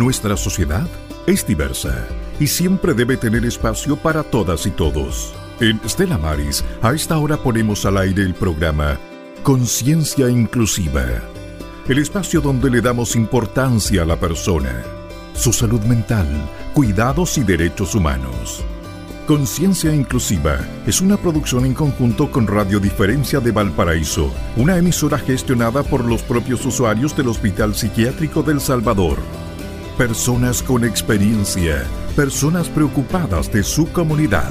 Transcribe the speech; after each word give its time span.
Nuestra 0.00 0.34
sociedad 0.38 0.88
es 1.26 1.46
diversa 1.46 2.06
y 2.38 2.46
siempre 2.46 2.94
debe 2.94 3.18
tener 3.18 3.44
espacio 3.44 3.96
para 3.96 4.22
todas 4.22 4.64
y 4.64 4.70
todos. 4.70 5.34
En 5.60 5.78
Stella 5.86 6.16
Maris, 6.16 6.64
a 6.80 6.94
esta 6.94 7.18
hora 7.18 7.36
ponemos 7.36 7.84
al 7.84 7.98
aire 7.98 8.22
el 8.22 8.32
programa 8.32 8.98
Conciencia 9.42 10.30
Inclusiva, 10.30 11.04
el 11.86 11.98
espacio 11.98 12.40
donde 12.40 12.70
le 12.70 12.80
damos 12.80 13.14
importancia 13.14 14.00
a 14.00 14.06
la 14.06 14.18
persona, 14.18 14.72
su 15.34 15.52
salud 15.52 15.82
mental, 15.82 16.26
cuidados 16.72 17.36
y 17.36 17.42
derechos 17.42 17.94
humanos. 17.94 18.64
Conciencia 19.26 19.94
Inclusiva 19.94 20.60
es 20.86 21.02
una 21.02 21.18
producción 21.18 21.66
en 21.66 21.74
conjunto 21.74 22.32
con 22.32 22.46
Radio 22.46 22.80
Diferencia 22.80 23.38
de 23.38 23.52
Valparaíso, 23.52 24.32
una 24.56 24.78
emisora 24.78 25.18
gestionada 25.18 25.82
por 25.82 26.06
los 26.06 26.22
propios 26.22 26.64
usuarios 26.64 27.14
del 27.14 27.28
Hospital 27.28 27.74
Psiquiátrico 27.74 28.42
del 28.42 28.62
Salvador. 28.62 29.18
Personas 30.00 30.62
con 30.62 30.82
experiencia, 30.82 31.86
personas 32.16 32.70
preocupadas 32.70 33.52
de 33.52 33.62
su 33.62 33.92
comunidad. 33.92 34.50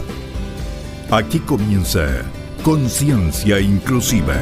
Aquí 1.10 1.40
comienza 1.40 2.22
Conciencia 2.64 3.60
Inclusiva. 3.60 4.36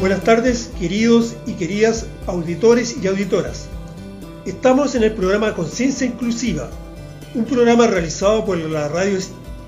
Buenas 0.00 0.24
tardes, 0.24 0.70
queridos 0.80 1.36
y 1.46 1.56
queridas 1.56 2.06
auditores 2.26 2.96
y 3.02 3.06
auditoras. 3.06 3.68
Estamos 4.46 4.94
en 4.94 5.02
el 5.02 5.12
programa 5.12 5.52
Conciencia 5.52 6.06
Inclusiva, 6.06 6.70
un 7.34 7.44
programa 7.44 7.86
realizado 7.86 8.46
por 8.46 8.56
la 8.56 8.88
radio 8.88 9.18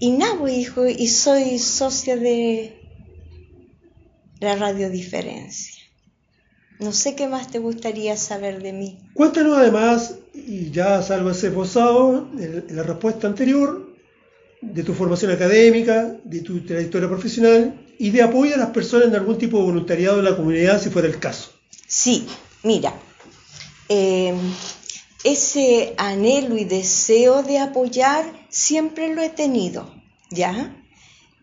y 0.00 0.10
nada, 0.12 0.50
hijo, 0.50 0.86
y 0.86 1.08
soy 1.08 1.58
socia 1.58 2.16
de 2.16 2.80
la 4.40 4.54
radiodiferencia. 4.54 5.74
No 6.78 6.92
sé 6.92 7.16
qué 7.16 7.26
más 7.26 7.50
te 7.50 7.58
gustaría 7.58 8.16
saber 8.16 8.62
de 8.62 8.72
mí. 8.72 8.98
Cuéntanos 9.14 9.58
además, 9.58 10.14
y 10.32 10.70
ya 10.70 11.02
salvo 11.02 11.30
ese 11.30 11.50
posado, 11.50 12.28
la 12.70 12.84
respuesta 12.84 13.26
anterior, 13.26 13.87
de 14.60 14.82
tu 14.82 14.94
formación 14.94 15.30
académica, 15.30 16.16
de 16.24 16.40
tu 16.40 16.64
trayectoria 16.64 17.08
profesional 17.08 17.80
y 17.98 18.10
de 18.10 18.22
apoyo 18.22 18.54
a 18.54 18.58
las 18.58 18.70
personas 18.70 19.08
en 19.08 19.14
algún 19.14 19.38
tipo 19.38 19.58
de 19.58 19.64
voluntariado 19.64 20.18
en 20.18 20.24
la 20.24 20.36
comunidad, 20.36 20.80
si 20.82 20.90
fuera 20.90 21.08
el 21.08 21.18
caso. 21.18 21.52
Sí, 21.86 22.26
mira, 22.62 22.94
eh, 23.88 24.34
ese 25.24 25.94
anhelo 25.96 26.56
y 26.56 26.64
deseo 26.64 27.42
de 27.42 27.58
apoyar 27.58 28.24
siempre 28.48 29.14
lo 29.14 29.22
he 29.22 29.30
tenido, 29.30 29.92
¿ya? 30.30 30.74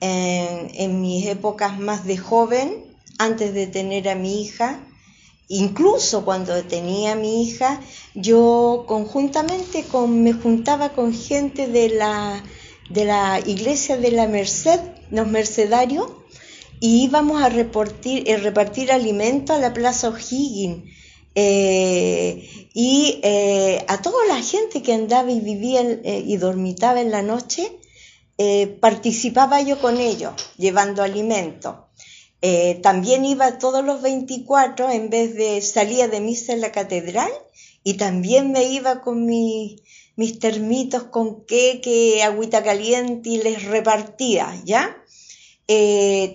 En, 0.02 1.02
mis 1.02 1.26
épocas 1.26 1.80
más 1.80 2.06
de 2.06 2.18
joven, 2.18 2.86
antes 3.18 3.54
de 3.54 3.66
tener 3.66 4.08
a 4.10 4.16
mi 4.16 4.44
hija, 4.44 4.80
incluso 5.48 6.26
cuando 6.26 6.64
tenía 6.64 7.14
a 7.14 7.16
mi 7.16 7.44
hija, 7.44 7.82
yo 8.14 8.86
conjuntamente 8.88 9.84
con, 9.84 10.22
me 10.22 10.34
juntaba 10.34 10.90
con 10.90 11.14
gente 11.14 11.68
de 11.68 11.90
la, 11.90 12.44
de 12.90 13.06
la 13.06 13.42
iglesia 13.46 13.98
de 13.98 14.12
la 14.12 14.28
Merced, 14.28 14.80
los 15.12 15.28
mercedarios, 15.28 16.08
y 16.80 17.04
íbamos 17.04 17.42
a 17.42 17.50
repartir, 17.50 18.32
a 18.32 18.38
repartir 18.38 18.92
alimento 18.92 19.54
a 19.54 19.60
la 19.60 19.74
Plaza 19.74 20.10
O'Higgins 20.10 20.84
eh, 21.38 22.70
y 22.74 23.20
eh, 23.24 23.84
a 23.88 24.02
toda 24.02 24.26
la 24.28 24.42
gente 24.42 24.82
que 24.82 24.94
andaba 24.94 25.32
y 25.32 25.42
vivía 25.42 25.82
eh, 25.82 26.24
y 26.26 26.38
dormitaba 26.38 27.02
en 27.02 27.12
la 27.12 27.22
noche, 27.22 27.72
participaba 28.82 29.62
yo 29.62 29.80
con 29.80 29.98
ellos, 30.02 30.34
llevando 30.58 31.04
alimento. 31.04 31.88
también 32.82 33.24
iba 33.24 33.60
todos 33.60 33.84
los 33.86 34.02
24, 34.02 34.92
en 34.92 35.10
vez 35.10 35.36
de 35.36 35.62
salía 35.62 36.10
de 36.10 36.20
misa 36.20 36.52
en 36.52 36.60
la 36.60 36.74
catedral, 36.74 37.32
y 37.82 37.94
también 37.94 38.52
me 38.52 38.66
iba 38.66 39.02
con 39.02 39.26
mis 40.16 40.40
termitos 40.40 41.04
con 41.04 41.46
queque, 41.46 42.24
agüita 42.24 42.64
caliente 42.64 43.30
y 43.30 43.38
les 43.42 43.64
repartía, 43.64 44.62
¿ya? 44.64 44.96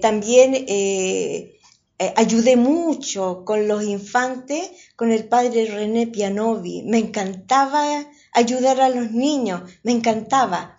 también 0.00 0.66
eh, 2.00 2.12
ayudé 2.16 2.56
mucho 2.56 3.44
con 3.44 3.68
los 3.68 3.84
infantes, 3.84 4.70
con 4.96 5.12
el 5.12 5.28
padre 5.28 5.66
René 5.66 6.06
Pianovi. 6.06 6.82
Me 6.82 6.96
encantaba 6.96 8.06
ayudar 8.32 8.80
a 8.80 8.88
los 8.88 9.10
niños, 9.10 9.70
me 9.82 9.92
encantaba. 9.92 10.78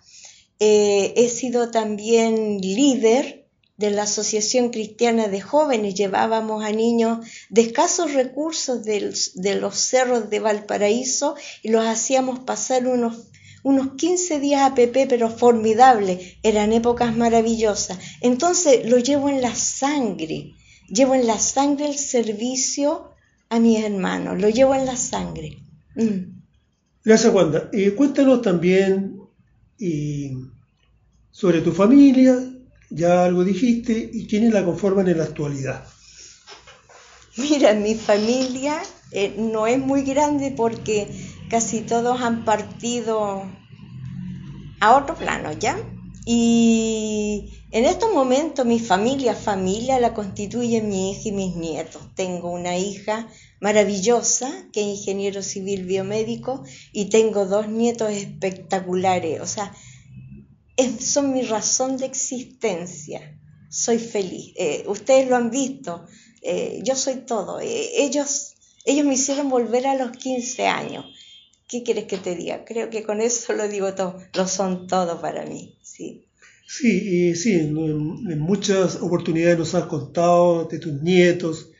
Eh, 0.58 1.14
he 1.16 1.28
sido 1.28 1.70
también 1.70 2.58
líder 2.60 3.41
de 3.82 3.90
la 3.90 4.04
Asociación 4.04 4.70
Cristiana 4.70 5.28
de 5.28 5.40
Jóvenes. 5.40 5.94
Llevábamos 5.94 6.64
a 6.64 6.70
niños 6.70 7.26
de 7.50 7.62
escasos 7.62 8.14
recursos 8.14 8.84
de 8.84 9.54
los 9.60 9.74
cerros 9.74 10.30
de 10.30 10.40
Valparaíso 10.40 11.34
y 11.62 11.68
los 11.68 11.84
hacíamos 11.84 12.40
pasar 12.40 12.86
unos 12.86 13.28
unos 13.64 13.94
15 13.94 14.40
días 14.40 14.62
a 14.62 14.74
PP, 14.74 15.06
pero 15.06 15.30
formidables, 15.30 16.36
eran 16.42 16.72
épocas 16.72 17.16
maravillosas. 17.16 17.96
Entonces 18.20 18.90
lo 18.90 18.98
llevo 18.98 19.28
en 19.28 19.40
la 19.40 19.54
sangre, 19.54 20.54
Llevo 20.88 21.14
en 21.14 21.26
la 21.26 21.38
sangre 21.38 21.86
el 21.86 21.96
servicio 21.96 23.12
a 23.48 23.58
mis 23.58 23.82
hermanos, 23.82 24.38
lo 24.38 24.50
llevo 24.50 24.74
en 24.74 24.84
la 24.84 24.96
sangre. 24.96 25.62
Mm. 25.94 26.42
Gracias, 27.02 27.32
Wanda. 27.32 27.70
Eh, 27.72 27.92
cuéntanos 27.94 28.42
también 28.42 29.18
eh, 29.78 30.34
sobre 31.30 31.62
tu 31.62 31.72
familia, 31.72 32.38
ya 32.94 33.24
algo 33.24 33.44
dijiste, 33.44 34.10
y 34.12 34.26
quiénes 34.26 34.52
la 34.52 34.64
conforman 34.64 35.08
en 35.08 35.18
la 35.18 35.24
actualidad. 35.24 35.84
Mira, 37.36 37.72
mi 37.72 37.94
familia 37.94 38.82
eh, 39.10 39.34
no 39.38 39.66
es 39.66 39.78
muy 39.78 40.02
grande 40.02 40.52
porque 40.54 41.08
casi 41.48 41.80
todos 41.80 42.20
han 42.20 42.44
partido 42.44 43.44
a 44.80 44.96
otro 44.96 45.14
plano, 45.14 45.52
¿ya? 45.52 45.78
Y 46.24 47.52
en 47.72 47.84
estos 47.84 48.12
momentos 48.12 48.64
mi 48.66 48.78
familia, 48.78 49.34
familia 49.34 49.98
la 49.98 50.14
constituyen 50.14 50.88
mi 50.88 51.12
hija 51.12 51.28
y 51.28 51.32
mis 51.32 51.56
nietos. 51.56 52.02
Tengo 52.14 52.50
una 52.50 52.76
hija 52.76 53.28
maravillosa 53.60 54.52
que 54.72 54.82
es 54.82 54.98
ingeniero 54.98 55.42
civil 55.42 55.84
biomédico 55.84 56.62
y 56.92 57.06
tengo 57.06 57.46
dos 57.46 57.68
nietos 57.68 58.10
espectaculares. 58.10 59.40
O 59.40 59.46
sea, 59.46 59.74
son 61.00 61.32
mi 61.32 61.42
razón 61.42 61.96
de 61.96 62.06
existencia. 62.06 63.38
Soy 63.70 63.98
feliz. 63.98 64.52
Eh, 64.56 64.84
ustedes 64.86 65.28
lo 65.28 65.36
han 65.36 65.50
visto. 65.50 66.06
Eh, 66.42 66.80
yo 66.84 66.94
soy 66.94 67.16
todo. 67.26 67.60
Eh, 67.60 68.02
ellos, 68.02 68.54
ellos 68.84 69.06
me 69.06 69.14
hicieron 69.14 69.48
volver 69.48 69.86
a 69.86 69.96
los 69.96 70.16
15 70.16 70.66
años. 70.66 71.04
¿Qué 71.68 71.82
quieres 71.82 72.04
que 72.04 72.18
te 72.18 72.34
diga? 72.34 72.64
Creo 72.64 72.90
que 72.90 73.02
con 73.02 73.20
eso 73.20 73.54
lo 73.54 73.68
digo 73.68 73.94
todo. 73.94 74.18
Lo 74.34 74.46
son 74.46 74.86
todo 74.86 75.20
para 75.20 75.46
mí. 75.46 75.78
Sí. 75.82 76.26
Sí, 76.66 77.34
sí, 77.34 77.54
en, 77.54 78.38
muchas 78.38 78.96
oportunidades 78.96 79.58
nos 79.58 79.74
has 79.74 79.86
contado 79.86 80.64
de 80.64 80.78
tus 80.78 81.02
nietos. 81.02 81.70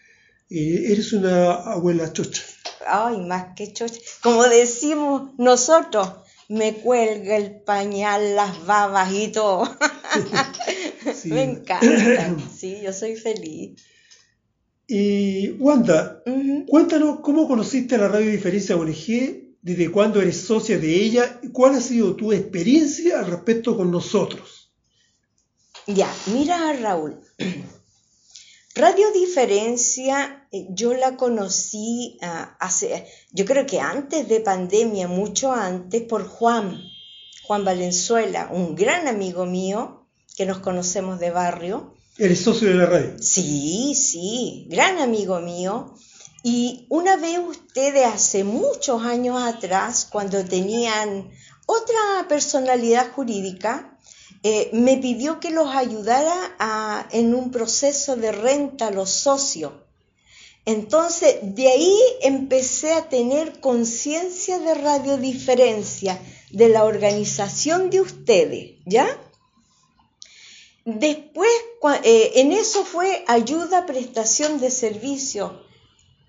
eres 0.51 1.13
una 1.13 1.53
abuela 1.53 2.13
chocha. 2.13 2.43
Ay, 2.87 3.19
más 3.19 3.55
que 3.55 3.73
chocha. 3.73 4.01
Como 4.23 4.45
decimos 4.45 5.31
nosotros, 5.39 6.09
me 6.53 6.75
cuelga 6.75 7.39
el 7.39 7.63
pañal, 7.63 8.37
las 8.37 8.67
babas 8.67 9.11
y 9.11 9.29
todo. 9.29 9.65
me 11.25 11.45
encanta. 11.45 12.37
Sí, 12.55 12.79
yo 12.83 12.93
soy 12.93 13.17
feliz. 13.17 13.83
Y 14.87 15.53
Wanda, 15.53 16.23
cuéntanos 16.69 17.21
cómo 17.21 17.49
conociste 17.49 17.95
a 17.95 17.99
la 17.99 18.09
Radio 18.09 18.31
Diferencia 18.31 18.77
ONG, 18.77 19.55
desde 19.63 19.91
cuándo 19.91 20.21
eres 20.21 20.43
socia 20.43 20.79
de 20.79 20.95
ella 20.95 21.41
y 21.43 21.49
cuál 21.49 21.75
ha 21.75 21.81
sido 21.81 22.17
tu 22.17 22.33
experiencia 22.33 23.21
al 23.21 23.29
respecto 23.29 23.75
con 23.75 23.91
nosotros. 23.91 24.75
Ya, 25.87 26.13
mira 26.35 26.75
Raúl. 26.75 27.19
Radio 28.75 29.11
Diferencia, 29.13 30.47
eh, 30.51 30.67
yo 30.71 30.95
la 30.95 31.17
conocí 31.17 32.19
ah, 32.23 32.57
hace, 32.59 33.07
yo 33.31 33.45
creo 33.45 33.67
que 33.67 33.81
antes 33.81 34.29
de 34.29 34.41
pandemia, 34.41 35.09
mucho 35.09 35.53
antes, 35.53 36.03
por 36.03 36.27
Juan, 36.27 36.81
Juan 37.45 37.65
Valenzuela, 37.65 38.49
un 38.51 38.75
gran 38.75 39.09
amigo 39.09 39.45
mío, 39.47 40.07
que 40.37 40.47
nos 40.47 40.59
conocemos 40.61 41.21
de 41.21 41.31
barrio, 41.31 41.95
¿Eres 42.19 42.41
socio 42.41 42.69
de 42.69 42.75
la 42.75 42.87
radio? 42.87 43.15
Sí, 43.21 43.95
sí, 43.95 44.67
gran 44.69 44.99
amigo 44.99 45.41
mío. 45.41 45.95
Y 46.43 46.87
una 46.91 47.17
vez 47.17 47.39
ustedes 47.39 48.05
hace 48.05 48.45
muchos 48.45 49.03
años 49.03 49.43
atrás, 49.43 50.09
cuando 50.11 50.45
tenían 50.45 51.31
otra 51.67 52.29
personalidad 52.29 53.13
jurídica, 53.13 53.92
eh, 54.45 54.71
me 54.73 54.97
pidió 54.97 55.39
que 55.39 55.51
los 55.51 55.69
ayudara 55.75 57.07
en 57.13 57.35
un 57.35 57.51
proceso 57.51 58.17
de 58.17 58.33
renta 58.33 58.89
a 58.89 58.91
los 58.91 59.11
socios. 59.11 59.73
Entonces, 60.65 61.37
de 61.43 61.69
ahí 61.69 61.99
empecé 62.23 62.93
a 62.93 63.09
tener 63.09 63.61
conciencia 63.61 64.59
de 64.59 64.75
radiodiferencia, 64.75 66.21
de 66.51 66.69
la 66.69 66.85
organización 66.85 67.91
de 67.91 68.01
ustedes, 68.01 68.73
¿ya? 68.85 69.07
Después, 70.85 71.51
eh, 72.03 72.33
en 72.37 72.53
eso 72.53 72.85
fue 72.85 73.25
ayuda, 73.29 73.87
prestación 73.87 74.61
de 74.61 74.71
servicio. 74.71 75.63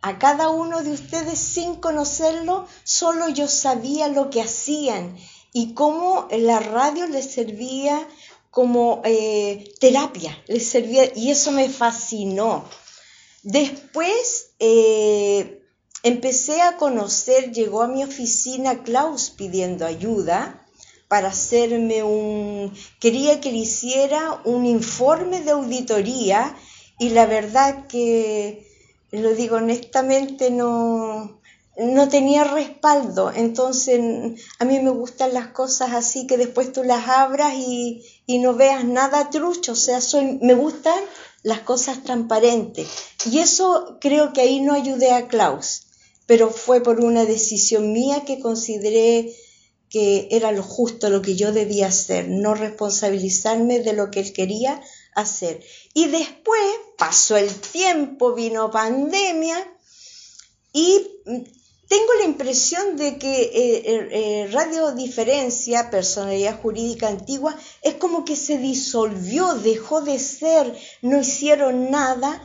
A 0.02 0.20
cada 0.20 0.50
uno 0.50 0.84
de 0.84 0.92
ustedes 0.92 1.40
sin 1.40 1.76
conocerlo, 1.76 2.68
solo 2.84 3.30
yo 3.30 3.48
sabía 3.48 4.08
lo 4.08 4.30
que 4.30 4.42
hacían 4.42 5.16
y 5.54 5.74
cómo 5.74 6.28
la 6.32 6.60
radio 6.60 7.08
les 7.08 7.32
servía 7.32 8.08
como 8.50 9.02
eh, 9.06 9.72
terapia, 9.80 10.38
les 10.48 10.68
servía 10.68 11.12
y 11.16 11.32
eso 11.32 11.52
me 11.52 11.70
fascinó. 11.70 12.66
Después 13.44 14.52
eh, 14.60 15.64
empecé 16.04 16.62
a 16.62 16.78
conocer, 16.78 17.52
llegó 17.52 17.82
a 17.82 17.88
mi 17.88 18.04
oficina 18.04 18.84
Klaus 18.84 19.30
pidiendo 19.30 19.86
ayuda 19.86 20.66
para 21.08 21.30
hacerme 21.30 22.04
un, 22.04 22.74
quería 23.00 23.40
que 23.40 23.52
le 23.52 23.60
hiciera 23.60 24.42
un 24.46 24.66
informe 24.66 25.42
de 25.42 25.52
auditoría 25.52 26.56
y 26.98 27.10
la 27.10 27.26
verdad 27.26 27.88
que, 27.88 28.68
lo 29.12 29.36
digo 29.36 29.58
honestamente, 29.58 30.50
no, 30.50 31.40
no 31.78 32.08
tenía 32.10 32.44
respaldo. 32.44 33.32
Entonces, 33.32 34.00
a 34.60 34.66
mí 34.66 34.80
me 34.80 34.92
gustan 34.92 35.34
las 35.34 35.48
cosas 35.48 35.94
así 35.94 36.28
que 36.28 36.38
después 36.38 36.72
tú 36.72 36.84
las 36.84 37.08
abras 37.08 37.54
y, 37.56 38.04
y 38.26 38.40
no 38.40 38.54
veas 38.54 38.86
nada 38.86 39.30
trucho. 39.30 39.74
O 39.74 39.76
sea, 39.76 40.02
soy, 40.02 40.40
me 40.42 40.54
gustan 40.54 41.00
las 41.44 41.60
cosas 41.60 42.04
transparentes. 42.04 42.88
Y 43.30 43.40
eso 43.40 43.98
creo 44.00 44.34
que 44.34 44.42
ahí 44.42 44.62
no 44.62 44.74
ayudé 44.74 45.12
a 45.12 45.28
Klaus, 45.28 45.88
pero 46.26 46.50
fue 46.50 46.82
por 46.82 47.00
una 47.00 47.26
decisión 47.26 47.92
mía 47.92 48.24
que 48.26 48.40
consideré 48.40 49.34
que 49.90 50.28
era 50.32 50.52
lo 50.52 50.64
justo, 50.64 51.12
lo 51.12 51.22
que 51.22 51.36
yo 51.36 51.52
debía 51.52 51.88
hacer, 51.88 52.28
no 52.28 52.56
responsabilizarme 52.56 53.80
de 53.80 53.94
lo 53.94 54.10
que 54.10 54.22
él 54.22 54.34
quería 54.34 54.82
hacer. 55.14 55.64
Y 55.94 56.08
después 56.08 56.64
pasó 56.98 57.38
el 57.38 57.54
tiempo, 57.54 58.34
vino 58.34 58.72
pandemia 58.72 59.56
y 60.72 61.08
tengo 61.88 62.14
la 62.20 62.26
impresión 62.26 62.98
de 62.98 63.18
que 63.18 63.42
eh, 63.42 63.52
eh, 63.54 64.10
eh, 64.12 64.50
Radio 64.52 64.92
Diferencia, 64.92 65.90
personalidad 65.90 66.60
jurídica 66.62 67.08
antigua, 67.08 67.56
es 67.82 67.96
como 67.96 68.26
que 68.26 68.36
se 68.36 68.58
disolvió, 68.58 69.54
dejó 69.56 70.02
de 70.02 70.18
ser, 70.20 70.74
no 71.02 71.20
hicieron 71.20 71.92
nada 71.92 72.42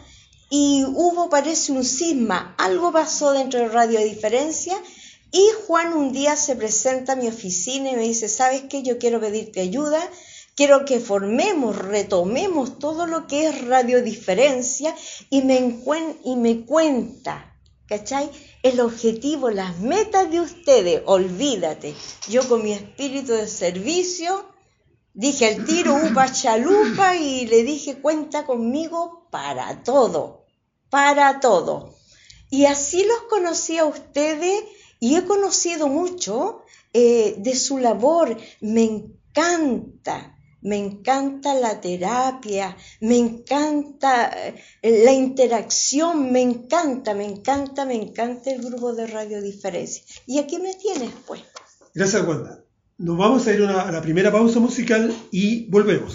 y 0.50 0.84
hubo, 0.86 1.30
parece, 1.30 1.72
un 1.72 1.84
cisma. 1.84 2.54
Algo 2.58 2.92
pasó 2.92 3.32
dentro 3.32 3.60
de 3.60 3.68
Radio 3.68 4.00
Diferencia 4.00 4.76
y 5.30 5.46
Juan 5.66 5.92
un 5.92 6.12
día 6.12 6.36
se 6.36 6.56
presenta 6.56 7.12
a 7.12 7.16
mi 7.16 7.28
oficina 7.28 7.90
y 7.90 7.96
me 7.96 8.02
dice, 8.02 8.28
¿sabes 8.28 8.62
qué? 8.68 8.82
Yo 8.82 8.98
quiero 8.98 9.20
pedirte 9.20 9.60
ayuda, 9.60 10.00
quiero 10.56 10.84
que 10.84 11.00
formemos, 11.00 11.76
retomemos 11.76 12.78
todo 12.78 13.06
lo 13.06 13.26
que 13.26 13.46
es 13.46 13.66
radiodiferencia 13.66 14.94
y 15.30 15.42
me, 15.42 15.78
y 16.24 16.36
me 16.36 16.64
cuenta, 16.64 17.54
¿cachai? 17.88 18.30
El 18.62 18.80
objetivo, 18.80 19.50
las 19.50 19.78
metas 19.80 20.30
de 20.30 20.40
ustedes, 20.40 21.02
olvídate. 21.06 21.94
Yo 22.28 22.46
con 22.48 22.62
mi 22.62 22.72
espíritu 22.72 23.32
de 23.32 23.48
servicio 23.48 24.44
dije 25.14 25.46
al 25.46 25.64
tiro, 25.64 25.96
upa 25.96 26.30
chalupa 26.30 27.16
y 27.16 27.46
le 27.46 27.64
dije, 27.64 28.00
cuenta 28.00 28.44
conmigo 28.44 29.26
para 29.30 29.82
todo, 29.82 30.44
para 30.90 31.40
todo. 31.40 31.96
Y 32.50 32.66
así 32.66 33.04
los 33.04 33.22
conocí 33.28 33.78
a 33.78 33.86
ustedes 33.86 34.64
y 35.00 35.16
he 35.16 35.24
conocido 35.24 35.88
mucho 35.88 36.62
eh, 36.92 37.34
de 37.38 37.56
su 37.56 37.78
labor. 37.78 38.36
Me 38.60 38.84
encanta, 38.84 40.37
me 40.62 40.76
encanta 40.76 41.54
la 41.54 41.80
terapia, 41.80 42.76
me 43.00 43.18
encanta 43.18 44.30
eh, 44.82 45.04
la 45.04 45.12
interacción, 45.12 46.32
me 46.32 46.42
encanta, 46.42 47.14
me 47.14 47.24
encanta, 47.24 47.84
me 47.84 47.94
encanta 47.94 48.50
el 48.50 48.62
grupo 48.62 48.92
de 48.92 49.06
radiodiferencia. 49.06 50.02
Y 50.26 50.38
aquí 50.38 50.58
me 50.58 50.74
tienes, 50.74 51.10
pues. 51.26 51.42
Gracias, 51.94 52.26
Wanda. 52.26 52.64
Nos 52.98 53.16
vamos 53.16 53.46
a 53.46 53.52
ir 53.52 53.62
a 53.62 53.92
la 53.92 54.02
primera 54.02 54.32
pausa 54.32 54.58
musical 54.58 55.14
y 55.30 55.70
volvemos. 55.70 56.12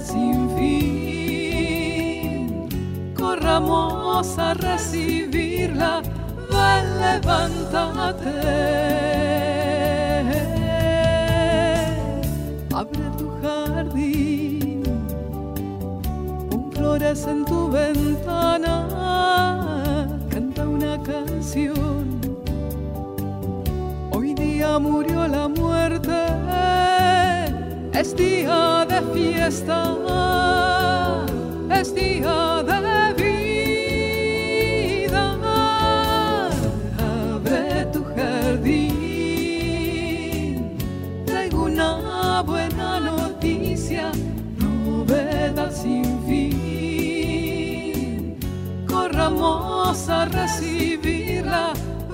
Sin 0.00 0.50
fin. 0.56 1.98
Corramos 3.14 4.38
a 4.38 4.54
recibirla, 4.54 6.02
ven, 6.50 7.00
levántate. 7.00 8.36
Abre 12.74 13.10
tu 13.16 13.28
jardín, 13.42 14.82
con 16.50 16.72
flores 16.72 17.26
en 17.26 17.44
tu 17.44 17.70
ventana, 17.70 18.76
canta 20.30 20.68
una 20.68 21.00
canción. 21.02 22.20
Hoy 24.10 24.34
día 24.34 24.78
murió 24.78 25.28
la 25.28 25.48
muerte 25.48 26.87
es 27.98 28.14
día 28.14 28.86
de 28.88 29.02
fiesta, 29.12 29.96
es 31.70 31.92
día 31.94 32.62
de 32.62 33.14
vida. 33.20 35.36
Abre 36.98 37.84
tu 37.92 38.04
jardín, 38.14 38.86
traigo 41.26 41.64
una 41.64 42.42
buena 42.42 43.00
noticia, 43.00 44.12
novedad 44.58 45.72
sin 45.72 46.04
fin. 46.26 48.38
Corramos 48.86 50.08
a 50.08 50.26
recibirla, 50.26 51.72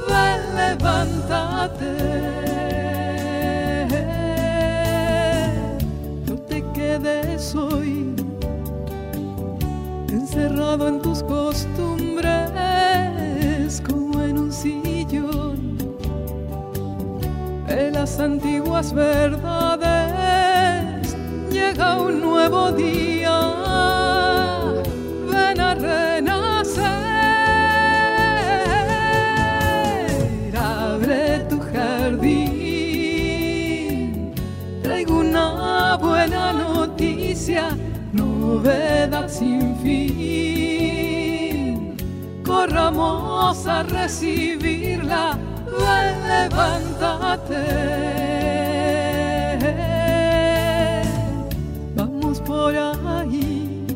ven, 0.08 0.56
levántate. 0.56 2.33
en 10.72 11.00
tus 11.00 11.22
costumbres 11.22 12.50
como 13.86 14.20
en 14.22 14.38
un 14.38 14.52
sillón. 14.52 15.78
De 17.68 17.90
las 17.92 18.18
antiguas 18.18 18.92
verdades 18.92 19.86
llega 21.52 22.00
un 22.00 22.20
nuevo 22.20 22.72
día. 22.72 23.40
Ven 25.30 25.60
a 25.60 25.74
renacer. 25.74 26.84
Abre 30.56 31.38
tu 31.50 31.60
jardín. 31.60 32.64
Traigo 34.82 35.18
una 35.20 35.96
buena 35.96 36.52
noticia 36.52 37.68
novedad 38.12 39.28
sin 39.28 39.76
fin. 39.76 40.53
Corramos 42.74 43.66
a 43.68 43.84
recibirla 43.84 45.38
levántate. 46.26 47.62
Vamos 51.94 52.40
por 52.40 52.74
ahí, 52.74 53.86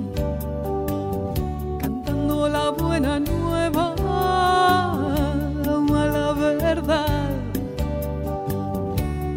cantando 1.80 2.48
la 2.48 2.70
buena 2.70 3.18
nueva, 3.18 3.96
a 5.66 6.06
la 6.06 6.32
verdad, 6.34 7.30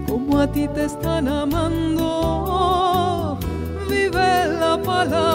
como 0.07 0.39
a 0.39 0.45
ti 0.45 0.67
te 0.67 0.85
están 0.85 1.27
amando, 1.27 2.59
vive 3.89 4.45
la 4.59 4.77
palabra, 4.77 5.30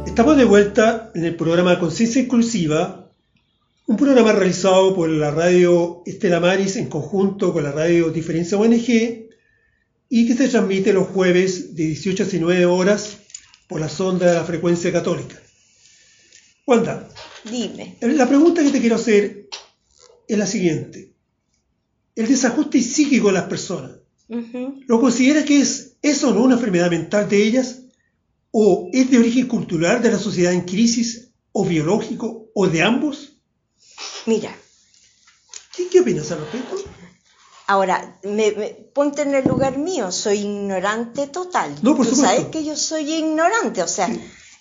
Estamos 0.05 0.37
de 0.37 0.45
vuelta 0.45 1.11
en 1.15 1.25
el 1.25 1.35
programa 1.35 1.79
Conciencia 1.79 2.21
Inclusiva 2.21 3.01
un 3.91 3.97
programa 3.97 4.31
realizado 4.31 4.95
por 4.95 5.09
la 5.09 5.31
radio 5.31 6.01
Estela 6.05 6.39
Maris 6.39 6.77
en 6.77 6.87
conjunto 6.87 7.51
con 7.51 7.63
la 7.63 7.73
radio 7.73 8.09
Diferencia 8.09 8.57
ONG 8.57 9.27
y 10.07 10.27
que 10.27 10.33
se 10.33 10.47
transmite 10.47 10.93
los 10.93 11.09
jueves 11.09 11.75
de 11.75 11.87
18 11.87 12.23
a 12.23 12.25
19 12.25 12.65
horas 12.67 13.17
por 13.71 13.79
la 13.79 13.87
sonda 13.87 14.25
de 14.25 14.33
la 14.33 14.43
frecuencia 14.43 14.91
católica. 14.91 15.41
Wanda, 16.67 17.07
dime. 17.49 17.95
La 18.01 18.27
pregunta 18.27 18.61
que 18.61 18.69
te 18.69 18.81
quiero 18.81 18.97
hacer 18.97 19.47
es 20.27 20.37
la 20.37 20.45
siguiente. 20.45 21.13
El 22.13 22.27
desajuste 22.27 22.81
psíquico 22.81 23.27
de 23.27 23.33
las 23.33 23.45
personas, 23.45 23.91
¿lo 24.27 24.99
consideras 24.99 25.45
que 25.45 25.61
es 25.61 25.95
eso 26.01 26.33
no 26.33 26.43
una 26.43 26.55
enfermedad 26.55 26.91
mental 26.91 27.29
de 27.29 27.41
ellas? 27.41 27.83
¿O 28.51 28.89
es 28.91 29.09
de 29.09 29.19
origen 29.19 29.47
cultural 29.47 30.01
de 30.01 30.11
la 30.11 30.19
sociedad 30.19 30.51
en 30.51 30.63
crisis? 30.63 31.29
¿O 31.53 31.63
biológico? 31.63 32.51
¿O 32.53 32.67
de 32.67 32.81
ambos? 32.83 33.37
Mira. 34.25 34.53
¿Qué, 35.89 36.01
opinas 36.01 36.29
al 36.33 36.41
respecto? 36.41 36.75
Ahora, 37.71 38.19
me, 38.23 38.51
ponte 38.93 39.21
en 39.21 39.33
el 39.33 39.47
lugar 39.47 39.77
mío, 39.77 40.11
soy 40.11 40.39
ignorante 40.39 41.27
total. 41.27 41.73
No, 41.81 41.95
por 41.95 42.05
Tú 42.05 42.17
sabes 42.17 42.47
que 42.47 42.65
yo 42.65 42.75
soy 42.75 43.09
ignorante, 43.13 43.81
o 43.81 43.87
sea, 43.87 44.09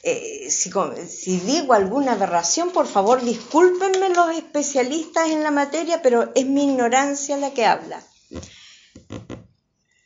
eh, 0.05 0.49
si, 0.49 0.71
si, 1.09 1.41
digo 1.41 1.73
alguna 1.73 2.13
aberración, 2.13 2.71
por 2.71 2.87
favor, 2.87 3.21
discúlpenme 3.21 4.11
los 4.11 4.31
especialistas 4.37 5.29
en 5.29 5.43
la 5.43 5.51
materia, 5.51 6.01
pero 6.03 6.31
es 6.37 6.47
mi 6.47 6.63
ignorancia 6.63 7.37
la 7.37 7.51
que 7.51 7.67
habla. 7.67 8.01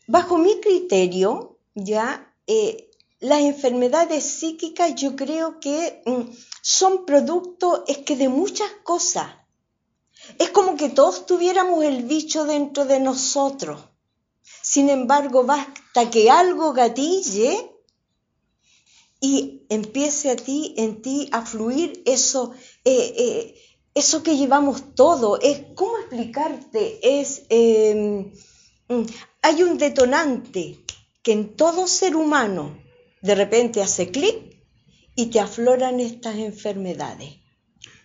Bajo 0.07 0.39
mi 0.39 0.59
criterio, 0.61 1.59
ya, 1.75 2.33
eh, 2.47 2.91
las 3.21 3.41
enfermedades 3.41 4.25
psíquicas 4.25 4.95
yo 4.95 5.15
creo 5.15 5.61
que 5.61 6.01
mm, 6.07 6.23
son 6.63 7.05
producto, 7.05 7.85
es 7.87 7.99
que 7.99 8.17
de 8.17 8.31
muchas 8.31 8.71
cosas. 8.83 9.44
Es 10.39 10.51
como 10.51 10.77
que 10.77 10.89
todos 10.89 11.27
tuviéramos 11.27 11.85
el 11.85 12.05
bicho 12.05 12.45
dentro 12.45 12.85
de 12.85 13.01
nosotros. 13.01 13.81
Sin 14.63 14.89
embargo, 14.91 15.45
basta 15.45 16.11
que 16.11 16.31
algo 16.31 16.73
gatille 16.73 17.71
y 19.21 19.63
empiece 19.69 20.31
a 20.31 20.37
ti, 20.37 20.75
en 20.77 21.01
ti 21.01 21.29
a 21.33 21.45
fluir 21.47 22.03
eso, 22.05 22.53
eh, 22.85 23.15
eh, 23.17 23.55
eso 23.95 24.23
que 24.23 24.37
llevamos 24.37 24.95
todo. 24.95 25.41
Es, 25.41 25.63
¿Cómo 25.75 25.99
explicarte? 25.99 27.21
Es, 27.21 27.43
em, 27.49 28.33
mm, 28.89 29.07
hay 29.43 29.63
un 29.63 29.79
detonante 29.79 30.85
que 31.23 31.33
en 31.33 31.57
todo 31.57 31.87
ser 31.87 32.17
humano 32.17 32.77
de 33.23 33.35
repente 33.35 33.83
hace 33.83 34.11
clic 34.11 34.63
y 35.17 35.27
te 35.27 35.41
afloran 35.41 36.01
estas 36.01 36.37
enfermedades. 36.37 37.44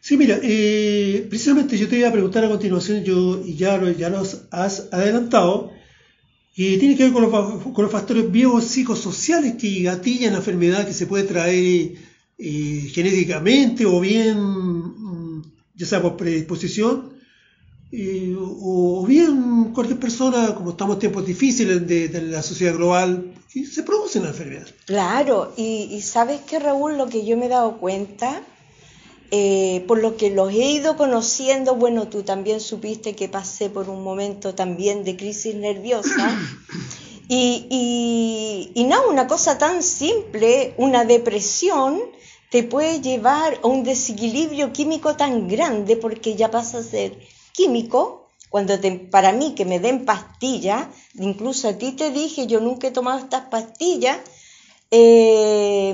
Sí, 0.09 0.17
mira, 0.17 0.39
eh, 0.41 1.27
precisamente 1.29 1.77
yo 1.77 1.87
te 1.87 1.99
iba 1.99 2.09
a 2.09 2.11
preguntar 2.11 2.43
a 2.43 2.49
continuación, 2.49 3.03
yo 3.03 3.45
ya, 3.45 3.79
ya 3.91 4.09
nos 4.09 4.41
has 4.49 4.87
adelantado, 4.91 5.69
y 6.55 6.79
tiene 6.79 6.97
que 6.97 7.03
ver 7.03 7.13
con 7.13 7.83
los, 7.83 7.91
factores 7.91 8.31
biopsicosociales 8.31 9.57
que 9.57 9.83
gatillan 9.83 10.31
la 10.31 10.39
enfermedad 10.39 10.87
que 10.87 10.95
se 10.95 11.05
puede 11.05 11.25
traer 11.25 11.93
eh, 12.39 12.89
genéticamente 12.91 13.85
o 13.85 13.99
bien, 13.99 14.39
mm, 14.39 15.43
ya 15.75 15.85
sea 15.85 16.01
por 16.01 16.17
predisposición, 16.17 17.13
eh, 17.91 18.35
o 18.35 19.05
bien 19.05 19.65
cualquier 19.75 19.99
persona, 19.99 20.55
como 20.55 20.71
estamos 20.71 20.95
en 20.95 21.01
tiempos 21.01 21.23
difíciles 21.23 21.87
de, 21.87 22.09
la 22.31 22.41
sociedad 22.41 22.73
global, 22.73 23.35
se 23.47 23.83
producen 23.83 24.23
las 24.23 24.31
enfermedades. 24.31 24.73
Claro, 24.85 25.53
y, 25.55 25.87
y 25.91 26.01
sabes 26.01 26.41
que 26.41 26.57
Raúl, 26.57 26.97
lo 26.97 27.07
que 27.09 27.27
yo 27.27 27.37
me 27.37 27.45
he 27.45 27.49
dado 27.49 27.77
cuenta, 27.77 28.41
eh, 29.31 29.83
por 29.87 29.99
lo 29.99 30.17
que 30.17 30.31
los 30.31 30.51
he 30.51 30.71
ido 30.71 30.97
conociendo, 30.97 31.75
bueno, 31.75 32.07
tú 32.07 32.23
también 32.23 32.59
supiste 32.59 33.15
que 33.15 33.29
pasé 33.29 33.69
por 33.69 33.89
un 33.89 34.03
momento 34.03 34.55
también 34.55 35.03
de 35.03 35.15
crisis 35.15 35.55
nerviosa. 35.55 36.37
Y, 37.31 38.71
y, 38.73 38.83
no, 38.85 39.07
una 39.07 39.27
cosa 39.27 39.59
tan 39.59 39.83
simple, 39.83 40.73
una 40.77 41.05
depresión, 41.05 42.01
te 42.49 42.63
puede 42.63 43.01
llevar 43.01 43.59
a 43.61 43.67
un 43.67 43.83
desequilibrio 43.83 44.73
químico 44.73 45.15
tan 45.15 45.47
grande 45.47 45.95
porque 45.95 46.33
ya 46.33 46.49
pasa 46.49 46.79
a 46.79 46.83
ser 46.83 47.15
químico. 47.53 48.29
Cuando 48.49 48.73
para 49.11 49.31
mí 49.31 49.53
que 49.53 49.63
me 49.63 49.79
den 49.79 50.05
pastillas, 50.05 50.87
incluso 51.19 51.69
a 51.69 51.73
ti 51.73 51.91
te 51.91 52.09
dije, 52.09 52.47
yo 52.47 52.61
nunca 52.61 52.87
he 52.87 52.91
tomado 52.91 53.19
estas 53.19 53.43
pastillas, 53.43 54.17
eh, 54.89 55.93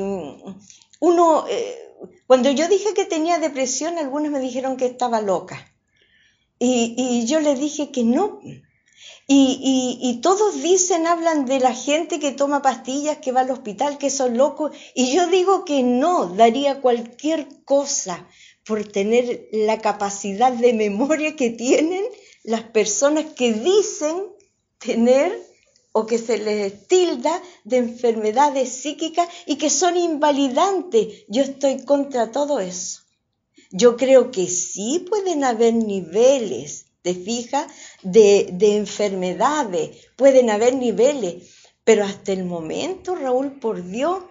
uno, 1.02 1.46
eh, 1.50 1.85
cuando 2.28 2.50
yo 2.52 2.68
dije 2.68 2.94
que 2.94 3.06
tenía 3.06 3.38
depresión, 3.38 3.98
algunos 3.98 4.32
me 4.32 4.40
dijeron 4.40 4.78
que 4.78 4.86
estaba 4.86 5.22
loca. 5.22 5.72
Y, 6.58 7.26
yo 7.26 7.40
le 7.40 7.56
dije 7.56 7.92
que 7.92 8.04
no. 8.04 8.40
Y, 9.28 10.20
todos 10.22 10.62
dicen, 10.62 11.06
hablan 11.06 11.46
de 11.46 11.60
la 11.60 11.74
gente 11.74 12.20
que 12.20 12.32
toma 12.32 12.62
pastillas, 12.62 13.18
que 13.18 13.32
va 13.32 13.42
al 13.42 13.52
hospital, 13.52 13.98
que 13.98 14.10
son 14.10 14.38
locos. 14.38 14.76
Y 14.96 15.14
yo 15.14 15.28
digo 15.28 15.66
que 15.66 15.84
no, 15.84 16.28
daría 16.28 16.82
cualquier 16.82 17.48
cosa 17.66 18.28
por 18.66 18.84
tener 18.84 19.48
la 19.52 19.80
capacidad 19.80 20.52
de 20.52 20.74
memoria 20.74 21.36
que 21.36 21.52
tienen 21.52 22.04
las 22.44 22.64
personas 22.64 23.26
que 23.36 23.54
dicen 23.54 24.32
tener 24.80 25.40
o 25.98 26.06
que 26.06 26.18
se 26.18 26.38
les 26.38 26.90
tilda 26.90 27.42
de 27.64 27.78
enfermedades 27.78 28.68
psíquicas 28.82 29.30
y 29.46 29.56
que 29.56 29.70
son 29.70 29.96
invalidantes. 29.96 31.24
Yo 31.30 31.42
estoy 31.42 31.86
contra 31.86 32.32
todo 32.34 32.60
eso. 32.60 33.04
Yo 33.72 33.96
creo 33.96 34.30
que 34.30 34.48
sí 34.50 35.06
pueden 35.10 35.46
haber 35.46 35.74
niveles, 35.74 36.88
¿te 37.02 37.14
fijas? 37.16 37.68
De, 38.04 38.58
enfermedades, 38.60 39.92
pueden 40.18 40.50
haber 40.50 40.76
niveles, 40.76 41.34
pero 41.86 42.04
hasta 42.04 42.34
el 42.34 42.44
momento, 42.44 43.16
Raúl, 43.16 43.58
por 43.58 43.82
Dios, 43.82 44.22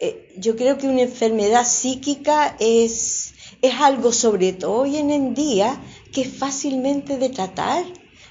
eh, 0.00 0.32
yo 0.38 0.56
creo 0.56 0.78
que 0.78 0.88
una 0.88 1.02
enfermedad 1.02 1.66
psíquica 1.66 2.56
es, 2.60 3.34
es 3.60 3.74
algo, 3.74 4.12
sobre 4.12 4.54
todo 4.54 4.72
hoy 4.72 4.96
en 4.96 5.34
día, 5.34 5.84
que 6.14 6.22
es 6.22 6.32
fácilmente 6.32 7.18
de 7.18 7.28
tratar 7.28 7.84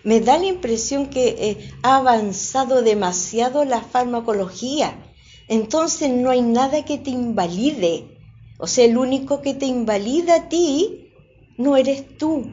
me 0.04 0.22
da 0.22 0.38
la 0.38 0.46
impresión 0.46 1.08
que 1.08 1.28
eh, 1.28 1.72
ha 1.84 1.98
avanzado 1.98 2.82
demasiado 2.82 3.66
la 3.66 3.82
farmacología. 3.82 4.98
Entonces 5.48 6.10
no 6.12 6.30
hay 6.30 6.42
nada 6.42 6.86
que 6.86 6.98
te 6.98 7.10
invalide. 7.10 8.18
O 8.58 8.68
sea, 8.68 8.86
el 8.86 8.98
único 8.98 9.42
que 9.42 9.54
te 9.54 9.66
invalida 9.66 10.36
a 10.36 10.50
ti 10.50 11.12
no 11.58 11.76
eres 11.76 12.18
tú. 12.18 12.52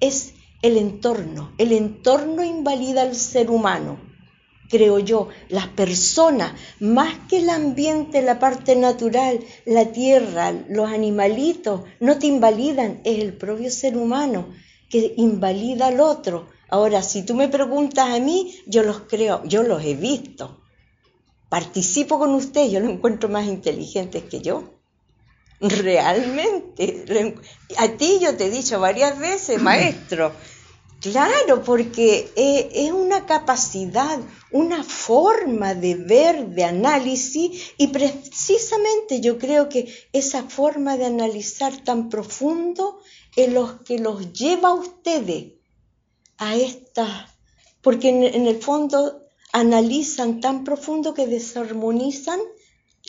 Es 0.00 0.34
el 0.62 0.76
entorno. 0.76 1.52
El 1.58 1.72
entorno 1.72 2.44
invalida 2.44 3.02
al 3.02 3.14
ser 3.14 3.50
humano, 3.50 3.98
creo 4.68 4.98
yo. 4.98 5.28
Las 5.48 5.68
personas, 5.68 6.52
más 6.80 7.14
que 7.28 7.38
el 7.38 7.50
ambiente, 7.50 8.20
la 8.22 8.38
parte 8.38 8.76
natural, 8.76 9.40
la 9.64 9.92
tierra, 9.92 10.52
los 10.68 10.90
animalitos, 10.90 11.82
no 12.00 12.18
te 12.18 12.26
invalidan, 12.26 13.00
es 13.04 13.20
el 13.20 13.34
propio 13.34 13.70
ser 13.70 13.96
humano 13.96 14.48
que 14.90 15.14
invalida 15.16 15.86
al 15.86 16.00
otro. 16.00 16.48
Ahora, 16.68 17.02
si 17.02 17.22
tú 17.22 17.34
me 17.34 17.48
preguntas 17.48 18.10
a 18.10 18.20
mí, 18.20 18.54
yo 18.66 18.82
los 18.82 19.00
creo, 19.00 19.42
yo 19.44 19.62
los 19.62 19.82
he 19.84 19.94
visto. 19.94 20.60
Participo 21.48 22.18
con 22.18 22.34
usted, 22.34 22.68
yo 22.68 22.80
los 22.80 22.90
encuentro 22.90 23.28
más 23.28 23.46
inteligentes 23.46 24.24
que 24.24 24.40
yo. 24.40 24.74
Realmente. 25.60 27.04
A 27.76 27.88
ti 27.88 28.18
yo 28.20 28.36
te 28.36 28.46
he 28.46 28.50
dicho 28.50 28.80
varias 28.80 29.18
veces, 29.18 29.60
maestro. 29.62 30.32
Claro, 31.00 31.64
porque 31.64 32.30
es 32.36 32.92
una 32.92 33.24
capacidad, 33.24 34.18
una 34.50 34.84
forma 34.84 35.74
de 35.74 35.94
ver, 35.94 36.48
de 36.48 36.64
análisis, 36.64 37.72
y 37.78 37.86
precisamente 37.86 39.22
yo 39.22 39.38
creo 39.38 39.70
que 39.70 39.90
esa 40.12 40.42
forma 40.42 40.98
de 40.98 41.06
analizar 41.06 41.74
tan 41.84 42.10
profundo 42.10 43.00
es 43.36 43.52
lo 43.52 43.82
que 43.84 43.98
los 43.98 44.32
lleva 44.32 44.70
a 44.70 44.74
ustedes 44.74 45.52
a 46.38 46.56
esta, 46.56 47.28
porque 47.82 48.08
en 48.08 48.46
el 48.46 48.60
fondo 48.62 49.22
analizan 49.52 50.40
tan 50.40 50.64
profundo 50.64 51.14
que 51.14 51.26
desarmonizan 51.26 52.40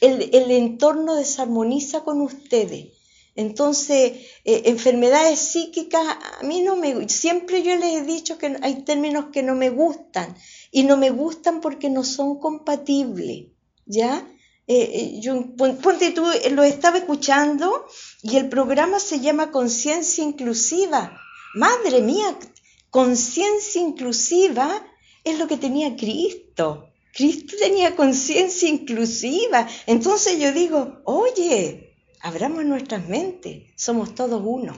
el, 0.01 0.51
entorno 0.51 1.15
desarmoniza 1.15 2.03
con 2.03 2.21
ustedes. 2.21 2.93
Entonces, 3.35 4.13
eh, 4.43 4.63
enfermedades 4.65 5.39
psíquicas, 5.39 6.03
a 6.39 6.43
mí 6.43 6.61
no 6.61 6.75
me... 6.75 7.07
Siempre 7.07 7.63
yo 7.63 7.75
les 7.77 8.01
he 8.01 8.01
dicho 8.01 8.37
que 8.37 8.57
hay 8.61 8.83
términos 8.83 9.27
que 9.31 9.43
no 9.43 9.55
me 9.55 9.69
gustan 9.69 10.35
y 10.71 10.83
no 10.83 10.97
me 10.97 11.11
gustan 11.11 11.61
porque 11.61 11.89
no 11.89 12.03
son 12.03 12.39
compatibles, 12.39 13.47
¿ya? 13.85 14.27
Eh, 14.73 14.89
eh, 14.99 15.19
yo, 15.19 15.33
ponte 15.57 16.11
tú, 16.11 16.25
lo 16.51 16.63
estaba 16.63 16.97
escuchando 16.97 17.85
y 18.23 18.37
el 18.37 18.47
programa 18.47 19.01
se 19.01 19.19
llama 19.19 19.51
Conciencia 19.51 20.23
Inclusiva. 20.23 21.19
Madre 21.55 22.01
mía, 22.01 22.39
conciencia 22.89 23.81
inclusiva 23.81 24.81
es 25.25 25.37
lo 25.39 25.49
que 25.49 25.57
tenía 25.57 25.97
Cristo. 25.97 26.87
Cristo 27.13 27.57
tenía 27.59 27.97
conciencia 27.97 28.69
inclusiva. 28.69 29.67
Entonces 29.87 30.39
yo 30.39 30.53
digo, 30.53 31.01
oye, 31.03 31.97
abramos 32.21 32.63
nuestras 32.63 33.09
mentes, 33.09 33.63
somos 33.75 34.15
todos 34.15 34.41
uno. 34.41 34.73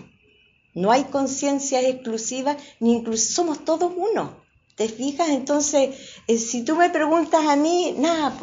No 0.73 0.91
hay 0.91 1.03
conciencia 1.03 1.87
exclusiva 1.87 2.57
ni 2.79 2.93
inclusiva, 2.93 3.35
somos 3.35 3.63
todos 3.63 3.93
uno. 3.95 4.41
¿Te 4.75 4.89
fijas? 4.89 5.29
Entonces, 5.29 5.95
eh, 6.25 6.39
si 6.39 6.65
tú 6.65 6.75
me 6.75 6.89
preguntas 6.89 7.45
a 7.45 7.55
mí, 7.55 7.93
nada, 7.95 8.35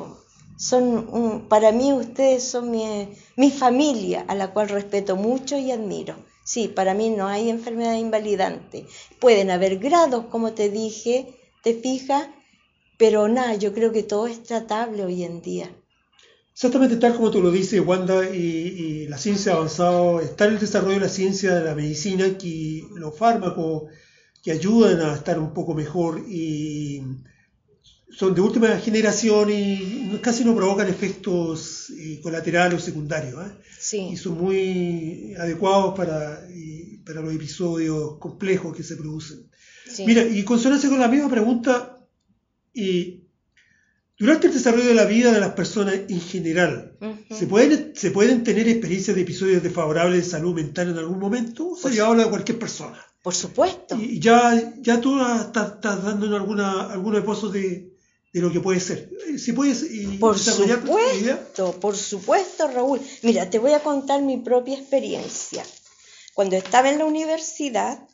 son 0.56 1.46
para 1.48 1.72
mí 1.72 1.92
ustedes 1.92 2.44
son 2.44 2.70
mi, 2.70 3.08
mi 3.36 3.50
familia, 3.50 4.24
a 4.28 4.34
la 4.34 4.52
cual 4.52 4.68
respeto 4.68 5.16
mucho 5.16 5.56
y 5.56 5.70
admiro. 5.70 6.16
Sí, 6.44 6.68
para 6.68 6.94
mí 6.94 7.10
no 7.10 7.28
hay 7.28 7.48
enfermedad 7.48 7.94
invalidante. 7.94 8.86
Pueden 9.20 9.50
haber 9.50 9.78
grados, 9.78 10.26
como 10.26 10.52
te 10.52 10.68
dije, 10.68 11.34
te 11.62 11.74
fijas, 11.74 12.28
pero 12.98 13.28
nada, 13.28 13.54
yo 13.54 13.72
creo 13.72 13.92
que 13.92 14.02
todo 14.02 14.26
es 14.26 14.42
tratable 14.42 15.04
hoy 15.04 15.22
en 15.22 15.42
día. 15.42 15.70
Exactamente 16.52 16.96
tal 16.96 17.14
como 17.14 17.30
tú 17.30 17.40
lo 17.40 17.50
dices, 17.50 17.80
Wanda, 17.80 18.28
y, 18.28 19.06
la 19.08 19.16
ciencia 19.16 19.52
ha 19.52 19.56
avanzado, 19.56 20.20
está 20.20 20.46
en 20.46 20.54
el 20.54 20.58
desarrollo 20.58 20.94
de 20.94 21.00
la 21.00 21.08
ciencia 21.08 21.54
de 21.54 21.64
la 21.64 21.74
medicina, 21.74 22.36
que 22.36 22.84
los 22.96 23.16
fármacos 23.16 23.84
que 24.42 24.52
ayudan 24.52 25.00
a 25.00 25.14
estar 25.14 25.38
un 25.38 25.54
poco 25.54 25.74
mejor 25.74 26.22
y 26.28 27.02
son 28.20 28.34
de 28.34 28.42
última 28.42 28.68
generación 28.76 29.48
y 29.50 30.18
casi 30.20 30.44
no 30.44 30.54
provocan 30.54 30.86
efectos 30.88 31.88
eh, 31.88 32.20
colaterales 32.22 32.78
o 32.78 32.84
secundarios. 32.84 33.46
¿eh? 33.46 33.50
Sí. 33.78 34.08
Y 34.12 34.16
son 34.18 34.36
muy 34.36 35.34
adecuados 35.38 35.96
para, 35.96 36.46
para 37.06 37.22
los 37.22 37.34
episodios 37.34 38.18
complejos 38.18 38.76
que 38.76 38.82
se 38.82 38.96
producen. 38.96 39.48
Mira, 40.06 40.22
y 40.22 40.44
consonancia 40.44 40.90
con 40.90 41.00
la 41.00 41.08
misma 41.08 41.30
pregunta, 41.30 41.98
y 42.74 43.22
durante 44.18 44.48
el 44.48 44.52
desarrollo 44.52 44.88
de 44.88 44.94
la 44.94 45.06
vida 45.06 45.32
de 45.32 45.40
las 45.40 45.54
personas 45.54 45.94
en 46.06 46.20
general, 46.20 46.98
¿se, 47.30 47.46
pueden, 47.46 47.92
¿se 47.96 48.10
pueden 48.10 48.44
tener 48.44 48.68
experiencias 48.68 49.16
de 49.16 49.22
episodios 49.22 49.62
desfavorables 49.62 50.24
de 50.24 50.30
salud 50.30 50.54
mental 50.54 50.90
en 50.90 50.98
algún 50.98 51.18
momento? 51.18 51.70
O 51.70 51.76
sea, 51.76 51.90
yo 51.90 52.04
hablo 52.04 52.24
de 52.24 52.28
cualquier 52.28 52.58
persona. 52.58 53.00
Por 53.22 53.34
supuesto. 53.34 53.96
Y 53.96 54.20
ya, 54.20 54.74
ya 54.82 55.00
tú 55.00 55.18
estás, 55.18 55.80
dando 55.80 56.36
alguna, 56.36 56.92
algunos 56.92 57.20
esbozos 57.20 57.54
de, 57.54 57.90
de 58.32 58.40
lo 58.40 58.52
que 58.52 58.60
puede 58.60 58.80
ser. 58.80 59.10
Si 59.38 59.52
puedes 59.52 59.84
por 60.18 60.38
supuesto, 60.38 61.80
por 61.80 61.96
supuesto, 61.96 62.68
Raúl. 62.68 63.00
Mira, 63.22 63.50
te 63.50 63.58
voy 63.58 63.72
a 63.72 63.82
contar 63.82 64.22
mi 64.22 64.36
propia 64.36 64.78
experiencia. 64.78 65.64
Cuando 66.34 66.56
estaba 66.56 66.90
en 66.90 66.98
la 66.98 67.06
universidad, 67.06 68.06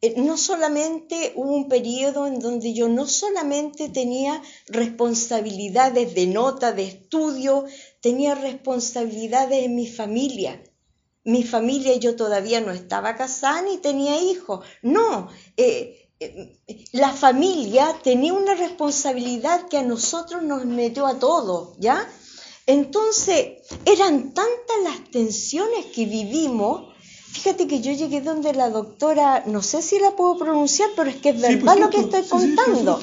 eh, 0.00 0.14
no 0.16 0.36
solamente 0.36 1.32
hubo 1.34 1.52
un 1.52 1.68
periodo 1.68 2.26
en 2.26 2.38
donde 2.38 2.72
yo 2.72 2.88
no 2.88 3.06
solamente 3.06 3.88
tenía 3.88 4.40
responsabilidades 4.68 6.14
de 6.14 6.26
nota, 6.26 6.72
de 6.72 6.84
estudio, 6.84 7.64
tenía 8.00 8.34
responsabilidades 8.36 9.64
en 9.64 9.74
mi 9.74 9.86
familia. 9.86 10.62
Mi 11.24 11.42
familia 11.42 11.96
yo 11.96 12.16
todavía 12.16 12.60
no 12.60 12.70
estaba 12.70 13.16
casada 13.16 13.60
ni 13.62 13.78
tenía 13.78 14.22
hijos. 14.22 14.64
No, 14.82 15.28
eh, 15.56 15.66
eh, 15.66 16.07
la 16.92 17.12
familia 17.12 17.96
tenía 18.02 18.32
una 18.32 18.54
responsabilidad 18.54 19.68
que 19.68 19.78
a 19.78 19.82
nosotros 19.82 20.42
nos 20.42 20.64
metió 20.64 21.06
a 21.06 21.18
todos, 21.18 21.76
¿ya? 21.78 22.08
Entonces, 22.66 23.62
eran 23.84 24.34
tantas 24.34 24.76
las 24.84 25.10
tensiones 25.10 25.86
que 25.86 26.06
vivimos 26.06 26.88
Fíjate 27.30 27.68
que 27.68 27.80
yo 27.80 27.92
llegué 27.92 28.20
donde 28.20 28.52
la 28.52 28.70
doctora, 28.70 29.44
no 29.46 29.62
sé 29.62 29.82
si 29.82 29.98
la 29.98 30.16
puedo 30.16 30.38
pronunciar, 30.38 30.90
pero 30.96 31.10
es 31.10 31.16
que 31.16 31.28
es 31.28 31.40
verdad 31.40 31.76
lo 31.78 31.90
que 31.90 32.00
estoy 32.00 32.22
contando. 32.22 33.00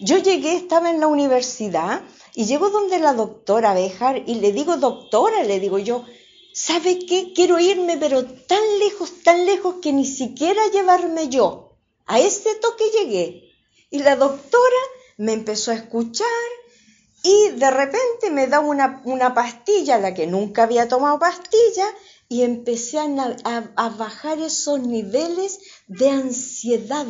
yo 0.00 0.18
llegué, 0.18 0.56
estaba 0.56 0.90
en 0.90 0.98
la 0.98 1.06
universidad 1.06 2.02
y 2.34 2.46
llego 2.46 2.70
donde 2.70 2.98
la 2.98 3.12
doctora 3.12 3.74
Bejar 3.74 4.22
y 4.26 4.36
le 4.36 4.52
digo, 4.52 4.76
doctora, 4.76 5.44
le 5.44 5.60
digo 5.60 5.78
yo, 5.78 6.04
¿sabe 6.52 6.98
qué? 7.06 7.32
Quiero 7.34 7.60
irme, 7.60 7.96
pero 7.96 8.24
tan 8.24 8.78
lejos, 8.80 9.22
tan 9.22 9.46
lejos 9.46 9.76
que 9.80 9.92
ni 9.92 10.04
siquiera 10.04 10.60
llevarme 10.72 11.28
yo. 11.28 11.65
A 12.06 12.20
ese 12.20 12.54
toque 12.56 12.84
llegué. 12.90 13.52
Y 13.90 13.98
la 13.98 14.16
doctora 14.16 14.82
me 15.16 15.32
empezó 15.32 15.70
a 15.70 15.74
escuchar 15.74 16.26
y 17.22 17.50
de 17.56 17.70
repente 17.70 18.30
me 18.30 18.46
da 18.46 18.60
una, 18.60 19.02
una 19.04 19.34
pastilla, 19.34 19.98
la 19.98 20.14
que 20.14 20.26
nunca 20.26 20.62
había 20.62 20.86
tomado 20.86 21.18
pastilla, 21.18 21.86
y 22.28 22.42
empecé 22.42 22.98
a, 22.98 23.88
bajar 23.98 24.38
esos 24.38 24.80
niveles 24.80 25.58
de 25.88 26.10
ansiedad, 26.10 27.06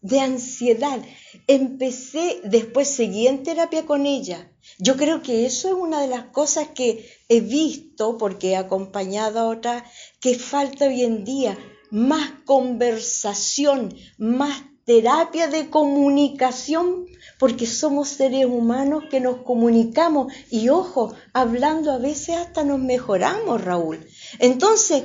de 0.00 0.20
ansiedad. 0.20 1.02
Empecé, 1.46 2.40
después 2.44 2.88
seguí 2.88 3.26
en 3.26 3.42
terapia 3.42 3.84
con 3.84 4.06
ella. 4.06 4.50
Yo 4.78 4.96
creo 4.96 5.22
que 5.22 5.44
eso 5.44 5.68
es 5.68 5.74
una 5.74 6.00
de 6.00 6.08
las 6.08 6.24
cosas 6.26 6.68
que 6.68 7.10
he 7.28 7.40
visto, 7.40 8.16
porque 8.16 8.50
he 8.50 8.56
acompañado 8.56 9.40
a 9.40 9.48
otras, 9.48 9.82
que 10.20 10.38
falta 10.38 10.86
hoy 10.86 11.02
en 11.02 11.24
día 11.24 11.58
más 11.90 12.30
conversación, 12.44 13.94
más 14.18 14.62
terapia 14.84 15.46
de 15.48 15.70
comunicación 15.70 17.06
porque 17.38 17.66
somos 17.66 18.08
seres 18.08 18.46
humanos 18.46 19.04
que 19.10 19.20
nos 19.20 19.38
comunicamos 19.42 20.32
y 20.50 20.68
ojo, 20.68 21.14
hablando 21.32 21.92
a 21.92 21.98
veces 21.98 22.36
hasta 22.36 22.64
nos 22.64 22.80
mejoramos, 22.80 23.62
Raúl. 23.62 24.06
Entonces, 24.38 25.04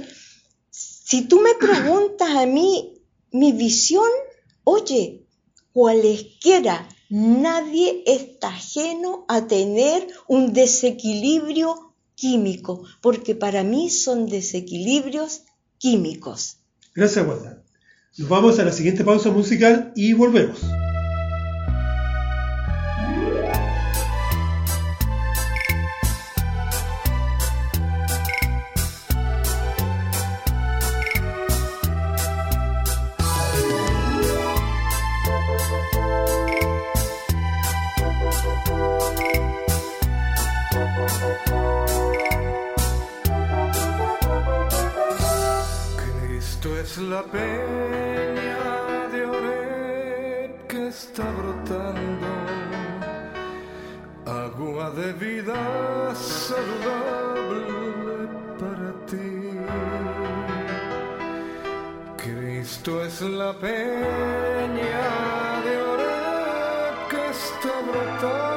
si 0.70 1.28
tú 1.28 1.40
me 1.40 1.54
preguntas 1.56 2.30
a 2.36 2.46
mí 2.46 3.02
mi 3.32 3.52
visión, 3.52 4.10
oye, 4.64 5.26
cualesquiera, 5.72 6.88
nadie 7.10 8.04
está 8.06 8.50
ajeno 8.50 9.26
a 9.28 9.48
tener 9.48 10.08
un 10.28 10.54
desequilibrio 10.54 11.94
químico, 12.16 12.84
porque 13.02 13.36
para 13.36 13.64
mí 13.64 13.90
son 13.90 14.28
desequilibrios 14.28 15.44
químicos. 15.78 16.58
Gracias, 16.96 17.28
Wanda. 17.28 17.62
Nos 18.18 18.30
vamos 18.30 18.58
a 18.58 18.64
la 18.64 18.72
siguiente 18.72 19.04
pausa 19.04 19.30
musical 19.30 19.92
y 19.96 20.14
volvemos. 20.14 20.62
La 46.98 47.22
peña 47.24 48.58
de 49.12 49.26
Oret 49.26 50.68
que 50.68 50.88
está 50.88 51.30
brotando, 51.30 52.28
agua 54.26 54.92
de 54.92 55.12
vida 55.12 56.16
saludable 56.16 57.68
para 58.58 58.94
ti. 59.08 59.52
Cristo 62.16 63.04
es 63.04 63.20
la 63.20 63.52
peña 63.60 65.02
de 65.66 65.82
Oret 65.82 67.08
que 67.10 67.30
está 67.30 67.74
brotando 67.92 68.55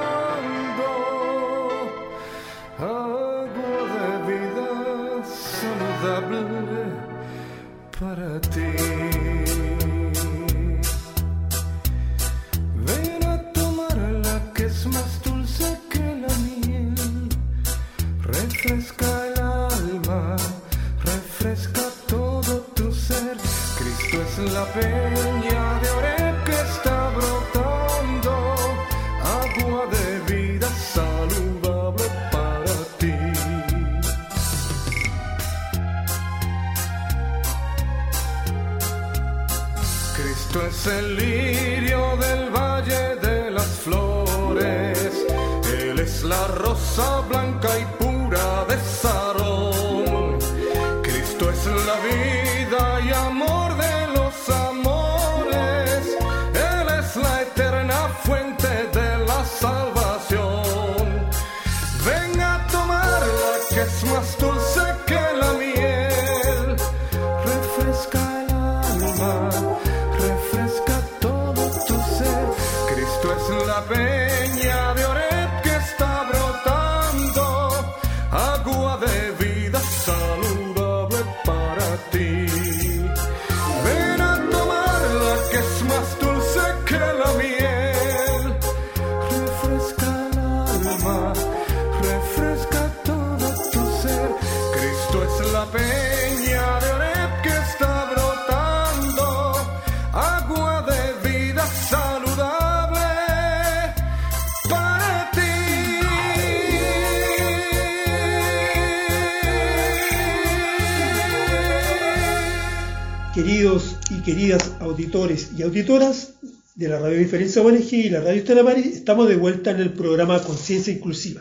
queridas 114.29 114.73
auditores 114.81 115.53
y 115.57 115.63
auditoras 115.63 116.35
de 116.75 116.87
la 116.87 116.99
Radio 116.99 117.17
Diferencia 117.17 117.63
ONG 117.63 117.95
y 117.95 118.11
la 118.11 118.21
Radio 118.21 118.43
Estela 118.43 118.73
estamos 118.73 119.27
de 119.27 119.37
vuelta 119.37 119.71
en 119.71 119.81
el 119.81 119.95
programa 119.95 120.43
Conciencia 120.43 120.93
Inclusiva. 120.93 121.41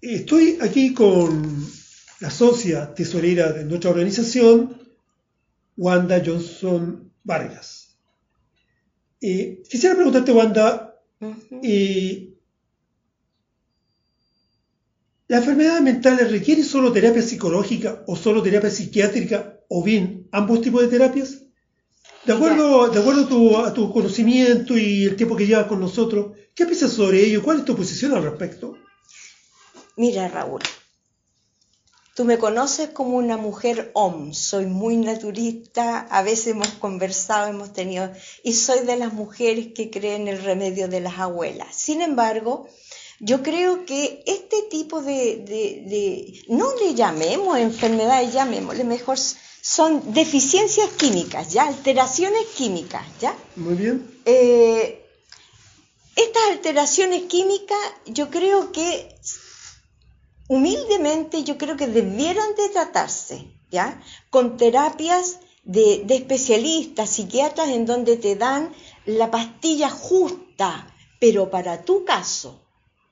Estoy 0.00 0.56
aquí 0.62 0.94
con 0.94 1.66
la 2.20 2.30
socia 2.30 2.94
tesorera 2.94 3.52
de 3.52 3.66
nuestra 3.66 3.90
organización, 3.90 4.74
Wanda 5.76 6.22
Johnson 6.24 7.12
Vargas. 7.22 7.94
Eh, 9.20 9.62
quisiera 9.68 9.94
preguntarte, 9.94 10.32
Wanda, 10.32 10.98
Ujú. 11.20 11.60
eh, 11.62 12.32
¿las 15.28 15.40
enfermedades 15.40 15.82
mentales 15.82 16.30
requieren 16.30 16.64
solo 16.64 16.90
terapia 16.90 17.20
psicológica 17.20 18.02
o 18.06 18.16
solo 18.16 18.42
terapia 18.42 18.70
psiquiátrica 18.70 19.51
o 19.74 19.82
bien 19.82 20.28
ambos 20.32 20.60
tipos 20.60 20.82
de 20.82 20.88
terapias? 20.88 21.38
De 22.26 22.32
acuerdo, 22.32 22.88
de 22.88 23.00
acuerdo 23.00 23.58
a, 23.64 23.72
tu, 23.74 23.92
conocimiento 23.92 24.76
y 24.78 25.04
el 25.06 25.16
tiempo 25.16 25.34
que 25.36 25.46
llevas 25.46 25.66
con 25.66 25.80
nosotros, 25.80 26.36
¿qué 26.54 26.66
piensas 26.66 26.92
sobre 26.92 27.24
ello? 27.24 27.42
¿Cuál 27.42 27.60
es 27.60 27.64
tu 27.64 27.74
posición 27.74 28.12
al 28.14 28.22
respecto? 28.22 28.76
Mira, 29.96 30.28
Raúl, 30.28 30.60
tú 32.14 32.24
me 32.24 32.38
conoces 32.38 32.90
como 32.90 33.16
una 33.16 33.36
mujer 33.36 33.90
om, 33.94 34.32
soy 34.32 34.66
muy 34.66 34.96
naturista, 34.96 36.00
a 36.00 36.22
veces 36.22 36.48
hemos 36.48 36.68
conversado, 36.68 37.48
hemos 37.48 37.72
tenido, 37.72 38.10
y 38.44 38.52
soy 38.52 38.80
de 38.86 38.96
las 38.96 39.12
mujeres 39.12 39.68
que 39.74 39.90
creen 39.90 40.22
en 40.22 40.28
el 40.36 40.42
remedio 40.44 40.88
de 40.88 41.00
las 41.00 41.18
abuelas. 41.18 41.74
Sin 41.74 42.02
embargo, 42.02 42.68
yo 43.20 43.42
creo 43.42 43.84
que 43.84 44.22
este 44.26 44.62
tipo 44.70 45.02
de, 45.02 45.38
de- 45.44 45.84
de- 45.88 46.42
no 46.48 46.68
le 46.76 46.94
llamemos 46.94 47.58
enfermedades, 47.58 48.32
llamémosle 48.32 48.84
mejor, 48.84 49.18
son 49.62 50.12
deficiencias 50.12 50.90
químicas, 50.90 51.52
¿ya? 51.52 51.62
Alteraciones 51.62 52.46
químicas, 52.56 53.06
¿ya? 53.20 53.32
Muy 53.54 53.74
bien. 53.74 54.20
Eh, 54.24 55.06
estas 56.16 56.42
alteraciones 56.50 57.22
químicas 57.22 57.78
yo 58.06 58.28
creo 58.28 58.72
que 58.72 59.14
humildemente 60.48 61.44
yo 61.44 61.58
creo 61.58 61.76
que 61.76 61.86
debieran 61.86 62.56
de 62.56 62.70
tratarse, 62.70 63.46
¿ya? 63.70 64.02
Con 64.30 64.56
terapias 64.56 65.38
de, 65.62 66.02
de 66.06 66.16
especialistas, 66.16 67.10
psiquiatras, 67.10 67.68
en 67.68 67.86
donde 67.86 68.16
te 68.16 68.34
dan 68.34 68.74
la 69.06 69.30
pastilla 69.30 69.90
justa, 69.90 70.92
pero 71.20 71.50
para 71.50 71.84
tu 71.84 72.04
caso. 72.04 72.61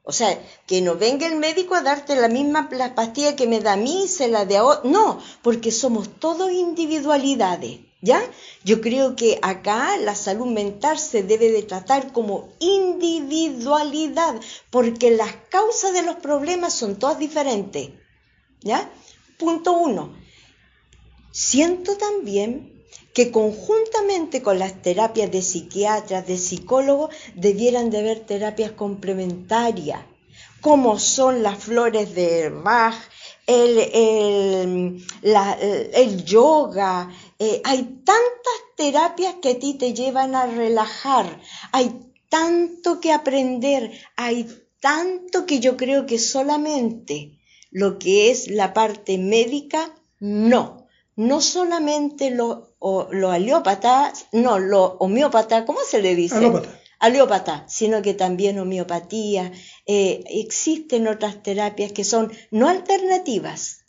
O 0.03 0.13
sea, 0.13 0.43
que 0.67 0.81
no 0.81 0.97
venga 0.97 1.27
el 1.27 1.37
médico 1.37 1.75
a 1.75 1.83
darte 1.83 2.17
la 2.17 2.29
misma 2.29 2.69
la 2.73 2.95
pastilla 2.95 3.37
que 3.37 3.47
me 3.47 3.61
da 3.61 3.75
a 3.75 3.77
mí, 3.77 4.09
se 4.09 4.29
la 4.29 4.45
de 4.47 4.57
a 4.57 4.65
otro. 4.65 4.91
No, 4.91 5.21
porque 5.43 5.71
somos 5.71 6.09
todos 6.19 6.51
individualidades, 6.51 7.81
¿ya? 8.01 8.23
Yo 8.65 8.81
creo 8.81 9.15
que 9.15 9.39
acá 9.43 9.97
la 9.99 10.15
salud 10.15 10.47
mental 10.47 10.99
se 10.99 11.23
debe 11.23 11.53
de 11.53 11.63
tratar 11.63 12.13
como 12.13 12.49
individualidad, 12.61 14.41
porque 14.71 15.11
las 15.11 15.35
causas 15.51 15.93
de 15.93 16.03
los 16.03 16.17
problemas 16.17 16.73
son 16.73 16.99
todas 16.99 17.19
diferentes, 17.19 17.91
¿ya? 18.63 18.91
Punto 19.39 19.73
uno. 19.73 20.15
Siento 21.31 21.97
también 21.97 22.70
que 23.21 23.31
conjuntamente 23.31 24.41
con 24.41 24.59
las 24.59 24.81
terapias 24.81 25.31
de 25.31 25.43
psiquiatras, 25.43 26.27
de 26.27 26.39
psicólogos, 26.39 27.15
debieran 27.35 27.91
de 27.91 27.99
haber 27.99 28.21
terapias 28.21 28.73
complementarias, 28.73 30.01
como 30.63 30.99
son 30.99 31.43
las 31.43 31.59
flores 31.63 32.15
de 32.15 32.49
Bach, 32.49 32.95
el, 33.47 33.79
el, 35.23 36.25
yoga. 36.25 37.11
eh, 37.39 37.61
hay 37.63 37.83
tantas 38.07 38.59
terapias 38.75 39.35
que 39.43 39.51
a 39.51 39.59
ti 39.59 39.75
te 39.75 39.93
llevan 39.93 40.35
a 40.35 40.47
relajar, 40.47 41.43
hay 41.73 42.11
tanto 42.31 43.01
que 43.01 43.13
aprender, 43.13 43.93
hay 44.17 44.49
tanto 44.81 45.45
que 45.45 45.61
yo 45.61 45.77
creo 45.77 46.07
que 46.07 46.19
solamente 46.19 47.39
lo 47.71 47.99
que 47.99 48.31
es 48.31 48.49
la 48.49 48.73
parte 48.73 49.19
médica, 49.19 49.95
no. 50.21 50.80
No 51.29 51.41
solamente 51.41 52.31
los 52.31 52.51
o- 52.79 53.09
los 53.13 53.31
aliópatas, 53.31 54.27
no, 54.33 54.59
los 54.59 54.93
homeópatas, 55.01 55.65
¿cómo 55.67 55.81
se 55.87 56.01
le 56.01 56.15
dice? 56.15 56.37
Alópata. 56.37 56.81
Aliópata, 56.99 57.67
sino 57.69 58.01
que 58.03 58.15
también 58.15 58.59
homeopatía. 58.59 59.53
Eh, 59.87 60.23
existen 60.29 61.09
otras 61.09 61.43
terapias 61.43 61.93
que 61.93 62.05
son 62.05 62.33
no 62.51 62.69
alternativas, 62.69 63.85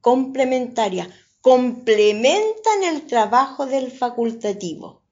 complementarias, 0.00 1.08
complementan 1.40 2.84
el 2.92 3.06
trabajo 3.06 3.66
del 3.66 3.90
facultativo. 3.90 5.02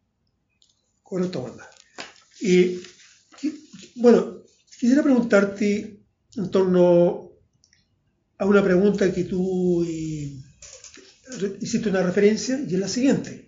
Correcto, 1.03 1.41
Wanda. 1.41 1.69
Y, 2.41 2.79
bueno, 3.97 4.39
quisiera 4.79 5.03
preguntarte 5.03 6.01
en 6.37 6.51
torno 6.51 7.31
a 8.39 8.47
una 8.47 8.63
pregunta 8.63 9.13
que 9.13 9.25
tú 9.25 9.85
hiciste 11.61 11.89
una 11.89 12.03
referencia 12.03 12.61
y 12.69 12.75
es 12.75 12.81
la 12.81 12.89
siguiente. 12.89 13.45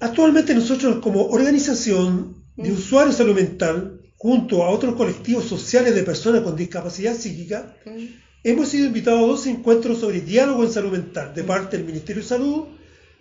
Actualmente 0.00 0.54
nosotros 0.54 1.00
como 1.00 1.26
organización 1.26 2.36
de 2.56 2.70
Mm. 2.70 2.74
usuarios 2.74 3.14
de 3.16 3.24
salud 3.24 3.34
mental, 3.36 4.00
junto 4.16 4.64
a 4.64 4.70
otros 4.70 4.94
colectivos 4.96 5.44
sociales 5.44 5.94
de 5.94 6.02
personas 6.02 6.42
con 6.42 6.56
discapacidad 6.56 7.16
psíquica, 7.16 7.76
Mm. 7.84 8.06
hemos 8.44 8.68
sido 8.68 8.86
invitados 8.86 9.22
a 9.22 9.26
dos 9.26 9.46
encuentros 9.46 9.98
sobre 10.00 10.20
diálogo 10.20 10.64
en 10.64 10.72
salud 10.72 10.92
mental 10.92 11.34
de 11.34 11.44
parte 11.44 11.76
del 11.76 11.86
Ministerio 11.86 12.22
de 12.22 12.28
Salud, 12.28 12.64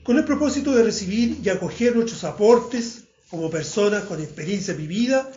con 0.04 0.18
el 0.18 0.24
propósito 0.26 0.74
de 0.76 0.84
recibir 0.84 1.38
y 1.44 1.50
acoger 1.50 1.96
nuestros 1.96 2.24
aportes 2.24 3.04
como 3.30 3.50
personas 3.50 4.04
con 4.06 4.22
experiencia 4.22 4.74
vivida 4.74 5.30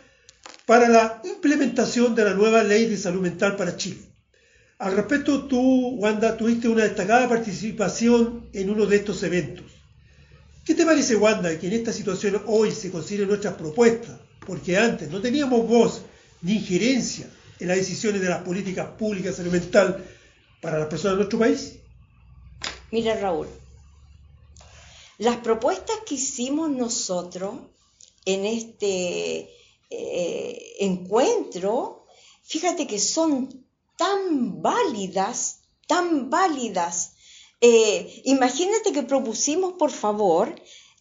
para 0.65 0.89
la 0.89 1.21
implementación 1.25 2.15
de 2.15 2.25
la 2.25 2.35
nueva 2.35 2.63
ley 2.63 2.87
de 2.87 2.97
salud 2.97 3.21
mental 3.21 3.57
para 3.57 3.77
Chile. 3.77 3.99
Al 4.81 4.97
respecto, 4.97 5.45
tú, 5.45 5.97
Wanda, 5.99 6.39
tuviste 6.39 6.67
una 6.67 6.85
destacada 6.85 7.29
participación 7.29 8.49
en 8.55 8.71
uno 8.71 8.87
de 8.87 8.97
estos 8.97 9.23
eventos. 9.23 9.67
¿Qué 10.65 10.75
te 10.75 10.87
parece, 10.87 11.17
Wanda, 11.17 11.59
que 11.59 11.67
en 11.67 11.75
esta 11.75 11.93
situación 11.93 12.43
hoy 12.47 12.71
se 12.73 12.91
consideren 12.91 13.29
nuestras 13.29 13.57
propuestas? 13.57 14.19
Porque 14.47 14.79
antes 14.79 15.11
no 15.11 15.21
teníamos 15.21 15.69
voz 15.69 16.01
ni 16.41 16.55
injerencia 16.55 17.31
en 17.59 17.69
las 17.69 17.77
decisiones 17.77 18.23
de 18.23 18.31
las 18.31 18.43
políticas 18.43 18.89
públicas 18.93 19.37
salud 19.37 19.53
para 20.63 20.79
las 20.79 20.89
personas 20.89 21.13
de 21.13 21.25
nuestro 21.25 21.39
país. 21.39 21.77
Mira, 22.91 23.21
Raúl, 23.21 23.49
las 25.19 25.37
propuestas 25.37 25.97
que 26.07 26.15
hicimos 26.15 26.71
nosotros 26.71 27.55
en 28.25 28.47
este 28.47 29.51
eh, 29.91 30.77
encuentro, 30.81 32.07
fíjate 32.45 32.87
que 32.87 32.99
son 32.99 33.69
tan 34.01 34.63
válidas, 34.63 35.61
tan 35.87 36.31
válidas. 36.31 37.13
Eh, 37.61 38.23
imagínate 38.25 38.93
que 38.95 39.03
propusimos, 39.03 39.75
por 39.75 39.91
favor, 39.91 40.47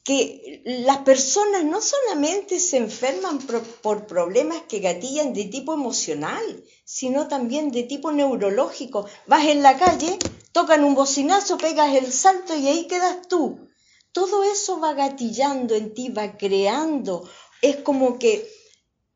que 0.04 0.62
las 0.66 0.98
personas 0.98 1.64
no 1.64 1.80
solamente 1.80 2.60
se 2.60 2.76
enferman 2.76 3.38
por, 3.40 3.62
por 3.86 4.06
problemas 4.06 4.64
que 4.68 4.80
gatillan 4.80 5.32
de 5.34 5.46
tipo 5.46 5.74
emocional, 5.74 6.44
sino 6.84 7.30
también 7.30 7.72
de 7.72 7.84
tipo 7.84 8.12
neurológico. 8.12 9.06
Vas 9.28 9.46
en 9.46 9.64
la 9.64 9.78
calle, 9.78 10.20
tocan 10.52 10.84
un 10.84 10.94
bocinazo, 10.94 11.58
pegas 11.58 11.96
el 11.96 12.12
salto 12.12 12.54
y 12.54 12.68
ahí 12.68 12.86
quedas 12.88 13.30
tú. 13.30 13.70
Todo 14.12 14.44
eso 14.44 14.82
va 14.82 14.94
gatillando 14.94 15.74
en 15.74 15.94
ti, 15.94 16.10
va 16.10 16.36
creando. 16.36 17.30
Es 17.62 17.78
como 17.78 18.20
que 18.20 18.46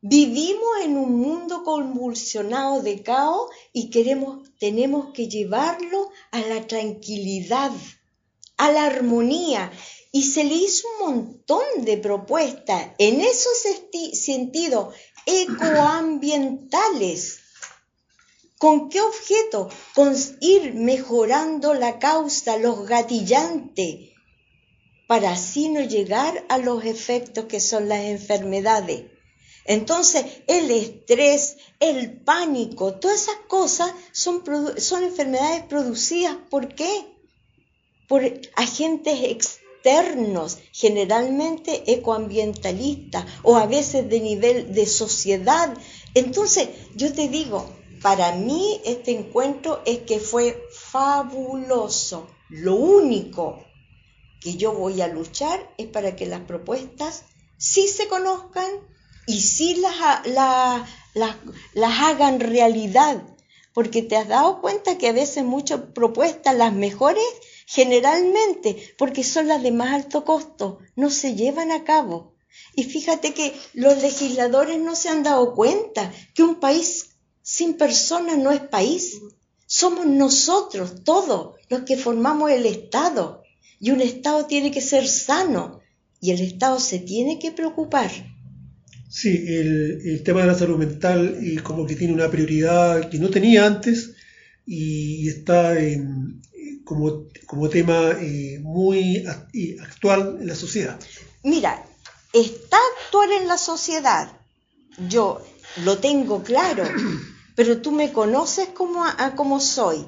vivimos 0.06 0.82
en 0.82 0.98
un 0.98 1.18
mundo 1.18 1.64
convulsionado 1.64 2.82
de 2.82 3.02
caos 3.02 3.48
y 3.72 3.88
queremos, 3.88 4.46
tenemos 4.58 5.14
que 5.14 5.28
llevarlo 5.28 6.10
a 6.30 6.42
la 6.42 6.66
tranquilidad, 6.66 7.70
a 8.58 8.70
la 8.70 8.84
armonía. 8.84 9.72
Y 10.12 10.24
se 10.24 10.44
le 10.44 10.56
hizo 10.56 10.86
un 11.00 11.06
montón 11.06 11.64
de 11.78 11.96
propuestas 11.96 12.90
en 12.98 13.22
esos 13.22 13.54
sentidos 14.12 14.94
ecoambientales. 15.24 17.38
¿Con 18.58 18.90
qué 18.90 19.00
objeto? 19.00 19.70
Con 19.94 20.14
ir 20.42 20.74
mejorando 20.74 21.72
la 21.72 21.98
causa, 21.98 22.58
los 22.58 22.86
gatillantes, 22.86 24.10
para 25.08 25.32
así 25.32 25.70
no 25.70 25.80
llegar 25.80 26.44
a 26.50 26.58
los 26.58 26.84
efectos 26.84 27.46
que 27.46 27.60
son 27.60 27.88
las 27.88 28.00
enfermedades. 28.00 29.13
Entonces, 29.64 30.24
el 30.46 30.70
estrés, 30.70 31.56
el 31.80 32.20
pánico, 32.20 32.94
todas 32.94 33.22
esas 33.22 33.36
cosas 33.48 33.92
son, 34.12 34.42
son 34.76 35.04
enfermedades 35.04 35.62
producidas 35.64 36.36
¿por 36.50 36.74
qué? 36.74 37.06
Por 38.08 38.22
agentes 38.56 39.20
externos, 39.22 40.58
generalmente 40.72 41.92
ecoambientalistas 41.92 43.24
o 43.42 43.56
a 43.56 43.66
veces 43.66 44.08
de 44.08 44.20
nivel 44.20 44.74
de 44.74 44.86
sociedad. 44.86 45.74
Entonces, 46.14 46.68
yo 46.94 47.12
te 47.14 47.28
digo, 47.28 47.66
para 48.02 48.32
mí 48.32 48.82
este 48.84 49.12
encuentro 49.12 49.80
es 49.86 50.00
que 50.00 50.20
fue 50.20 50.62
fabuloso. 50.70 52.28
Lo 52.50 52.74
único 52.74 53.64
que 54.42 54.56
yo 54.56 54.74
voy 54.74 55.00
a 55.00 55.08
luchar 55.08 55.72
es 55.78 55.86
para 55.86 56.14
que 56.14 56.26
las 56.26 56.42
propuestas 56.42 57.24
sí 57.56 57.88
se 57.88 58.06
conozcan 58.08 58.70
y 59.26 59.40
sí 59.40 59.76
las, 59.76 60.26
las, 60.26 60.88
las, 61.14 61.36
las 61.74 62.00
hagan 62.00 62.40
realidad. 62.40 63.22
Porque 63.72 64.02
te 64.02 64.16
has 64.16 64.28
dado 64.28 64.60
cuenta 64.60 64.98
que 64.98 65.08
a 65.08 65.12
veces 65.12 65.44
muchas 65.44 65.80
propuestas, 65.94 66.56
las 66.56 66.72
mejores, 66.72 67.24
generalmente, 67.66 68.94
porque 68.96 69.24
son 69.24 69.48
las 69.48 69.62
de 69.62 69.72
más 69.72 69.92
alto 69.92 70.24
costo, 70.24 70.78
no 70.94 71.10
se 71.10 71.34
llevan 71.34 71.72
a 71.72 71.82
cabo. 71.82 72.34
Y 72.76 72.84
fíjate 72.84 73.34
que 73.34 73.52
los 73.72 74.00
legisladores 74.00 74.78
no 74.78 74.94
se 74.94 75.08
han 75.08 75.22
dado 75.22 75.54
cuenta 75.54 76.12
que 76.34 76.42
un 76.42 76.56
país 76.56 77.16
sin 77.42 77.74
personas 77.74 78.38
no 78.38 78.52
es 78.52 78.60
país. 78.60 79.20
Somos 79.66 80.06
nosotros, 80.06 81.02
todos, 81.04 81.56
los 81.68 81.82
que 81.82 81.96
formamos 81.96 82.50
el 82.50 82.66
Estado. 82.66 83.42
Y 83.80 83.90
un 83.90 84.00
Estado 84.00 84.46
tiene 84.46 84.70
que 84.70 84.80
ser 84.80 85.08
sano. 85.08 85.80
Y 86.20 86.30
el 86.30 86.40
Estado 86.40 86.78
se 86.78 87.00
tiene 87.00 87.38
que 87.38 87.50
preocupar. 87.52 88.10
Sí, 89.14 89.44
el, 89.46 90.00
el 90.04 90.24
tema 90.24 90.40
de 90.40 90.48
la 90.48 90.58
salud 90.58 90.76
mental 90.76 91.38
y 91.40 91.58
como 91.58 91.86
que 91.86 91.94
tiene 91.94 92.12
una 92.12 92.28
prioridad 92.28 93.08
que 93.08 93.20
no 93.20 93.30
tenía 93.30 93.64
antes 93.64 94.16
y, 94.66 95.28
está 95.28 95.78
en, 95.78 96.42
como, 96.84 97.28
como 97.46 97.68
tema 97.68 98.10
eh, 98.20 98.58
muy 98.60 99.24
actual 99.80 100.38
en 100.40 100.48
la 100.48 100.56
sociedad. 100.56 100.98
Mira, 101.44 101.86
está 102.32 102.76
actual 102.96 103.30
en 103.40 103.46
la 103.46 103.56
sociedad. 103.56 104.32
Yo 105.08 105.40
lo 105.84 105.98
tengo 105.98 106.42
claro, 106.42 106.82
pero 107.54 107.80
tú 107.80 107.92
me 107.92 108.12
conoces 108.12 108.70
como, 108.70 109.04
a, 109.04 109.36
como 109.36 109.60
soy. 109.60 110.04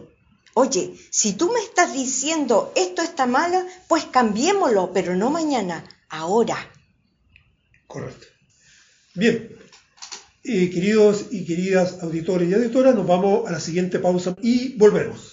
Oye, 0.55 0.97
si 1.11 1.35
tú 1.35 1.53
me 1.53 1.61
estás 1.61 1.93
diciendo 1.93 2.73
esto 2.75 3.03
está 3.03 3.27
malo, 3.27 3.65
pues 3.87 4.05
cambiémoslo, 4.07 4.93
pero 4.93 5.15
no 5.15 5.31
mañana, 5.31 5.85
ahora. 6.09 6.59
Correcto. 7.87 8.36
Bien, 9.17 9.49
eh, 10.45 10.71
queridos 10.71 11.29
y 11.31 11.47
queridas 11.47 12.03
auditores 12.03 12.51
y 12.51 12.55
auditoras, 12.55 12.95
nos 12.95 13.07
vamos 13.07 13.49
a 13.49 13.53
la 13.53 13.61
siguiente 13.61 13.99
pausa 13.99 14.37
y 14.43 14.77
volvemos. 14.77 15.33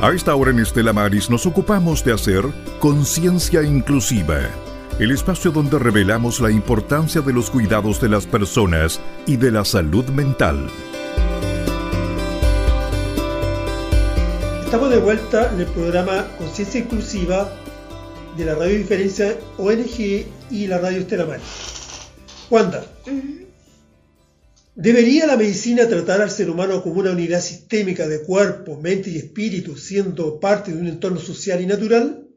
A 0.00 0.12
esta 0.14 0.36
hora 0.36 0.52
en 0.52 0.60
Estela 0.60 0.92
Maris 0.92 1.28
nos 1.28 1.46
ocupamos 1.46 2.04
de 2.04 2.12
hacer 2.12 2.44
conciencia 2.78 3.64
inclusiva, 3.64 4.38
el 5.00 5.10
espacio 5.10 5.50
donde 5.50 5.80
revelamos 5.80 6.38
la 6.38 6.52
importancia 6.52 7.20
de 7.20 7.32
los 7.32 7.50
cuidados 7.50 8.00
de 8.00 8.08
las 8.08 8.24
personas 8.24 9.00
y 9.26 9.36
de 9.36 9.50
la 9.50 9.64
salud 9.64 10.04
mental. 10.10 10.70
Estamos 14.64 14.90
de 14.90 14.98
vuelta 14.98 15.50
en 15.52 15.60
el 15.60 15.66
programa 15.66 16.28
Conciencia 16.38 16.78
Inclusiva 16.78 17.50
de 18.38 18.44
la 18.44 18.54
Radio 18.54 18.78
Diferencia 18.78 19.36
ONG 19.58 20.24
y 20.50 20.68
la 20.68 20.78
Radio 20.78 21.00
Estela 21.00 21.26
Maris. 21.26 21.44
Wanda, 22.48 22.86
uh 23.06 23.10
-huh. 23.10 23.46
¿debería 24.76 25.26
la 25.26 25.36
medicina 25.36 25.88
tratar 25.88 26.22
al 26.22 26.30
ser 26.30 26.48
humano 26.48 26.80
como 26.80 27.00
una 27.00 27.10
unidad 27.10 27.40
sistémica 27.40 28.06
de 28.06 28.22
cuerpo, 28.22 28.76
mente 28.80 29.10
y 29.10 29.16
espíritu, 29.16 29.76
siendo 29.76 30.38
parte 30.38 30.72
de 30.72 30.80
un 30.80 30.86
entorno 30.86 31.20
social 31.20 31.60
y 31.60 31.66
natural? 31.66 32.28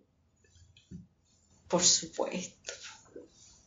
Por 1.68 1.84
supuesto, 1.84 2.74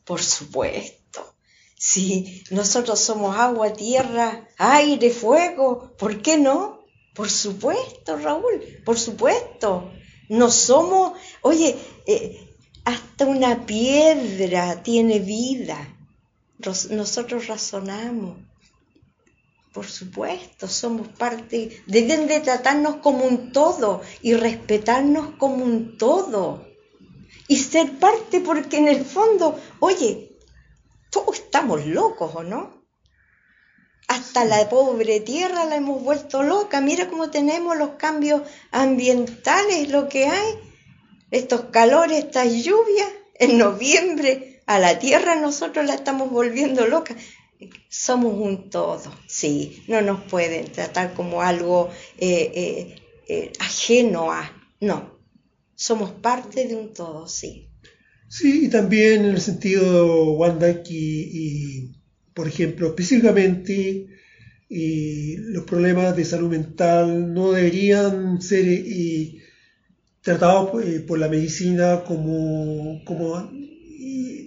por 0.05 0.21
supuesto. 0.21 1.37
Si 1.79 2.43
nosotros 2.51 2.99
somos 2.99 3.37
agua, 3.37 3.73
tierra, 3.73 4.49
aire, 4.59 5.11
fuego, 5.11 5.95
¿por 5.97 6.21
qué 6.21 6.37
no? 6.37 6.85
Por 7.15 7.31
supuesto, 7.31 8.17
Raúl, 8.17 8.61
por 8.85 8.99
supuesto. 8.99 9.93
No 10.29 10.51
somos, 10.51 11.13
oye, 11.43 11.77
eh, 12.07 12.57
hasta 12.85 13.27
una 13.27 13.67
piedra 13.67 14.83
tiene 14.83 15.19
vida. 15.19 15.89
Nosotros 16.91 17.47
razonamos. 17.47 18.39
Por 19.73 19.87
supuesto, 19.87 20.69
somos 20.69 21.09
parte, 21.09 21.83
deben 21.87 22.29
de 22.29 22.41
tratarnos 22.41 22.97
como 22.97 23.25
un 23.25 23.51
todo 23.51 24.03
y 24.23 24.35
respetarnos 24.35 25.35
como 25.37 25.65
un 25.65 25.99
todo. 25.99 26.65
Y 27.49 27.57
ser 27.57 27.99
parte 27.99 28.41
porque 28.41 28.79
en 28.79 28.89
el 28.89 29.05
fondo, 29.05 29.61
oye, 29.81 30.39
todos 31.11 31.37
estamos 31.37 31.85
locos, 31.87 32.35
¿o 32.37 32.43
no? 32.45 32.84
Hasta 34.09 34.45
la 34.45 34.69
pobre 34.69 35.21
tierra 35.21 35.65
la 35.65 35.77
hemos 35.77 36.03
vuelto 36.03 36.43
loca. 36.43 36.81
Mira 36.81 37.09
cómo 37.09 37.31
tenemos 37.31 37.77
los 37.77 37.91
cambios 37.91 38.43
ambientales, 38.71 39.89
lo 39.89 40.09
que 40.09 40.27
hay. 40.27 40.55
Estos 41.31 41.67
calores, 41.71 42.25
estas 42.25 42.53
lluvias. 42.53 43.09
En 43.37 43.59
noviembre 43.59 44.63
a 44.67 44.79
la 44.79 44.99
tierra 44.99 45.35
nosotros 45.37 45.85
la 45.87 45.95
estamos 45.95 46.31
volviendo 46.31 46.87
loca. 46.87 47.17
Somos 47.89 48.35
un 48.35 48.71
todo, 48.71 49.13
sí. 49.27 49.83
No 49.89 50.01
nos 50.03 50.23
pueden 50.25 50.71
tratar 50.71 51.15
como 51.15 51.43
algo 51.43 51.91
eh, 52.19 52.53
eh, 52.55 52.97
eh, 53.29 53.53
ajeno 53.59 54.31
a. 54.31 54.51
No. 54.81 55.19
Somos 55.75 56.11
parte 56.11 56.69
de 56.69 56.77
un 56.77 56.93
todo, 56.93 57.27
sí. 57.27 57.71
Sí, 58.29 58.67
y 58.67 58.69
también 58.69 59.25
en 59.25 59.31
el 59.31 59.41
sentido, 59.41 60.33
Wanda, 60.33 60.83
y, 60.89 61.93
por 62.35 62.49
ejemplo, 62.49 62.89
específicamente 62.89 64.09
y 64.69 65.37
los 65.37 65.65
problemas 65.65 66.17
de 66.17 66.25
salud 66.25 66.51
mental 66.51 67.33
no 67.33 67.53
deberían 67.53 68.43
ser 68.43 68.67
y, 68.67 69.41
tratados 70.21 70.83
eh, 70.85 71.01
por 71.01 71.19
la 71.19 71.29
medicina 71.29 72.03
como, 72.05 73.05
como 73.05 73.51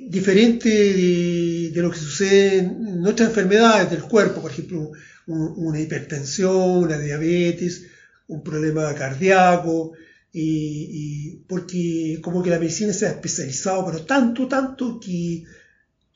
diferente 0.09 0.69
de, 0.69 1.71
lo 1.75 1.91
que 1.91 1.99
sucede 1.99 2.57
en 2.59 3.05
otras 3.05 3.29
enfermedades 3.29 3.91
del 3.91 4.01
cuerpo, 4.01 4.41
por 4.41 4.51
ejemplo, 4.51 4.91
un, 5.27 5.53
una 5.55 5.79
hipertensión, 5.79 6.83
una 6.83 6.97
diabetes, 6.97 7.85
un 8.27 8.43
problema 8.43 8.93
cardíaco, 8.95 9.93
y, 10.33 11.43
porque 11.47 12.19
como 12.21 12.43
que 12.43 12.49
la 12.49 12.59
medicina 12.59 12.93
se 12.93 13.05
ha 13.05 13.11
especializado, 13.11 13.85
pero 13.85 14.03
tanto, 14.03 14.47
tanto 14.47 14.99
que 14.99 15.43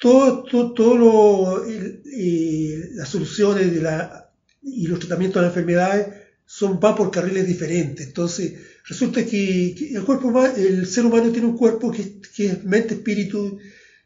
todo, 0.02 0.44
todo, 0.44 0.74
todo 0.74 0.98
lo, 0.98 1.64
las 2.96 3.08
soluciones 3.08 3.72
de 3.72 3.82
la, 3.82 4.32
y 4.64 4.88
los 4.88 4.98
tratamientos 4.98 5.40
de 5.40 5.48
las 5.48 5.56
enfermedades 5.56 6.08
son 6.44 6.80
va 6.84 6.96
por 6.96 7.12
carriles 7.12 7.46
diferentes. 7.46 8.08
Entonces, 8.08 8.54
resulta 8.88 9.24
que, 9.24 9.76
el 9.94 10.04
cuerpo 10.04 10.44
el 10.44 10.88
ser 10.88 11.06
humano 11.06 11.32
tiene 11.32 11.48
un 11.48 11.56
cuerpo 11.56 11.92
que, 11.92 12.20
que 12.36 12.48
es 12.48 12.64
mente, 12.64 12.96
espíritu 12.96 13.60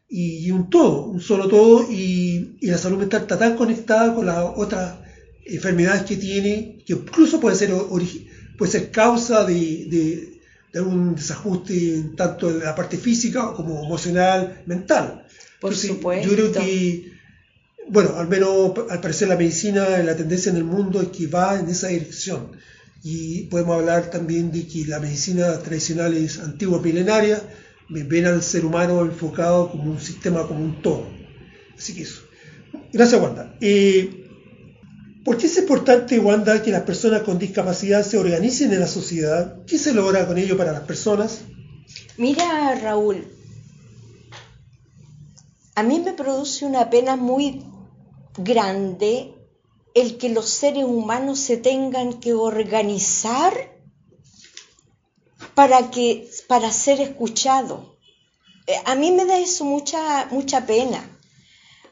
y, 0.06 0.50
un 0.50 0.68
todo, 0.68 1.06
un 1.06 1.20
solo 1.22 1.48
todo, 1.48 1.90
y, 1.90 2.58
y, 2.60 2.66
la 2.66 2.76
salud 2.76 2.98
mental 2.98 3.22
está 3.22 3.38
tan 3.38 3.56
conectada 3.56 4.14
con 4.14 4.26
las 4.26 4.44
otras 4.54 4.98
enfermedades 5.46 6.02
que 6.02 6.16
tiene, 6.16 6.84
que 6.86 6.92
incluso 6.92 7.40
puede 7.40 7.56
ser, 7.56 7.72
puede 8.58 8.70
ser 8.70 8.90
causa 8.90 9.46
de, 9.46 9.54
de, 9.54 10.40
de 10.74 10.78
algún 10.78 11.14
desajuste 11.14 12.12
tanto 12.14 12.50
en 12.50 12.58
la 12.58 12.74
parte 12.74 12.98
física 12.98 13.54
como 13.54 13.82
emocional, 13.82 14.62
mental. 14.66 15.25
Por 15.66 15.72
Entonces, 15.72 15.96
supuesto. 15.96 16.28
Yo 16.28 16.34
creo 16.36 16.52
que, 16.52 17.12
bueno, 17.88 18.16
al 18.16 18.28
menos 18.28 18.72
al 18.88 19.00
parecer 19.00 19.28
la 19.28 19.36
medicina, 19.36 19.98
la 19.98 20.16
tendencia 20.16 20.50
en 20.50 20.56
el 20.56 20.64
mundo 20.64 21.02
es 21.02 21.08
que 21.08 21.26
va 21.26 21.58
en 21.58 21.68
esa 21.68 21.88
dirección. 21.88 22.52
Y 23.02 23.42
podemos 23.44 23.78
hablar 23.78 24.10
también 24.10 24.52
de 24.52 24.66
que 24.66 24.84
la 24.86 25.00
medicina 25.00 25.58
tradicional 25.58 26.14
es 26.14 26.38
antigua, 26.38 26.80
milenaria, 26.80 27.42
ven 27.88 28.26
al 28.26 28.42
ser 28.42 28.64
humano 28.64 29.02
enfocado 29.02 29.70
como 29.70 29.90
un 29.90 30.00
sistema, 30.00 30.46
como 30.46 30.64
un 30.64 30.82
todo. 30.82 31.06
Así 31.76 31.94
que 31.94 32.02
eso. 32.02 32.22
Gracias, 32.92 33.20
Wanda. 33.20 33.56
Eh, 33.60 34.24
¿Por 35.24 35.36
qué 35.36 35.46
es 35.46 35.58
importante, 35.58 36.18
Wanda, 36.20 36.62
que 36.62 36.70
las 36.70 36.82
personas 36.82 37.22
con 37.22 37.38
discapacidad 37.38 38.04
se 38.04 38.18
organicen 38.18 38.72
en 38.72 38.80
la 38.80 38.86
sociedad? 38.86 39.64
¿Qué 39.66 39.78
se 39.78 39.92
logra 39.92 40.26
con 40.26 40.38
ello 40.38 40.56
para 40.56 40.72
las 40.72 40.82
personas? 40.82 41.40
Mira, 42.16 42.78
Raúl, 42.80 43.26
a 45.76 45.82
mí 45.82 46.00
me 46.00 46.14
produce 46.14 46.64
una 46.64 46.88
pena 46.88 47.16
muy 47.16 47.62
grande 48.38 49.34
el 49.94 50.16
que 50.16 50.30
los 50.30 50.48
seres 50.48 50.84
humanos 50.84 51.38
se 51.38 51.58
tengan 51.58 52.14
que 52.14 52.32
organizar 52.32 53.52
para 55.54 55.90
que 55.90 56.30
para 56.48 56.72
ser 56.72 57.00
escuchados. 57.00 57.80
A 58.86 58.94
mí 58.94 59.12
me 59.12 59.26
da 59.26 59.38
eso 59.38 59.64
mucha 59.64 60.26
mucha 60.30 60.66
pena, 60.66 61.00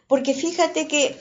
porque 0.08 0.32
fíjate 0.32 0.88
que 0.88 1.18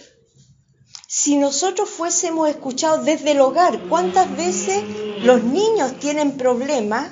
si 1.08 1.36
nosotros 1.36 1.90
fuésemos 1.90 2.48
escuchados 2.50 3.04
desde 3.04 3.32
el 3.32 3.42
hogar, 3.42 3.88
¿cuántas 3.90 4.36
veces 4.38 4.82
los 5.22 5.44
niños 5.44 6.00
tienen 6.00 6.38
problemas 6.38 7.12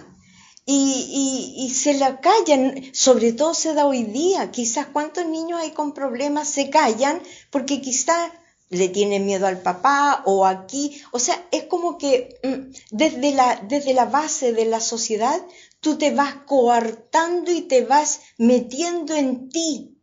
y, 0.65 1.55
y, 1.57 1.69
se 1.71 1.95
la 1.95 2.21
callan, 2.21 2.93
sobre 2.93 3.33
todo 3.33 3.53
se 3.53 3.73
da 3.73 3.85
hoy 3.85 4.03
día, 4.03 4.51
quizás 4.51 4.87
cuántos 4.87 5.25
niños 5.25 5.59
hay 5.59 5.71
con 5.71 5.93
problemas 5.93 6.47
se 6.47 6.69
callan 6.69 7.21
porque 7.49 7.81
quizás 7.81 8.31
le 8.71 8.87
tienen 8.87 9.25
miedo 9.25 9.47
al 9.47 9.61
papá 9.61 10.23
o 10.25 10.45
aquí, 10.45 11.01
o 11.11 11.19
sea, 11.19 11.45
es 11.51 11.65
como 11.65 11.97
que 11.97 12.39
mm, 12.43 12.73
desde 12.91 13.33
la, 13.33 13.61
desde 13.67 13.93
la 13.93 14.05
base 14.05 14.53
de 14.53 14.65
la 14.65 14.79
sociedad 14.79 15.41
tú 15.81 15.97
te 15.97 16.11
vas 16.11 16.35
coartando 16.45 17.51
y 17.51 17.61
te 17.61 17.83
vas 17.83 18.21
metiendo 18.37 19.13
en 19.13 19.49
ti. 19.49 19.97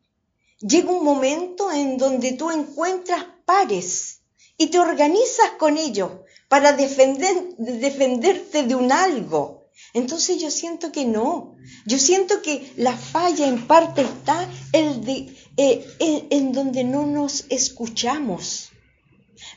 Llega 0.61 0.91
un 0.91 1.05
momento 1.05 1.73
en 1.73 1.97
donde 1.97 2.33
tú 2.33 2.51
encuentras 2.51 3.25
pares 3.47 4.21
y 4.59 4.67
te 4.67 4.79
organizas 4.79 5.53
con 5.59 5.79
ellos 5.79 6.11
para 6.49 6.73
defender, 6.73 7.57
defenderte 7.57 8.65
de 8.65 8.75
un 8.75 8.93
algo. 8.93 9.58
Entonces 9.95 10.41
yo 10.41 10.51
siento 10.51 10.93
que 10.93 11.05
no. 11.05 11.57
Yo 11.87 11.99
siento 11.99 12.43
que 12.43 12.73
la 12.77 12.97
falla 12.97 13.47
en 13.47 13.67
parte 13.67 14.03
está 14.03 14.49
el 14.73 15.05
de, 15.05 15.35
eh, 15.57 16.27
en, 16.31 16.53
donde 16.53 16.85
no 16.85 17.07
nos 17.07 17.47
escuchamos. 17.49 18.71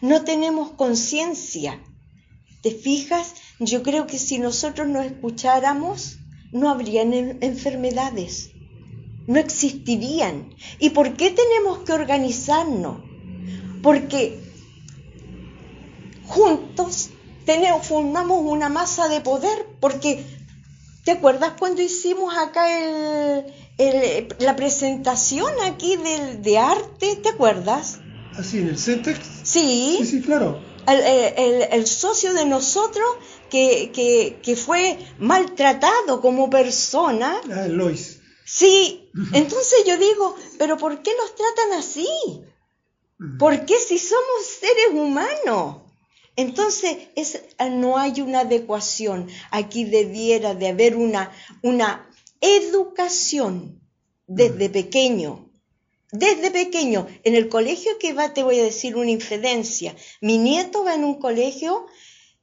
No 0.01 0.23
tenemos 0.23 0.71
conciencia. 0.71 1.81
¿Te 2.61 2.71
fijas? 2.71 3.33
Yo 3.59 3.83
creo 3.83 4.07
que 4.07 4.19
si 4.19 4.37
nosotros 4.37 4.87
nos 4.87 5.05
escucháramos, 5.05 6.17
no 6.51 6.69
habrían 6.69 7.13
enfermedades. 7.13 8.51
No 9.27 9.39
existirían. 9.39 10.55
¿Y 10.79 10.91
por 10.91 11.15
qué 11.15 11.31
tenemos 11.31 11.79
que 11.79 11.93
organizarnos? 11.93 13.03
Porque 13.81 14.39
juntos 16.25 17.09
tenemos, 17.45 17.85
formamos 17.85 18.41
una 18.43 18.69
masa 18.69 19.07
de 19.07 19.21
poder, 19.21 19.70
porque 19.81 20.23
¿te 21.03 21.11
acuerdas 21.11 21.53
cuando 21.59 21.81
hicimos 21.81 22.33
acá 22.37 22.71
el, 22.71 23.45
el, 23.77 24.35
la 24.39 24.55
presentación 24.55 25.51
aquí 25.65 25.97
del, 25.97 26.41
de 26.41 26.57
arte? 26.57 27.17
¿Te 27.17 27.29
acuerdas? 27.29 27.99
Así, 28.37 28.59
en 28.59 28.69
el 28.69 28.77
Centex. 28.77 29.19
Sí. 29.43 29.97
Sí, 29.99 30.05
sí, 30.05 30.21
claro. 30.21 30.61
El, 30.87 30.99
el, 31.01 31.61
el 31.73 31.87
socio 31.87 32.33
de 32.33 32.45
nosotros 32.45 33.05
que, 33.49 33.91
que, 33.93 34.39
que, 34.41 34.55
fue 34.55 34.97
maltratado 35.19 36.21
como 36.21 36.49
persona. 36.49 37.39
Ah, 37.51 37.67
Lois. 37.67 38.19
Sí, 38.45 39.09
entonces 39.33 39.83
yo 39.85 39.97
digo, 39.97 40.35
pero 40.57 40.77
¿por 40.77 41.01
qué 41.03 41.11
nos 41.15 41.35
tratan 41.35 41.79
así? 41.79 42.07
¿Por 43.37 43.65
qué 43.65 43.77
si 43.77 43.99
somos 43.99 44.45
seres 44.59 44.87
humanos? 44.93 45.80
Entonces, 46.35 46.97
es, 47.15 47.41
no 47.71 47.97
hay 47.97 48.21
una 48.21 48.41
adecuación. 48.41 49.27
Aquí 49.51 49.83
debiera 49.85 50.55
de 50.55 50.69
haber 50.69 50.95
una, 50.95 51.31
una 51.61 52.09
educación 52.39 53.81
desde 54.27 54.69
pequeño. 54.69 55.49
Desde 56.11 56.51
pequeño. 56.51 57.07
En 57.23 57.35
el 57.35 57.49
colegio 57.49 57.97
que 57.99 58.13
va, 58.13 58.33
te 58.33 58.43
voy 58.43 58.59
a 58.59 58.63
decir 58.63 58.95
una 58.95 59.11
infidencia. 59.11 59.95
Mi 60.21 60.37
nieto 60.37 60.83
va 60.83 60.95
en 60.95 61.03
un 61.03 61.19
colegio 61.19 61.85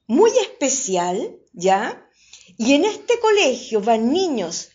muy 0.07 0.31
especial, 0.41 1.37
¿ya? 1.53 2.07
Y 2.57 2.73
en 2.75 2.85
este 2.85 3.19
colegio 3.21 3.81
van 3.81 4.13
niños 4.13 4.71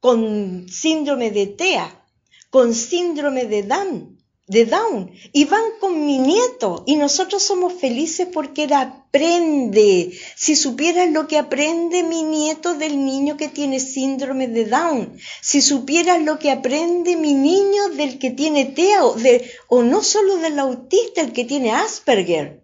con 0.00 0.68
síndrome 0.68 1.30
de 1.30 1.46
TEA, 1.46 2.06
con 2.50 2.74
síndrome 2.74 3.44
de 3.44 3.62
Down, 3.62 4.19
de 4.50 4.66
Down 4.66 5.12
y 5.32 5.44
van 5.44 5.62
con 5.78 6.04
mi 6.04 6.18
nieto 6.18 6.82
y 6.84 6.96
nosotros 6.96 7.40
somos 7.40 7.72
felices 7.72 8.26
porque 8.32 8.64
él 8.64 8.72
aprende. 8.72 10.10
Si 10.34 10.56
supieras 10.56 11.08
lo 11.10 11.28
que 11.28 11.38
aprende 11.38 12.02
mi 12.02 12.24
nieto 12.24 12.74
del 12.74 13.04
niño 13.04 13.36
que 13.36 13.46
tiene 13.46 13.78
síndrome 13.78 14.48
de 14.48 14.64
Down, 14.64 15.16
si 15.40 15.62
supieras 15.62 16.20
lo 16.22 16.40
que 16.40 16.50
aprende 16.50 17.16
mi 17.16 17.32
niño 17.32 17.90
del 17.90 18.18
que 18.18 18.32
tiene 18.32 18.64
TEA 18.64 19.04
o, 19.04 19.14
de, 19.14 19.48
o 19.68 19.84
no 19.84 20.02
solo 20.02 20.36
del 20.38 20.58
autista, 20.58 21.20
el 21.20 21.32
que 21.32 21.44
tiene 21.44 21.70
Asperger, 21.70 22.60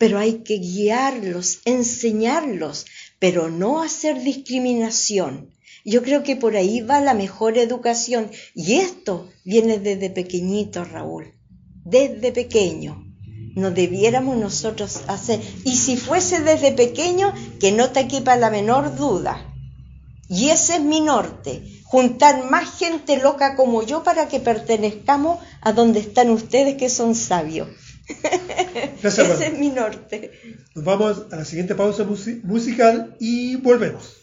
pero 0.00 0.18
hay 0.18 0.42
que 0.42 0.58
guiarlos, 0.58 1.60
enseñarlos, 1.64 2.86
pero 3.20 3.50
no 3.50 3.82
hacer 3.82 4.20
discriminación. 4.20 5.54
Yo 5.84 6.02
creo 6.02 6.22
que 6.22 6.36
por 6.36 6.56
ahí 6.56 6.80
va 6.80 7.00
la 7.00 7.14
mejor 7.14 7.56
educación 7.58 8.30
y 8.54 8.74
esto 8.74 9.28
viene 9.44 9.78
desde 9.78 10.10
pequeñito, 10.10 10.84
Raúl, 10.84 11.34
desde 11.84 12.32
pequeño. 12.32 13.06
No 13.56 13.70
debiéramos 13.70 14.36
nosotros 14.36 15.02
hacer, 15.08 15.40
y 15.64 15.76
si 15.76 15.96
fuese 15.96 16.40
desde 16.40 16.70
pequeño, 16.72 17.34
que 17.58 17.72
no 17.72 17.90
te 17.90 18.06
quepa 18.06 18.36
la 18.36 18.48
menor 18.48 18.94
duda. 18.94 19.44
Y 20.28 20.50
ese 20.50 20.76
es 20.76 20.82
mi 20.82 21.00
norte, 21.00 21.82
juntar 21.82 22.48
más 22.48 22.78
gente 22.78 23.18
loca 23.18 23.56
como 23.56 23.82
yo 23.82 24.04
para 24.04 24.28
que 24.28 24.38
pertenezcamos 24.38 25.40
a 25.60 25.72
donde 25.72 25.98
están 25.98 26.30
ustedes 26.30 26.76
que 26.76 26.88
son 26.88 27.16
sabios. 27.16 27.68
Gracias, 29.02 29.28
ese 29.28 29.46
es 29.48 29.58
mi 29.58 29.70
norte. 29.70 30.30
Nos 30.76 30.84
vamos 30.84 31.26
a 31.32 31.36
la 31.36 31.44
siguiente 31.44 31.74
pausa 31.74 32.04
musical 32.44 33.16
y 33.18 33.56
volvemos. 33.56 34.18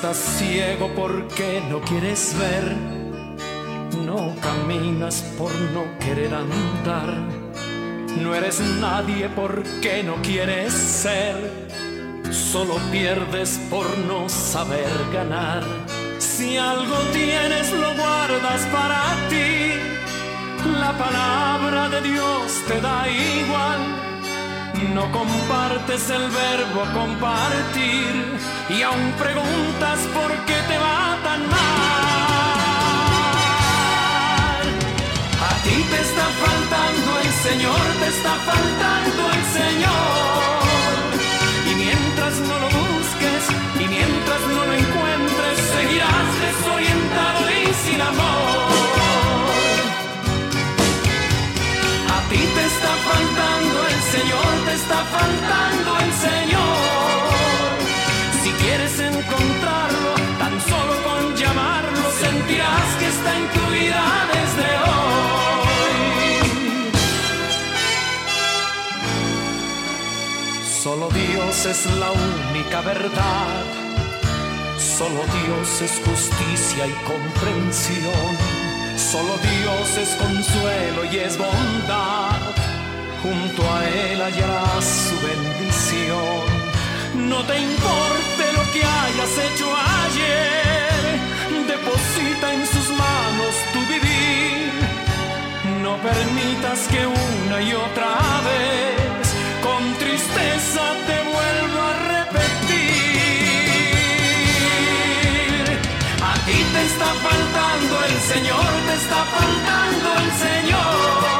Estás 0.00 0.38
ciego 0.38 0.88
porque 0.94 1.60
no 1.68 1.80
quieres 1.80 2.32
ver, 2.38 2.72
no 4.06 4.32
caminas 4.40 5.22
por 5.36 5.52
no 5.74 5.98
querer 5.98 6.32
andar, 6.32 7.14
no 8.16 8.32
eres 8.32 8.60
nadie 8.80 9.28
porque 9.28 10.04
no 10.04 10.14
quieres 10.22 10.72
ser, 10.72 11.34
solo 12.30 12.76
pierdes 12.92 13.58
por 13.68 13.86
no 14.06 14.28
saber 14.28 14.88
ganar. 15.12 15.64
Si 16.18 16.56
algo 16.56 16.94
tienes 17.12 17.72
lo 17.72 17.92
guardas 17.96 18.66
para 18.70 19.02
ti, 19.28 19.72
la 20.78 20.96
palabra 20.96 21.88
de 21.88 22.02
Dios 22.08 22.62
te 22.68 22.80
da 22.80 23.04
igual. 23.08 23.80
No 24.94 25.10
compartes 25.10 26.08
el 26.08 26.30
verbo 26.30 26.84
compartir 26.94 28.57
y 28.70 28.82
aún 28.82 29.12
preguntas 29.12 29.98
por 30.12 30.30
qué 30.44 30.56
te 30.68 30.76
va 30.78 31.16
tan 31.24 31.40
mal. 31.48 31.58
A 35.40 35.52
ti 35.64 35.76
te 35.90 36.00
está 36.06 36.26
faltando 36.44 37.10
el 37.24 37.32
Señor, 37.46 37.80
te 38.00 38.08
está 38.08 38.34
faltando 38.50 39.22
el 39.36 39.44
Señor. 39.58 40.58
Y 41.70 41.72
mientras 41.82 42.34
no 42.40 42.58
lo 42.60 42.68
busques 42.68 43.42
y 43.80 43.84
mientras 43.88 44.40
no 44.54 44.66
lo 44.66 44.72
encuentres, 44.74 45.56
seguirás 45.74 46.28
desorientado 46.46 47.40
y 47.50 47.64
sin 47.84 48.00
amor. 48.02 48.68
A 52.16 52.18
ti 52.28 52.40
te 52.56 52.64
está 52.72 52.92
faltando 53.08 53.78
el 53.92 54.00
Señor, 54.14 54.50
te 54.66 54.74
está 54.74 55.00
faltando 55.16 55.90
el 56.04 56.12
Señor. 56.12 57.07
Encontrarlo, 59.28 60.14
tan 60.38 60.58
solo 60.60 60.94
con 61.02 61.36
llamarlo, 61.36 62.10
sentirás 62.18 62.96
que 62.98 63.08
está 63.08 63.36
en 63.36 63.46
tu 63.48 63.60
vida 63.72 64.02
desde 64.32 64.68
hoy. 64.86 65.28
Solo 70.82 71.10
Dios 71.10 71.66
es 71.66 71.86
la 71.98 72.10
única 72.10 72.80
verdad. 72.80 73.64
Solo 74.78 75.22
Dios 75.44 75.82
es 75.82 76.00
justicia 76.06 76.86
y 76.86 76.92
comprensión. 77.04 78.36
Solo 78.96 79.36
Dios 79.38 79.96
es 79.98 80.08
consuelo 80.16 81.04
y 81.12 81.18
es 81.18 81.36
bondad. 81.36 82.40
Junto 83.22 83.62
a 83.74 83.86
Él 83.88 84.22
hallarás 84.22 84.84
su 84.84 85.16
bendición. 85.26 86.46
No 87.28 87.44
te 87.44 87.60
importe 87.60 88.37
lo 88.37 88.37
que 88.72 88.82
hayas 88.84 89.32
hecho 89.46 89.66
ayer. 90.04 91.02
Deposita 91.66 92.46
en 92.54 92.66
sus 92.66 92.88
manos 92.90 93.54
tu 93.72 93.80
vivir. 93.92 94.72
No 95.82 95.96
permitas 95.98 96.78
que 96.88 97.06
una 97.06 97.62
y 97.62 97.72
otra 97.72 98.10
vez 98.48 99.24
con 99.66 99.82
tristeza 99.98 100.82
te 101.08 101.16
vuelva 101.32 101.84
a 101.90 101.96
repetir. 102.16 102.98
A 106.30 106.34
ti 106.46 106.58
te 106.74 106.80
está 106.90 107.10
faltando 107.26 107.94
el 108.08 108.16
Señor, 108.32 108.68
te 108.88 108.94
está 109.02 109.20
faltando 109.36 110.08
el 110.22 110.28
Señor. 110.46 111.37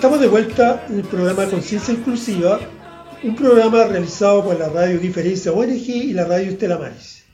Estamos 0.00 0.20
de 0.22 0.28
vuelta 0.28 0.86
en 0.88 1.00
el 1.00 1.04
programa 1.04 1.44
Conciencia 1.44 1.92
Inclusiva, 1.92 2.58
un 3.22 3.36
programa 3.36 3.84
realizado 3.84 4.42
por 4.42 4.58
la 4.58 4.70
Radio 4.70 4.98
Diferencia 4.98 5.52
ONG 5.52 5.88
y 5.90 6.14
la 6.14 6.24
Radio 6.24 6.52
Estela 6.52 6.78
Maris. 6.78 7.24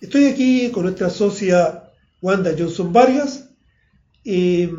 Estoy 0.00 0.26
aquí 0.26 0.70
con 0.70 0.84
nuestra 0.84 1.10
socia 1.10 1.90
Wanda 2.20 2.54
Johnson 2.56 2.92
Vargas, 2.92 3.48
eh, 4.24 4.70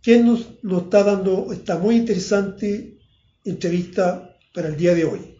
quien 0.00 0.26
nos, 0.26 0.46
está 0.84 1.02
dando 1.02 1.52
esta 1.52 1.76
muy 1.76 1.96
interesante 1.96 3.00
entrevista 3.44 4.36
para 4.54 4.68
el 4.68 4.76
día 4.76 4.94
de 4.94 5.06
hoy. 5.06 5.34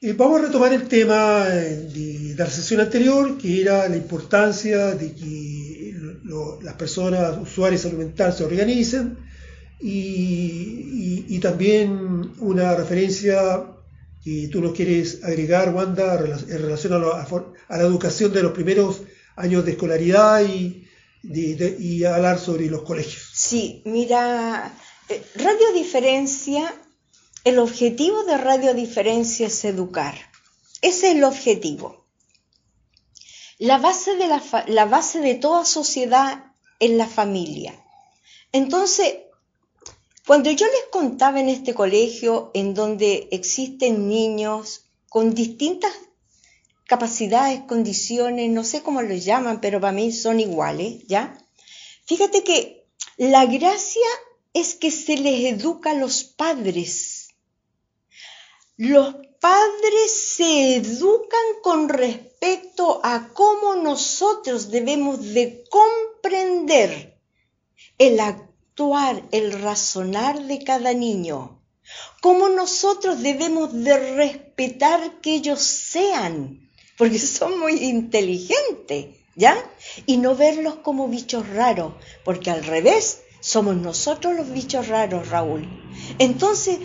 Eh, 0.00 0.14
vamos 0.14 0.40
a 0.40 0.46
retomar 0.46 0.72
el 0.72 0.88
tema 0.88 1.44
eh, 1.50 1.90
de, 1.92 2.34
la 2.38 2.46
sesión 2.46 2.80
anterior, 2.80 3.36
que 3.36 3.60
era 3.60 3.86
la 3.86 3.98
importancia 3.98 4.94
de 4.94 5.12
que 5.12 5.94
las 6.62 6.74
personas 6.76 7.36
usuarias 7.36 7.82
de 7.82 7.90
salud 7.90 8.02
mental 8.02 8.32
se 8.32 8.44
organicen 8.44 9.23
y, 9.86 11.38
también 11.40 12.32
una 12.38 12.74
referencia 12.74 13.66
que 14.24 14.48
tú 14.50 14.62
nos 14.62 14.72
quieres 14.74 15.22
agregar, 15.22 15.74
Wanda, 15.74 16.14
en 16.18 16.58
relación 16.62 16.94
a, 16.94 17.76
la 17.76 17.82
educación 17.82 18.32
de 18.32 18.42
los 18.42 18.52
primeros 18.52 19.02
años 19.36 19.62
de 19.66 19.72
escolaridad 19.72 20.40
y, 20.42 20.86
de- 21.22 21.76
y 21.78 22.04
hablar 22.04 22.38
sobre 22.38 22.66
los 22.66 22.82
colegios. 22.82 23.28
Sí, 23.34 23.82
mira, 23.84 24.72
eh, 25.10 25.22
Radio 25.34 25.72
Diferencia, 25.74 26.74
el 27.44 27.58
objetivo 27.58 28.24
de 28.24 28.38
Radio 28.38 28.72
Diferencia 28.72 29.48
es 29.48 29.64
educar. 29.66 30.14
Ese 30.80 31.10
es 31.10 31.16
el 31.16 31.24
objetivo. 31.24 32.06
La 33.58 33.76
base 33.76 34.16
de, 34.16 34.28
la, 34.28 34.42
la 34.68 34.86
base 34.86 35.20
de 35.20 35.34
toda 35.34 35.66
sociedad 35.66 36.52
es 36.80 36.90
la 36.92 37.06
familia. 37.06 37.74
Entonces, 38.50 39.12
cuando 40.26 40.50
yo 40.50 40.66
les 40.66 40.84
contaba 40.90 41.40
en 41.40 41.48
este 41.48 41.74
colegio 41.74 42.50
en 42.54 42.74
donde 42.74 43.28
existen 43.30 44.08
niños 44.08 44.86
con 45.08 45.34
distintas 45.34 45.92
capacidades, 46.86 47.62
condiciones, 47.62 48.50
no 48.50 48.64
sé 48.64 48.82
cómo 48.82 49.02
los 49.02 49.24
llaman, 49.24 49.60
pero 49.60 49.80
para 49.80 49.92
mí 49.92 50.12
son 50.12 50.40
iguales, 50.40 51.06
¿ya? 51.06 51.38
Fíjate 52.06 52.42
que 52.42 52.86
la 53.16 53.46
gracia 53.46 54.06
es 54.52 54.74
que 54.74 54.90
se 54.90 55.16
les 55.16 55.44
educa 55.54 55.90
a 55.90 55.94
los 55.94 56.24
padres. 56.24 57.28
Los 58.76 59.14
padres 59.40 60.34
se 60.36 60.76
educan 60.76 61.44
con 61.62 61.88
respecto 61.88 63.00
a 63.04 63.28
cómo 63.34 63.76
nosotros 63.76 64.70
debemos 64.70 65.22
de 65.34 65.64
comprender 65.70 67.20
el 67.98 68.20
actuar, 68.74 69.22
el 69.30 69.52
razonar 69.52 70.46
de 70.46 70.64
cada 70.64 70.92
niño. 70.94 71.60
Cómo 72.20 72.48
nosotros 72.48 73.22
debemos 73.22 73.72
de 73.72 74.16
respetar 74.16 75.20
que 75.20 75.36
ellos 75.36 75.60
sean, 75.60 76.68
porque 76.98 77.18
son 77.38 77.60
muy 77.60 77.84
inteligentes, 77.84 79.14
¿ya? 79.36 79.56
Y 80.06 80.16
no 80.16 80.34
verlos 80.34 80.74
como 80.82 81.06
bichos 81.06 81.48
raros, 81.50 81.92
porque 82.24 82.50
al 82.50 82.64
revés, 82.64 83.20
somos 83.38 83.76
nosotros 83.76 84.34
los 84.34 84.50
bichos 84.50 84.88
raros, 84.88 85.28
Raúl. 85.28 85.68
Entonces, 86.18 86.78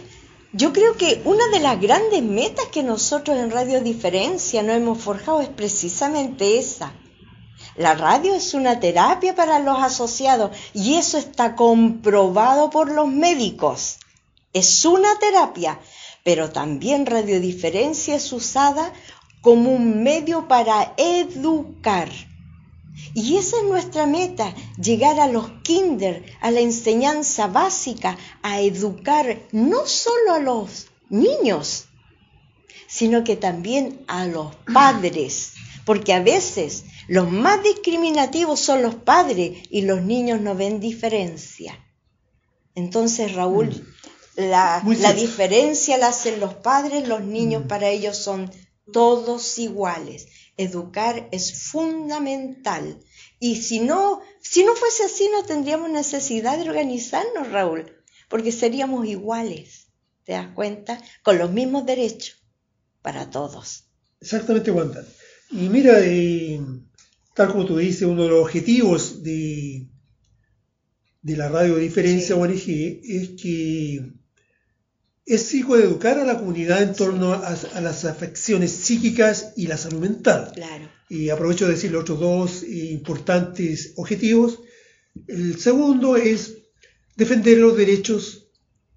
yo 0.53 0.73
creo 0.73 0.95
que 0.95 1.23
una 1.25 1.47
de 1.47 1.59
las 1.59 1.81
grandes 1.81 2.21
metas 2.21 2.67
que 2.67 2.83
nosotros 2.83 3.35
en 3.39 3.49
Radio 3.49 3.81
Diferencia 3.81 4.61
nos 4.61 4.77
hemos 4.77 4.99
forjado 4.99 5.41
es 5.41 5.49
precisamente 5.49 6.59
esa. 6.59 6.93
La 7.79 7.95
radio 7.95 8.35
es 8.35 8.53
una 8.53 8.81
terapia 8.81 9.35
para 9.35 9.57
los 9.59 9.81
asociados 9.81 10.51
y 10.73 10.95
eso 10.95 11.17
está 11.17 11.55
comprobado 11.55 12.69
por 12.69 12.91
los 12.91 13.07
médicos. 13.07 13.99
Es 14.51 14.83
una 14.83 15.17
terapia, 15.17 15.79
pero 16.25 16.49
también 16.49 17.05
Radio 17.05 17.39
Diferencia 17.39 18.17
es 18.17 18.33
usada 18.33 18.91
como 19.39 19.71
un 19.71 20.03
medio 20.03 20.49
para 20.49 20.93
educar. 20.97 22.09
Y 23.13 23.37
esa 23.37 23.55
es 23.55 23.63
nuestra 23.63 24.05
meta, 24.05 24.53
llegar 24.75 25.17
a 25.21 25.29
los 25.29 25.49
kinder, 25.63 26.25
a 26.41 26.51
la 26.51 26.59
enseñanza 26.59 27.47
básica, 27.47 28.17
a 28.41 28.59
educar 28.59 29.39
no 29.53 29.87
solo 29.87 30.33
a 30.33 30.39
los 30.39 30.87
niños, 31.07 31.85
sino 32.87 33.23
que 33.23 33.37
también 33.37 34.03
a 34.07 34.25
los 34.25 34.53
padres, 34.73 35.53
porque 35.85 36.13
a 36.13 36.19
veces 36.19 36.83
los 37.09 37.31
más 37.31 37.63
discriminativos 37.63 38.59
son 38.59 38.81
los 38.81 38.95
padres 38.95 39.57
y 39.69 39.81
los 39.81 40.01
niños 40.01 40.41
no 40.41 40.55
ven 40.55 40.79
diferencia. 40.79 41.77
Entonces, 42.75 43.33
Raúl, 43.33 43.85
la, 44.35 44.81
Muy 44.83 44.95
la 44.97 45.13
diferencia 45.13 45.97
la 45.97 46.09
hacen 46.09 46.39
los 46.39 46.53
padres, 46.53 47.07
los 47.07 47.21
niños 47.21 47.65
Mm. 47.65 47.67
para 47.67 47.89
ellos 47.89 48.15
son 48.15 48.51
todos 48.93 49.57
iguales. 49.57 50.27
Educar 50.55 51.27
es 51.31 51.63
fundamental. 51.71 52.99
Y 53.39 53.55
si 53.57 53.79
no, 53.79 54.21
si 54.41 54.63
no 54.63 54.75
fuese 54.75 55.03
así, 55.03 55.29
no 55.31 55.43
tendríamos 55.43 55.89
necesidad 55.89 56.57
de 56.57 56.69
organizarnos, 56.69 57.49
Raúl, 57.51 57.91
porque 58.27 58.51
seríamos 58.51 59.07
iguales, 59.07 59.87
¿te 60.25 60.33
das 60.33 60.53
cuenta? 60.53 61.01
Con 61.23 61.37
los 61.37 61.51
mismos 61.51 61.85
derechos 61.85 62.37
para 63.01 63.29
todos. 63.29 63.85
Exactamente, 64.21 64.71
Wanda. 64.71 65.03
Y 65.51 65.69
mira, 65.69 65.99
eh, 66.01 66.61
tal 67.39 67.53
como 67.53 67.65
tú 67.65 67.77
dices, 67.77 68.01
uno 68.01 68.23
de 68.23 68.29
los 68.31 68.41
objetivos 68.41 69.23
de, 69.23 69.87
de 71.21 71.37
la 71.37 71.47
radio 71.47 71.77
Diferencia 71.77 72.35
Sí. 72.35 72.41
ONG 72.41 72.99
es 73.01 73.29
que 73.41 74.11
es 75.25 75.41
psicoeducar 75.43 76.19
a 76.19 76.25
la 76.25 76.37
comunidad 76.37 76.83
en 76.83 76.93
torno 76.93 77.31
a, 77.31 77.47
a 77.47 77.79
las 77.79 78.03
afecciones 78.03 78.71
psíquicas 78.71 79.53
y 79.55 79.67
la 79.67 79.77
salud 79.77 80.01
mental. 80.01 80.51
Claro. 80.53 80.89
Y 81.07 81.29
aprovecho 81.29 81.65
de 81.65 81.75
decir 81.75 81.93
los 81.93 82.01
otros 82.01 82.19
dos 82.19 82.63
importantes 82.63 83.93
objetivos. 83.95 84.59
El 85.25 85.57
segundo 85.61 86.17
es 86.17 86.57
defender 87.15 87.57
los 87.59 87.77
derechos 87.77 88.49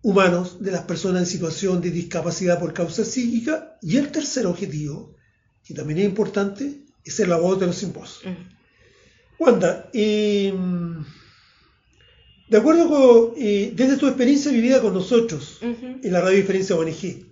humanos 0.03 0.61
de 0.61 0.73
las 0.73 0.83
personas 0.83 1.23
en 1.23 1.27
situación 1.27 1.81
de 1.81 1.93
discapacidad 1.93 2.59
por 2.59 2.75
causa 2.75 3.05
psíquica. 3.05 3.79
Y 3.81 3.99
el 3.99 4.11
tercer 4.11 4.47
objetivo, 4.47 5.15
que 5.63 5.75
también 5.75 6.01
es 6.01 6.07
importante, 6.07 6.83
es 7.05 7.15
ser 7.15 7.29
la 7.29 7.37
voz 7.37 7.59
de 7.61 7.67
los 7.67 7.77
sin 7.77 7.93
voz. 7.93 8.21
Mm. 8.25 9.43
Wanda, 9.43 9.91
eh, 9.93 10.53
de 12.49 12.59
acuerdo 12.59 12.89
con, 12.89 13.35
eh, 13.37 13.73
desde 13.75 13.97
tu 13.97 14.07
experiencia 14.07 14.53
vivida 14.53 14.81
con 14.81 14.95
nosotros 14.95 15.59
en 15.63 16.13
la 16.13 16.21
radio 16.21 16.37
Diferencia 16.37 16.77
ONG. 16.77 17.25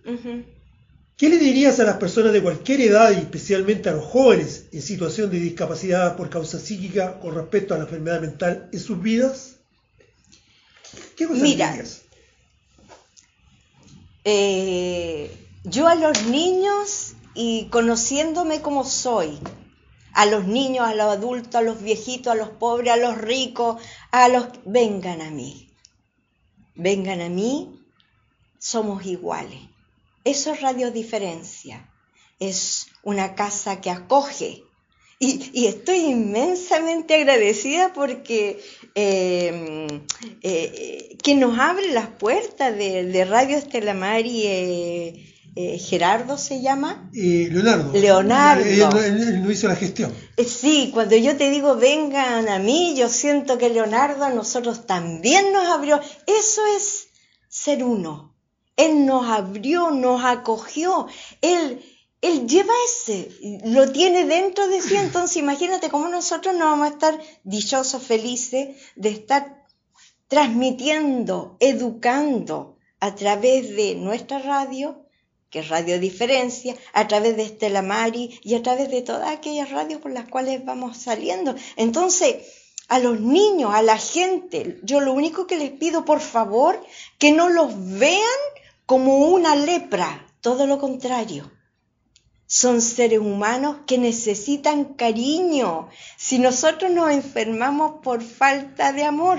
¿Qué 1.21 1.29
le 1.29 1.37
dirías 1.37 1.79
a 1.79 1.85
las 1.85 1.99
personas 1.99 2.33
de 2.33 2.43
cualquier 2.43 2.81
edad 2.81 3.11
y 3.13 3.17
especialmente 3.17 3.91
a 3.91 3.93
los 3.93 4.07
jóvenes 4.07 4.65
en 4.73 4.81
situación 4.81 5.31
de 5.31 5.39
discapacidad 5.39 6.17
por 6.17 6.31
causa 6.31 6.59
psíquica 6.59 7.21
con 7.21 7.35
respecto 7.35 7.75
a 7.75 7.77
la 7.77 7.85
enfermedad 7.85 8.23
mental 8.23 8.71
en 8.73 8.81
sus 8.81 9.03
vidas? 9.03 9.57
¿Qué 11.17 11.27
cosas 11.27 11.43
Mira. 11.43 11.67
le 11.67 11.73
dirías? 11.73 12.03
Eh, 14.25 15.31
yo 15.65 15.89
a 15.89 15.95
los 15.95 16.23
niños 16.23 17.13
y 17.35 17.67
conociéndome 17.71 18.63
como 18.63 18.85
soy, 18.85 19.39
a 20.13 20.27
los 20.27 20.47
niños, 20.47 20.87
a 20.87 20.95
los 20.95 21.07
adultos, 21.07 21.55
a 21.55 21.63
los 21.63 21.83
viejitos, 21.83 22.33
a 22.33 22.37
los 22.37 22.51
pobres, 22.51 22.93
a 22.93 22.97
los 22.97 23.19
ricos, 23.19 23.83
a 24.11 24.29
los... 24.29 24.49
Vengan 24.65 25.21
a 25.21 25.31
mí, 25.31 25.71
vengan 26.75 27.21
a 27.21 27.29
mí, 27.29 27.81
somos 28.59 29.07
iguales. 29.07 29.61
Eso 30.25 30.53
es 30.53 30.61
Radio 30.61 30.91
Diferencia, 30.91 31.89
es 32.39 32.89
una 33.03 33.35
casa 33.35 33.81
que 33.81 33.91
acoge. 33.91 34.65
Y, 35.23 35.67
estoy 35.67 35.99
inmensamente 35.99 37.15
agradecida 37.15 37.93
porque 37.93 38.59
eh, 38.95 39.87
eh, 40.41 41.19
que 41.23 41.35
nos 41.35 41.59
abre 41.59 41.93
las 41.93 42.09
puertas 42.09 42.75
de, 42.75 43.27
Radio 43.27 43.59
Estelamari, 43.59 44.47
eh, 44.47 45.35
eh, 45.57 45.79
Gerardo 45.79 46.39
se 46.39 46.61
llama. 46.63 47.11
Eh, 47.15 47.49
Leonardo. 47.51 47.93
Leonardo. 47.93 48.65
Él, 48.65 48.81
él- 49.05 49.29
él 49.29 49.43
no 49.43 49.51
hizo 49.51 49.69
la 49.69 49.77
gestión. 49.77 50.13
Eh, 50.37 50.45
Sí, 50.45 50.91
cuando 50.95 51.17
yo 51.17 51.37
te 51.37 51.51
digo 51.51 51.77
vengan 51.77 52.49
a 52.49 52.59
mí, 52.59 52.95
yo 52.97 53.09
siento 53.09 53.59
que 53.59 53.69
Leonardo 53.71 54.25
a 54.25 54.31
nosotros 54.31 54.87
también 54.87 55.53
nos 55.53 55.67
abrió. 55.67 56.01
Eso 56.27 56.63
es 56.77 57.09
ser 57.49 57.83
uno. 57.85 58.35
Él 58.77 59.05
nos 59.07 59.27
abrió, 59.29 59.91
nos 59.91 60.25
acogió. 60.25 61.07
Él, 61.43 61.83
él 62.23 62.47
lleva 62.47 62.73
ese, 62.89 63.29
lo 63.65 63.91
tiene 63.93 64.25
dentro 64.27 64.69
de 64.69 64.81
sí. 64.81 64.97
Entonces 64.97 65.37
imagínate 65.47 65.89
cómo 65.91 66.09
nosotros 66.09 66.55
no 66.55 66.67
vamos 66.67 66.87
a 66.89 66.91
estar 66.93 67.21
dichosos, 67.45 68.03
felices 68.03 68.77
de 68.97 69.09
estar 69.11 69.67
transmitiendo, 70.29 71.57
educando 71.61 72.77
a 73.01 73.15
través 73.15 73.75
de 73.77 73.97
nuestra 73.97 74.39
radio, 74.39 75.05
que 75.51 75.63
Radio 75.63 75.99
Diferencia, 75.99 76.77
a 76.93 77.09
través 77.09 77.37
de 77.37 77.43
Estela 77.43 77.83
Mari 77.83 78.39
y 78.43 78.55
a 78.55 78.63
través 78.63 78.91
de 78.91 79.03
todas 79.03 79.29
aquellas 79.29 79.71
radios 79.71 80.01
por 80.01 80.13
las 80.13 80.29
cuales 80.29 80.65
vamos 80.65 80.97
saliendo. 80.97 81.55
Entonces, 81.77 82.37
a 82.89 82.99
los 82.99 83.21
niños, 83.21 83.73
a 83.75 83.83
la 83.83 83.99
gente, 83.99 84.81
yo 84.83 85.01
lo 85.01 85.13
único 85.13 85.47
que 85.47 85.57
les 85.57 85.71
pido, 85.71 86.05
por 86.05 86.21
favor, 86.21 86.81
que 87.19 87.33
no 87.33 87.49
los 87.49 87.73
vean 87.99 88.41
como 88.87 89.29
una 89.29 89.55
lepra, 89.57 90.27
todo 90.41 90.67
lo 90.67 90.79
contrario. 90.79 91.51
Son 92.47 92.81
seres 92.81 93.21
humanos 93.21 93.77
que 93.87 93.99
necesitan 93.99 94.95
cariño. 94.95 95.89
Si 96.17 96.41
nosotros 96.41 96.91
nos 96.91 97.13
enfermamos 97.13 98.01
por 98.03 98.23
falta 98.23 98.93
de 98.93 99.05
amor, 99.05 99.39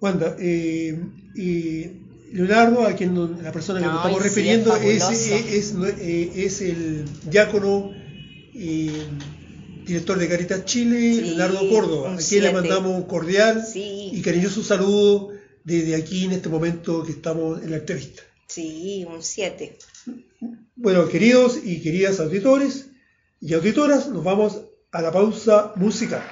Wanda, 0.00 0.34
eh, 0.40 0.98
y 1.36 2.01
Leonardo, 2.32 2.86
a 2.86 2.94
quien 2.94 3.14
no- 3.14 3.28
la 3.42 3.52
persona 3.52 3.78
que 3.80 3.86
No, 3.86 3.92
nos 3.92 4.00
estamos 4.00 4.22
sí, 4.22 4.28
refiriendo, 4.28 4.76
es 4.76 4.82
es, 4.84 4.98
fabuloso. 5.02 5.34
es- 5.34 5.54
es 5.54 5.74
nue- 5.76 5.94
eh, 5.98 6.32
es 6.36 6.60
el 6.62 7.04
diácono 7.30 7.92
eh, 8.54 9.06
director 9.86 10.18
de 10.18 10.28
Caritas 10.28 10.64
Chile, 10.64 11.14
Sí, 11.14 11.20
Leonardo 11.22 11.68
Córdoba, 11.68 12.14
a 12.14 12.16
quien 12.18 12.42
le 12.44 12.52
mandamos 12.52 12.94
un 12.96 13.02
cordial 13.04 13.64
Sí. 13.64 14.10
y 14.12 14.20
cariñoso 14.22 14.62
saludo 14.62 15.30
desde 15.64 15.94
aquí 15.94 16.24
en 16.24 16.32
este 16.32 16.48
momento 16.48 17.02
que 17.04 17.12
estamos 17.12 17.62
en 17.62 17.70
la 17.70 17.76
entrevista. 17.78 18.22
sí, 18.48 19.04
un 19.08 19.22
7. 19.22 19.76
Bueno, 20.76 21.08
queridos 21.08 21.58
y 21.64 21.80
queridas 21.80 22.20
auditores 22.20 22.86
y 23.40 23.54
auditoras, 23.54 24.08
nos 24.08 24.22
vamos 24.24 24.60
a 24.92 25.00
la 25.02 25.10
pausa 25.12 25.72
musical. 25.76 26.22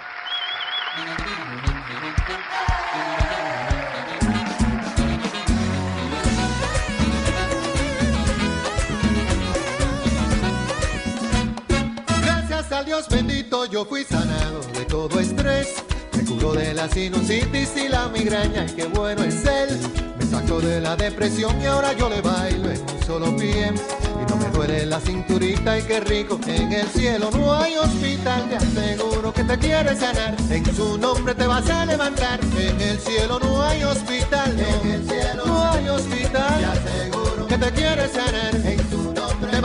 Bendito 13.09 13.65
yo 13.65 13.85
fui 13.85 14.05
sanado 14.05 14.61
de 14.75 14.85
todo 14.85 15.21
estrés. 15.21 15.83
Me 16.17 16.25
curó 16.25 16.53
de 16.53 16.75
la 16.75 16.89
sinusitis 16.89 17.71
y 17.77 17.89
la 17.89 18.09
migraña 18.09 18.67
y 18.67 18.73
qué 18.75 18.85
bueno 18.87 19.23
es 19.25 19.45
él. 19.47 19.79
Me 20.19 20.27
sacó 20.27 20.61
de 20.61 20.81
la 20.81 20.97
depresión 20.97 21.61
y 21.61 21.67
ahora 21.67 21.93
yo 21.95 22.09
le 22.09 22.21
bailo 22.21 22.71
en 22.71 22.81
un 22.81 23.03
solo 23.07 23.37
pie. 23.37 23.73
Y 23.73 24.31
no 24.31 24.37
me 24.37 24.47
duele 24.51 24.87
la 24.87 25.01
cinturita 25.01 25.79
y 25.79 25.83
qué 25.83 26.01
rico. 26.01 26.39
En 26.47 26.73
el 26.73 26.87
cielo 26.89 27.31
no 27.33 27.55
hay 27.55 27.77
hospital, 27.77 28.49
te 28.49 28.57
aseguro 28.57 29.33
que 29.33 29.45
te 29.45 29.59
quiere 29.59 29.97
sanar. 29.97 30.37
En 30.51 30.77
su 30.77 30.99
nombre 30.99 31.35
te 31.35 31.47
vas 31.47 31.69
a 31.71 31.87
levantar. 31.87 32.39
En 32.57 32.81
el 32.81 32.99
cielo 32.99 33.39
no 33.41 33.63
hay 33.63 33.83
hospital, 33.83 34.59
en 34.59 34.91
el 34.91 35.09
cielo 35.09 35.47
no 35.47 35.71
hay 35.71 35.89
hospital. 35.89 36.59
Te 36.59 36.65
aseguro 36.67 37.47
que 37.47 37.59
te 37.59 37.71
quiere 37.73 38.09
sanar. 38.09 38.55
En 38.57 38.80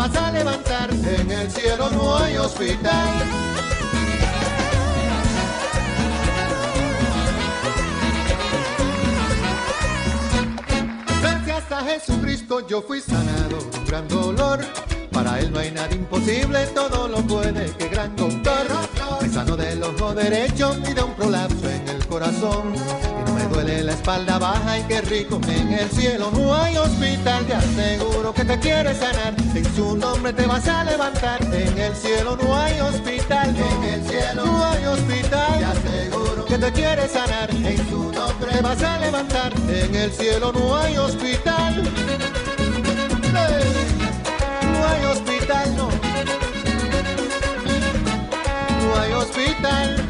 vas 0.08 0.24
a 0.24 0.32
levantar. 0.32 0.89
En 0.91 1.32
el 1.32 1.51
cielo 1.51 1.89
no 1.91 2.18
hay 2.18 2.38
hospital. 2.38 3.10
Gracias 11.22 11.72
a 11.72 11.84
Jesucristo 11.84 12.68
yo 12.68 12.82
fui 12.82 13.01
sanado 13.01 13.58
un 13.58 13.86
gran 13.86 14.08
dolor. 14.08 14.60
Para 15.12 15.39
él 15.39 15.51
no 15.51 15.60
hay 15.60 15.72
nada 15.72 15.93
imposible, 15.95 16.66
todo 16.68 17.08
lo 17.08 17.18
puede, 17.22 17.72
que 17.78 17.88
gran 17.88 18.16
doctor. 18.16 18.68
Me 19.22 19.30
sano 19.30 19.56
del 19.56 19.82
ojo 19.82 20.14
derecho 20.14 20.76
y 20.89 20.93
de 20.93 21.01
un 21.01 21.14
prolapso 21.16 21.70
en 21.70 21.88
el 21.88 22.06
corazón. 22.08 22.74
Duele 23.56 23.84
la 23.86 23.93
espalda 23.93 24.38
baja 24.38 24.80
y 24.80 24.84
qué 24.84 24.99
rico. 24.99 25.39
En 25.47 25.72
el 25.72 25.89
cielo 25.89 26.30
no 26.30 26.53
hay 26.53 26.76
hospital, 26.76 27.45
te 27.45 27.53
aseguro 27.53 28.34
que 28.34 28.43
te 28.43 28.60
quiere 28.60 28.93
sanar. 28.93 29.34
En 29.56 29.76
su 29.76 29.95
nombre 29.95 30.34
te 30.34 30.45
vas 30.45 30.68
a 30.68 30.84
levantar. 30.84 31.41
En 31.41 31.78
el 31.78 31.95
cielo 31.95 32.36
no 32.36 32.53
hay 32.53 32.82
hospital, 32.82 33.56
en 33.56 33.84
el 33.86 34.03
cielo 34.10 34.45
no 34.45 34.66
hay 34.66 34.86
hospital. 34.86 35.60
Te 35.60 35.66
aseguro 35.66 36.43
que 36.43 36.58
te 36.58 36.72
quiere 36.74 37.08
sanar. 37.08 37.49
En 37.49 37.89
su 37.89 38.12
nombre 38.12 38.51
te 38.51 38.62
vas 38.62 38.84
a 38.84 38.99
levantar. 38.99 39.53
En 39.70 39.95
el 39.95 40.12
cielo 40.12 40.51
no 40.51 40.76
hay 40.76 40.97
hospital. 40.97 41.82
No 44.74 44.86
hay 44.86 45.06
hospital. 45.06 45.76
No 48.82 48.99
hay 48.99 49.14
hospital. 49.14 50.05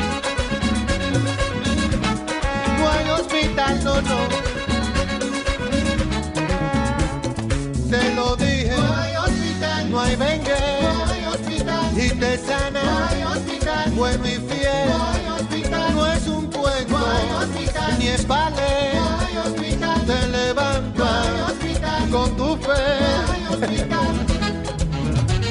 Hospital, 3.36 3.84
no, 3.84 4.02
no. 4.02 4.18
Te 7.90 8.16
lo 8.16 8.36
dije. 8.36 8.76
No 8.78 8.96
hay 8.96 9.16
hospital. 9.16 9.92
No 9.92 10.00
hay 10.00 10.16
vengue. 10.16 10.56
No 10.82 11.06
hay 11.06 11.26
hospital. 11.26 11.98
Y 11.98 12.10
te 12.10 12.38
sana. 12.38 12.84
No 12.84 13.08
hay 13.08 13.24
hospital. 13.24 13.92
Bueno 13.92 14.26
y 14.26 14.36
fiel. 14.36 14.90
No 14.90 15.08
hay 15.12 15.28
hospital. 15.28 15.96
No 15.96 16.08
es 16.08 16.28
un 16.28 16.52
cuento. 16.52 16.98
No 16.98 17.06
hay 17.06 17.30
hospital. 17.44 18.00
Ni 18.00 18.08
es 18.08 18.28
vale. 18.28 18.94
No 18.96 19.20
hay 19.20 19.38
hospital. 19.38 20.06
Te 20.06 20.28
levanta. 20.28 21.24
con 22.12 22.38
tu 22.38 22.56
fe. 22.58 22.74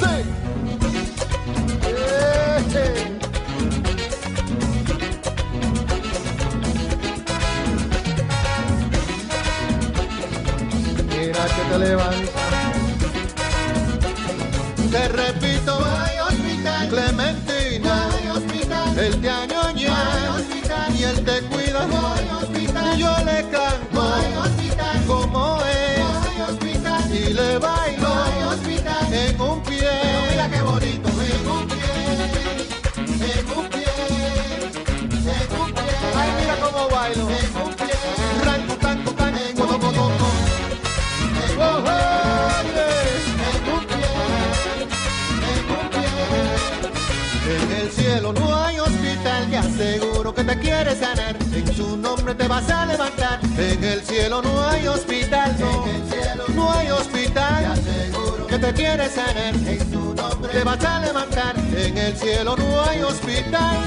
Sí. 0.00 0.14
Eh, 1.86 2.64
Mira 2.66 3.03
aseguro 50.74 50.86
que 50.86 50.94
te 50.94 50.94
quiere 50.94 50.94
sanar. 50.96 51.36
En 51.54 51.76
su 51.76 51.96
nombre 51.96 52.34
te 52.34 52.48
vas 52.48 52.70
a 52.70 52.86
levantar. 52.86 53.40
En 53.58 53.84
el 53.84 54.00
cielo 54.02 54.42
no 54.42 54.68
hay 54.68 54.86
hospital, 54.86 55.56
no. 55.58 55.86
En 55.86 55.94
el 55.94 56.10
cielo 56.10 56.44
no 56.54 56.72
hay 56.72 56.90
hospital, 56.90 57.64
te 57.64 57.90
aseguro 57.90 58.46
que 58.46 58.58
te 58.58 58.72
quiere 58.74 59.08
sanar. 59.08 59.54
En 59.54 59.92
su 59.92 60.14
nombre 60.14 60.52
te 60.52 60.64
vas 60.64 60.84
a 60.84 61.00
levantar. 61.00 61.56
En 61.76 61.98
el 61.98 62.16
cielo 62.16 62.56
no 62.56 62.82
hay 62.82 63.02
hospital. 63.02 63.84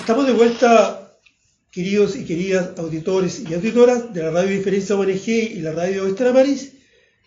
Estamos 0.00 0.26
de 0.26 0.32
vuelta, 0.32 1.12
queridos 1.70 2.16
y 2.16 2.24
queridas 2.24 2.70
auditores 2.78 3.40
y 3.46 3.52
auditoras 3.52 4.14
de 4.14 4.22
la 4.22 4.30
Radio 4.30 4.56
Diferencia 4.56 4.96
ONG 4.96 5.28
y 5.28 5.60
la 5.60 5.72
Radio 5.72 6.06
Extramaris, 6.06 6.77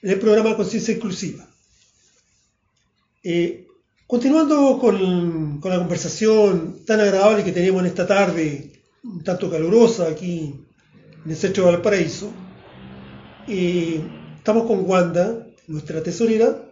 en 0.01 0.09
el 0.09 0.19
programa 0.19 0.55
Conciencia 0.55 0.93
Inclusiva. 0.93 1.47
Eh, 3.23 3.67
continuando 4.07 4.79
con, 4.79 5.61
la 5.63 5.77
conversación 5.77 6.83
tan 6.85 6.99
agradable 6.99 7.43
que 7.43 7.51
tenemos 7.51 7.81
en 7.81 7.87
esta 7.87 8.07
tarde, 8.07 8.71
un 9.03 9.23
tanto 9.23 9.49
calurosa 9.49 10.07
aquí 10.07 10.55
en 11.23 11.31
el 11.31 11.37
centro 11.37 11.65
de 11.65 11.71
Valparaíso, 11.73 12.31
eh, 13.47 14.01
estamos 14.37 14.65
con 14.65 14.89
Wanda, 14.89 15.47
nuestra 15.67 16.01
tesorera. 16.01 16.65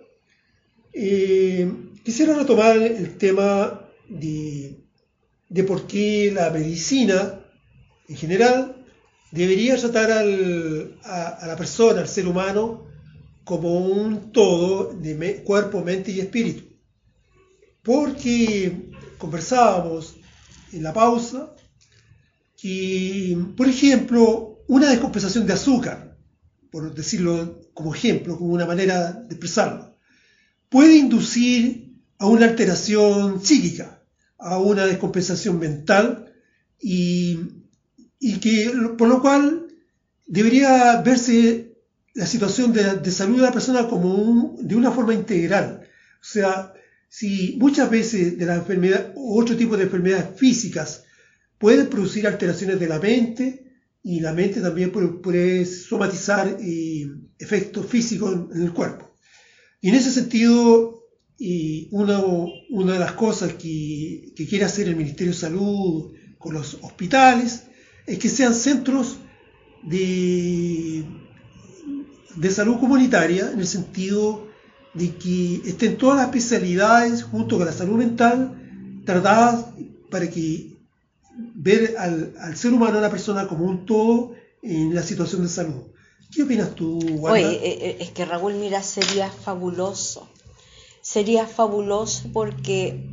Eh, 0.92 1.72
quisiera 2.04 2.34
retomar 2.36 2.78
el 2.78 3.18
tema 3.18 3.86
de 4.08 5.64
por 5.68 5.86
qué 5.86 6.32
la 6.34 6.50
medicina 6.50 7.40
en 8.08 8.16
general 8.16 8.76
debería 9.32 9.78
tratar 9.78 10.12
a 10.12 11.46
la 11.46 11.56
persona, 11.56 12.02
al 12.02 12.08
ser 12.08 12.28
humano, 12.28 12.89
como 13.50 13.80
un 13.80 14.32
todo 14.32 14.93
de 14.93 15.41
cuerpo, 15.43 15.84
mente 15.84 16.12
y 16.12 16.20
espíritu. 16.20 16.66
Porque 17.82 18.91
conversábamos 19.18 20.18
en 20.72 20.84
la 20.84 20.93
pausa 20.93 21.56
que, 22.56 23.36
por 23.58 23.68
ejemplo, 23.68 24.60
una 24.68 24.91
descompensación 24.91 25.47
de 25.47 25.54
azúcar, 25.54 26.16
por 26.72 26.93
decirlo 26.93 27.60
como 27.74 27.95
ejemplo, 27.95 28.38
como 28.38 28.54
una 28.54 28.68
manera 28.68 29.14
de 29.14 29.34
expresarlo, 29.34 29.97
puede 30.70 30.97
inducir 30.97 31.95
a 32.20 32.28
una 32.28 32.45
alteración 32.45 33.43
psíquica, 33.43 34.04
a 34.38 34.60
una 34.60 34.86
descompensación 34.86 35.58
mental 35.58 36.36
y, 36.80 37.39
y 38.20 38.39
que 38.39 38.72
por 38.95 39.08
lo 39.08 39.20
cual 39.20 39.66
debería 40.28 41.02
verse 41.02 41.69
la 42.14 42.26
situación 42.26 42.74
de, 42.74 43.12
salud 43.12 43.38
de 43.38 43.43
la 43.43 43.51
persona 43.51 43.88
como 43.88 44.57
de 44.60 44.76
una 44.76 44.91
forma 44.91 45.14
integral. 45.14 45.82
O 46.22 46.24
sea, 46.24 46.74
si 47.07 47.57
muchas 47.60 47.89
veces 47.89 48.38
de 48.38 48.45
la 48.45 48.55
enfermedad 48.55 49.14
o 49.16 49.39
otro 49.39 49.55
tipo 49.55 49.78
de 49.78 49.84
enfermedades 49.84 50.38
físicas 50.38 51.03
pueden 51.57 51.88
producir 51.88 52.28
alteraciones 52.28 52.80
de 52.80 52.88
la 52.88 52.99
mente 52.99 53.66
y 54.03 54.20
la 54.22 54.34
mente 54.34 54.62
también 54.62 54.91
puede, 54.91 55.66
somatizar 55.66 56.57
eh, 56.62 57.07
efectos 57.38 57.86
físicos 57.86 58.34
en- 58.53 58.62
el 58.62 58.74
cuerpo. 58.74 59.12
Y 59.82 59.89
en 59.89 59.95
ese 59.95 60.12
sentido, 60.12 61.03
una, 61.91 62.20
una 62.70 62.93
de 62.93 62.99
las 62.99 63.14
cosas 63.14 63.53
que, 63.53 64.34
que 64.36 64.47
quiere 64.47 64.66
hacer 64.66 64.88
el 64.88 64.95
Ministerio 64.97 65.32
de 65.32 65.39
Salud 65.39 66.12
con 66.38 66.53
los 66.53 66.76
hospitales 66.82 67.64
es 68.05 68.18
que 68.20 68.30
sean 68.30 68.53
centros 68.53 69.20
de, 69.84 71.05
de 72.36 72.52
salud 72.52 72.80
comunitaria, 72.80 73.52
en 73.52 73.60
el 73.60 73.68
sentido 73.68 74.48
de 74.94 75.16
que 75.16 75.62
estén 75.66 75.98
todas 75.98 76.18
las 76.18 76.26
especialidades 76.28 77.24
junto 77.24 77.58
con 77.58 77.66
la 77.66 77.72
salud 77.72 77.98
mental 77.98 79.02
tratadas 79.06 79.66
para 80.10 80.30
que 80.30 80.78
ver 81.56 81.96
al, 81.98 82.56
ser 82.56 82.74
humano, 82.74 82.98
a 82.98 83.02
la 83.02 83.10
persona 83.10 83.48
como 83.48 83.66
un 83.66 83.86
todo 83.86 84.34
en 84.62 84.94
la 84.94 85.04
situación 85.04 85.44
de 85.44 85.50
salud. 85.50 85.84
¿Qué 86.32 86.44
opinas 86.44 86.76
tú, 86.76 87.00
Wanda? 87.00 87.48
Oye, 87.48 87.56
eh, 87.56 87.78
eh, 87.82 87.98
es 88.02 88.12
que 88.12 88.26
Raúl, 88.26 88.56
mira, 88.56 88.84
sería 88.84 89.30
fabuloso. 89.32 90.30
Sería 91.02 91.48
fabuloso 91.48 92.30
porque 92.34 93.04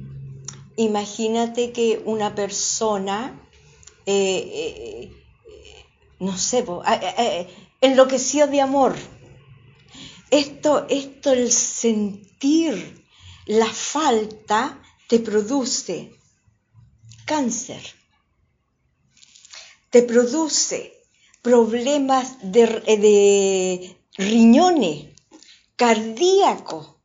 imagínate 0.77 1.73
que 1.73 2.03
una 2.05 2.35
persona, 2.35 3.41
eh, 4.05 5.11
no 6.19 6.37
sé, 6.37 6.65
eh, 7.19 7.47
enloqueció 7.87 8.47
de 8.47 8.61
amor. 8.61 8.95
Esto, 10.31 10.87
esto, 10.89 11.33
el 11.33 11.51
sentir 11.53 13.05
la 13.47 13.67
falta 13.67 14.83
te 15.09 15.21
produce 15.21 16.13
cáncer, 17.25 17.83
te 19.91 20.03
produce 20.03 20.93
problemas 21.43 22.39
de, 22.43 22.67
de 22.67 23.97
riñones, 24.17 25.15
cardíacos, 25.77 26.97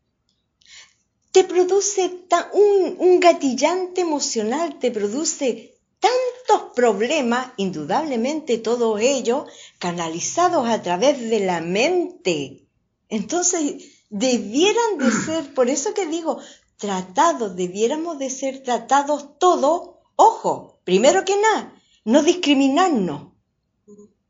te 1.31 1.43
produce 1.43 2.11
un, 2.53 2.95
un 2.97 3.19
gatillante 3.19 4.01
emocional, 4.01 4.79
te 4.79 4.91
produce 4.91 5.77
tantos 5.99 6.73
problemas, 6.75 7.53
indudablemente 7.57 8.57
todos 8.57 8.99
ellos 8.99 9.45
canalizados 9.81 10.69
a 10.69 10.83
través 10.83 11.19
de 11.19 11.39
la 11.39 11.59
mente. 11.59 12.67
Entonces, 13.09 14.05
debieran 14.11 14.99
de 14.99 15.11
ser, 15.25 15.53
por 15.55 15.69
eso 15.69 15.93
que 15.95 16.05
digo, 16.05 16.37
tratados, 16.77 17.55
debiéramos 17.55 18.19
de 18.19 18.29
ser 18.29 18.61
tratados 18.61 19.39
todos, 19.39 19.95
ojo, 20.15 20.79
primero 20.83 21.25
que 21.25 21.35
nada, 21.35 21.73
no 22.05 22.21
discriminarnos, 22.21 23.33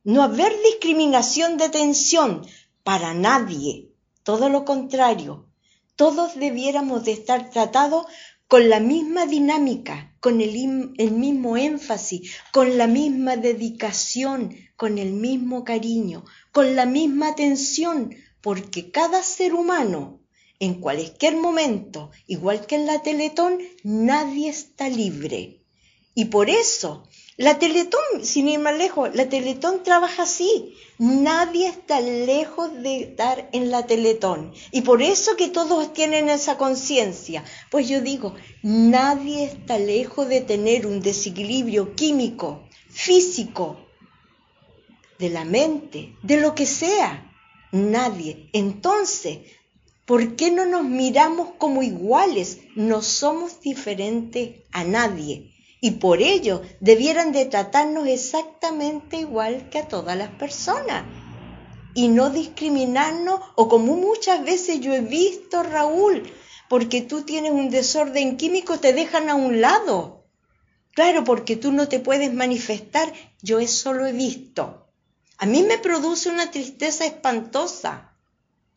no 0.05 0.23
haber 0.23 0.53
discriminación 0.63 1.57
de 1.57 1.65
atención 1.65 2.47
para 2.83 3.13
nadie, 3.13 3.91
todo 4.23 4.47
lo 4.47 4.63
contrario, 4.63 5.47
todos 5.97 6.35
debiéramos 6.35 7.03
de 7.03 7.11
estar 7.11 7.49
tratados 7.49 8.05
con 8.51 8.67
la 8.67 8.81
misma 8.81 9.27
dinámica, 9.27 10.13
con 10.19 10.41
el, 10.41 10.51
mismo 10.51 11.55
énfasis, 11.55 12.33
con 12.51 12.77
la 12.77 12.85
misma 12.85 13.37
dedicación, 13.37 14.57
con 14.75 14.97
el 14.97 15.13
mismo 15.13 15.63
cariño, 15.63 16.25
con 16.51 16.75
la 16.75 16.85
misma 16.85 17.29
atención, 17.29 18.13
porque 18.41 18.91
cada 18.91 19.23
ser 19.23 19.53
humano, 19.53 20.19
en 20.59 20.81
cualquier 20.81 21.37
momento, 21.37 22.11
igual 22.27 22.65
que 22.65 22.75
en 22.75 22.87
la 22.87 23.01
Teletón, 23.01 23.57
nadie 23.85 24.49
está 24.49 24.89
libre. 24.89 25.63
Y 26.13 26.25
por 26.25 26.49
eso, 26.49 27.07
la 27.41 27.57
Teletón, 27.57 28.23
sin 28.23 28.47
ir 28.49 28.59
más 28.59 28.77
lejos, 28.77 29.15
la 29.15 29.27
Teletón 29.27 29.81
trabaja 29.81 30.23
así. 30.23 30.75
Nadie 30.99 31.69
está 31.69 31.99
lejos 31.99 32.71
de 32.83 33.01
estar 33.01 33.49
en 33.51 33.71
la 33.71 33.87
Teletón. 33.87 34.53
Y 34.71 34.81
por 34.81 35.01
eso 35.01 35.35
que 35.35 35.47
todos 35.47 35.91
tienen 35.91 36.29
esa 36.29 36.59
conciencia. 36.59 37.43
Pues 37.71 37.89
yo 37.89 37.99
digo, 37.99 38.35
nadie 38.61 39.45
está 39.45 39.79
lejos 39.79 40.29
de 40.29 40.41
tener 40.41 40.85
un 40.85 41.01
desequilibrio 41.01 41.95
químico, 41.95 42.61
físico, 42.91 43.87
de 45.17 45.31
la 45.31 45.43
mente, 45.43 46.13
de 46.21 46.39
lo 46.39 46.53
que 46.53 46.67
sea. 46.67 47.27
Nadie. 47.71 48.49
Entonces, 48.53 49.39
¿por 50.05 50.35
qué 50.35 50.51
no 50.51 50.67
nos 50.67 50.83
miramos 50.83 51.53
como 51.57 51.81
iguales? 51.81 52.59
No 52.75 53.01
somos 53.01 53.61
diferentes 53.61 54.57
a 54.71 54.83
nadie. 54.83 55.51
Y 55.81 55.91
por 55.91 56.21
ello 56.21 56.61
debieran 56.79 57.31
de 57.31 57.45
tratarnos 57.45 58.07
exactamente 58.07 59.17
igual 59.17 59.69
que 59.69 59.79
a 59.79 59.87
todas 59.87 60.15
las 60.15 60.29
personas 60.29 61.03
y 61.93 62.07
no 62.07 62.29
discriminarnos 62.29 63.41
o 63.55 63.67
como 63.67 63.95
muchas 63.95 64.45
veces 64.45 64.79
yo 64.79 64.93
he 64.93 65.01
visto, 65.01 65.63
Raúl, 65.63 66.31
porque 66.69 67.01
tú 67.01 67.23
tienes 67.23 67.51
un 67.51 67.69
desorden 67.69 68.37
químico, 68.37 68.79
te 68.79 68.93
dejan 68.93 69.29
a 69.29 69.35
un 69.35 69.59
lado. 69.59 70.23
Claro, 70.93 71.23
porque 71.23 71.55
tú 71.55 71.71
no 71.71 71.87
te 71.87 71.99
puedes 71.99 72.33
manifestar, 72.33 73.11
yo 73.41 73.59
eso 73.59 73.93
lo 73.93 74.05
he 74.05 74.13
visto. 74.13 74.87
A 75.37 75.45
mí 75.45 75.63
me 75.63 75.79
produce 75.79 76.29
una 76.29 76.51
tristeza 76.51 77.05
espantosa, 77.05 78.15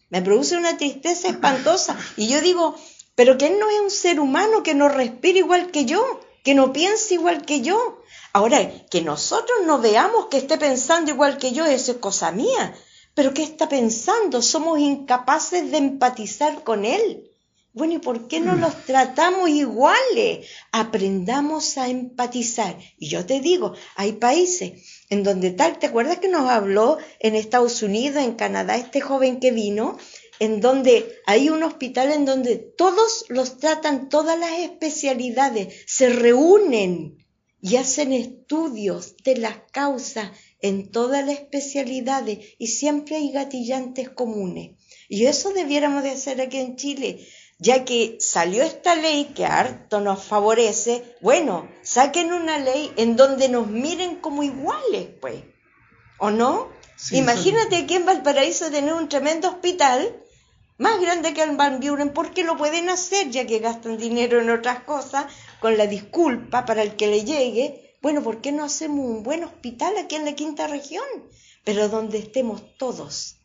me 0.09 0.23
produce 0.23 0.57
una 0.57 0.77
tristeza 0.77 1.29
espantosa 1.29 1.99
y 2.17 2.29
yo 2.29 2.41
digo, 2.41 2.75
pero 3.15 3.37
que 3.37 3.49
él 3.49 3.59
no 3.59 3.69
es 3.69 3.81
un 3.81 3.91
ser 3.91 4.19
humano 4.21 4.63
que 4.63 4.75
no 4.75 4.89
respira 4.89 5.39
igual 5.39 5.71
que 5.71 5.85
yo, 5.85 6.21
que 6.45 6.55
no 6.55 6.73
piensa 6.73 7.15
igual 7.15 7.45
que 7.45 7.63
yo. 7.63 8.03
Ahora, 8.33 8.87
que 8.91 9.03
nosotros 9.03 9.59
no 9.67 9.81
veamos 9.81 10.27
que 10.27 10.37
esté 10.37 10.59
pensando 10.59 11.11
igual 11.11 11.39
que 11.39 11.51
yo, 11.53 11.65
eso 11.67 11.93
es 11.93 11.99
cosa 11.99 12.31
mía. 12.31 12.75
Pero 13.15 13.33
¿qué 13.33 13.43
está 13.43 13.69
pensando? 13.69 14.43
Somos 14.43 14.79
incapaces 14.79 15.71
de 15.71 15.79
empatizar 15.79 16.63
con 16.63 16.85
él. 16.85 17.31
Bueno, 17.73 17.95
¿y 17.95 17.99
por 17.99 18.29
qué 18.29 18.39
no 18.39 18.55
los 18.55 18.85
tratamos 18.85 19.49
iguales? 19.49 20.47
Aprendamos 20.71 21.77
a 21.77 21.89
empatizar. 21.89 22.77
Y 22.99 23.09
yo 23.09 23.27
te 23.27 23.41
digo, 23.41 23.75
hay 23.97 24.13
países 24.13 25.05
en 25.11 25.25
donde 25.25 25.51
tal, 25.51 25.79
¿te 25.79 25.87
acuerdas 25.87 26.19
que 26.19 26.29
nos 26.29 26.49
habló 26.49 26.99
en 27.19 27.35
Estados 27.35 27.83
Unidos, 27.83 28.23
en 28.23 28.35
Canadá, 28.35 28.77
este 28.77 29.01
joven 29.01 29.41
que 29.41 29.51
vino? 29.51 29.99
En 30.45 30.61
donde 30.61 31.23
hay 31.25 31.49
un 31.49 31.63
hospital 31.63 32.13
en 32.13 32.27
donde 32.27 32.57
todos 32.57 33.25
los 33.31 33.57
tratan, 33.57 34.11
todas 34.11 34.39
las 34.39 34.59
especialidades, 34.59 35.75
se 35.87 36.11
reúnen 36.11 37.25
y 37.63 37.77
hacen 37.77 38.13
estudios 38.13 39.17
de 39.25 39.39
las 39.39 39.57
causas 39.73 40.33
en 40.61 40.91
todas 40.91 41.25
las 41.25 41.37
especialidades 41.37 42.41
y 42.59 42.67
siempre 42.67 43.17
hay 43.17 43.33
gatillantes 43.33 44.11
comunes. 44.11 44.73
Y 45.09 45.25
eso 45.25 45.55
debiéramos 45.55 46.03
de 46.03 46.11
hacer 46.11 46.43
aquí 46.43 46.59
en 46.59 46.77
Chile, 46.77 47.27
ya 47.59 47.87
que 47.87 48.19
salió 48.21 48.65
esta 48.65 48.97
ley 48.97 49.33
que 49.35 49.47
harto 49.47 50.03
nos 50.03 50.25
favorece, 50.25 51.17
bueno, 51.23 51.71
saquen 51.81 52.35
una 52.35 52.59
ley 52.59 52.93
en 52.97 53.17
donde 53.17 53.49
nos 53.49 53.67
miren 53.67 54.17
como 54.17 54.43
iguales, 54.43 55.09
pues, 55.23 55.43
¿o 56.19 56.31
no? 56.31 56.69
Imagínate 57.13 57.77
aquí 57.77 57.95
en 57.95 58.05
Valparaíso 58.05 58.71
tener 58.71 58.93
un 58.93 59.09
tremendo 59.09 59.49
hospital 59.49 60.21
más 60.79 61.01
grande 61.01 61.35
que 61.35 61.43
el 61.43 61.57
Van 61.57 61.81
Buren, 61.81 62.13
porque 62.13 62.45
lo 62.45 62.57
pueden 62.57 62.89
hacer 62.89 63.31
ya 63.31 63.47
que 63.47 63.61
gastan 63.61 63.97
dinero 63.97 64.41
en 64.41 64.51
otras 64.51 64.81
cosas, 64.81 65.27
con 65.61 65.79
la 65.79 65.87
disculpa 65.87 66.65
para 66.65 66.83
el 66.83 66.97
que 66.97 67.07
le 67.07 67.25
llegue, 67.25 67.97
bueno, 68.03 68.21
¿por 68.23 68.41
qué 68.41 68.51
no 68.53 68.65
hacemos 68.65 69.07
un 69.07 69.23
buen 69.23 69.45
hospital 69.45 69.97
aquí 69.97 70.17
en 70.17 70.27
la 70.27 70.35
quinta 70.35 70.67
región? 70.67 71.05
Pero 71.65 71.89
donde 71.89 72.19
estemos 72.19 72.77
todos. 72.77 73.37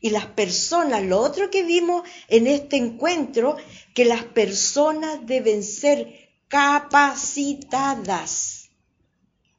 Y 0.00 0.10
las 0.10 0.26
personas, 0.26 1.04
lo 1.04 1.20
otro 1.20 1.50
que 1.50 1.62
vimos 1.62 2.02
en 2.28 2.46
este 2.46 2.76
encuentro, 2.76 3.56
que 3.94 4.04
las 4.04 4.24
personas 4.24 5.26
deben 5.26 5.62
ser 5.62 6.28
capacitadas. 6.48 8.57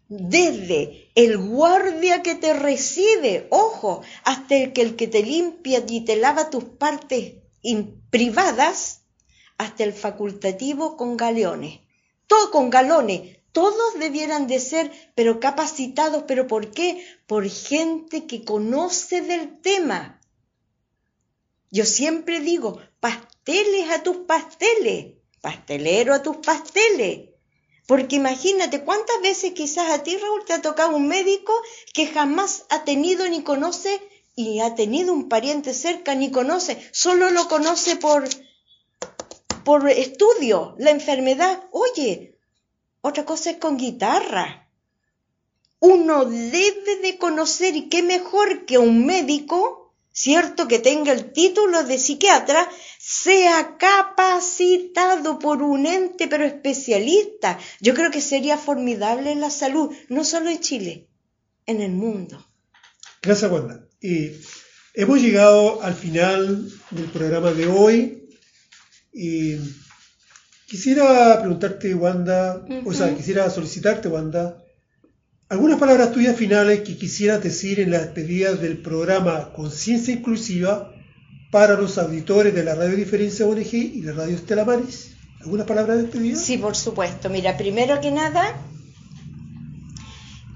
Desde 0.10 1.12
el 1.14 1.38
guardia 1.38 2.24
que 2.24 2.34
te 2.34 2.54
recibe, 2.54 3.48
ojo, 3.52 4.02
hasta 4.24 4.56
el 4.56 4.74
que, 4.74 4.82
el 4.82 4.96
que 4.96 5.08
te 5.08 5.22
limpia 5.22 5.84
y 5.88 6.02
te 6.04 6.16
lava 6.16 6.50
tus 6.50 6.64
partes 6.64 7.36
privadas, 8.10 9.04
hasta 9.60 9.84
el 9.84 9.94
facultativo 9.94 10.98
con 10.98 11.16
galeones. 11.16 11.82
Todo 12.26 12.50
con 12.50 12.72
galones, 12.72 13.38
todos 13.52 14.00
debieran 14.00 14.48
de 14.48 14.60
ser, 14.60 14.92
pero 15.14 15.40
capacitados, 15.40 16.24
pero 16.28 16.48
¿por 16.48 16.72
qué? 16.72 17.06
Por 17.28 17.48
gente 17.48 18.26
que 18.26 18.44
conoce 18.44 19.22
del 19.22 19.60
tema. 19.62 20.20
Yo 21.70 21.86
siempre 21.86 22.40
digo, 22.40 22.80
pasteles 23.00 23.92
a 23.92 24.02
tus 24.02 24.18
pasteles, 24.18 25.18
pastelero 25.42 26.16
a 26.16 26.24
tus 26.24 26.38
pasteles. 26.38 27.29
Porque 27.90 28.18
imagínate 28.18 28.84
cuántas 28.84 29.20
veces 29.24 29.54
quizás 29.54 29.90
a 29.90 30.04
ti, 30.04 30.16
Raúl, 30.16 30.46
te 30.46 30.54
ha 30.54 30.62
tocado 30.62 30.96
un 30.96 31.08
médico 31.08 31.52
que 31.92 32.06
jamás 32.06 32.68
ha 32.70 32.84
tenido 32.84 33.28
ni 33.28 33.42
conoce 33.42 34.00
y 34.36 34.60
ha 34.60 34.76
tenido 34.76 35.12
un 35.12 35.28
pariente 35.28 35.74
cerca 35.74 36.14
ni 36.14 36.30
conoce, 36.30 36.78
solo 36.92 37.32
lo 37.32 37.48
conoce 37.48 37.96
por, 37.96 38.30
por 39.64 39.90
estudio, 39.90 40.76
la 40.78 40.92
enfermedad. 40.92 41.64
Oye, 41.72 42.38
otra 43.02 43.26
cosa 43.26 43.50
es 43.50 43.58
con 43.58 43.78
guitarra. 43.78 44.70
Uno 45.80 46.26
debe 46.26 46.98
de 47.02 47.18
conocer, 47.18 47.76
y 47.76 47.90
qué 47.90 48.04
mejor 48.04 48.68
que 48.68 48.78
un 48.78 49.04
médico, 49.08 49.79
cierto 50.22 50.68
que 50.68 50.80
tenga 50.80 51.12
el 51.12 51.32
título 51.32 51.84
de 51.84 51.98
psiquiatra, 51.98 52.68
sea 53.00 53.78
capacitado 53.78 55.40
por 55.40 55.62
un 55.62 55.86
ente, 55.86 56.28
pero 56.28 56.46
especialista. 56.46 57.58
Yo 57.80 57.94
creo 57.94 58.12
que 58.12 58.22
sería 58.22 58.58
formidable 58.58 59.32
en 59.32 59.42
la 59.42 59.50
salud, 59.50 59.96
no 60.10 60.24
solo 60.24 60.50
en 60.50 60.60
Chile, 60.60 61.08
en 61.66 61.82
el 61.82 61.92
mundo. 61.92 62.46
Gracias, 63.22 63.52
Wanda. 63.52 63.86
Y 64.02 64.32
hemos 64.94 65.22
llegado 65.22 65.82
al 65.82 65.94
final 65.94 66.72
del 66.92 67.06
programa 67.06 67.52
de 67.52 67.68
hoy. 67.68 68.30
Y 69.14 69.58
Quisiera 70.70 71.40
preguntarte, 71.40 71.96
Wanda, 71.96 72.64
o 72.86 72.94
sea, 72.94 73.16
quisiera 73.16 73.50
solicitarte, 73.50 74.08
Wanda, 74.08 74.64
algunas 75.50 75.80
palabras 75.80 76.12
tuyas 76.12 76.36
finales 76.36 76.82
que 76.82 76.98
quisieras 76.98 77.44
decir 77.44 77.80
en 77.80 77.92
la 77.92 78.00
despedida 78.00 78.54
del 78.54 78.78
programa 78.78 79.52
Conciencia 79.54 80.14
Inclusiva 80.14 80.94
para 81.52 81.74
los 81.74 81.98
auditores 81.98 82.54
de 82.54 82.64
la 82.64 82.76
Radio 82.76 82.96
Diferencia 82.96 83.48
ONG 83.48 83.74
y 83.74 84.02
de 84.02 84.14
Radio 84.14 84.36
Estela 84.36 84.64
Maris. 84.64 85.16
¿Algunas 85.42 85.66
palabras 85.66 85.98
de 85.98 86.04
despedida? 86.04 86.38
Sí, 86.38 86.58
por 86.58 86.76
supuesto. 86.76 87.30
Mira, 87.30 87.58
primero 87.58 88.00
que 88.00 88.12
nada, 88.12 88.56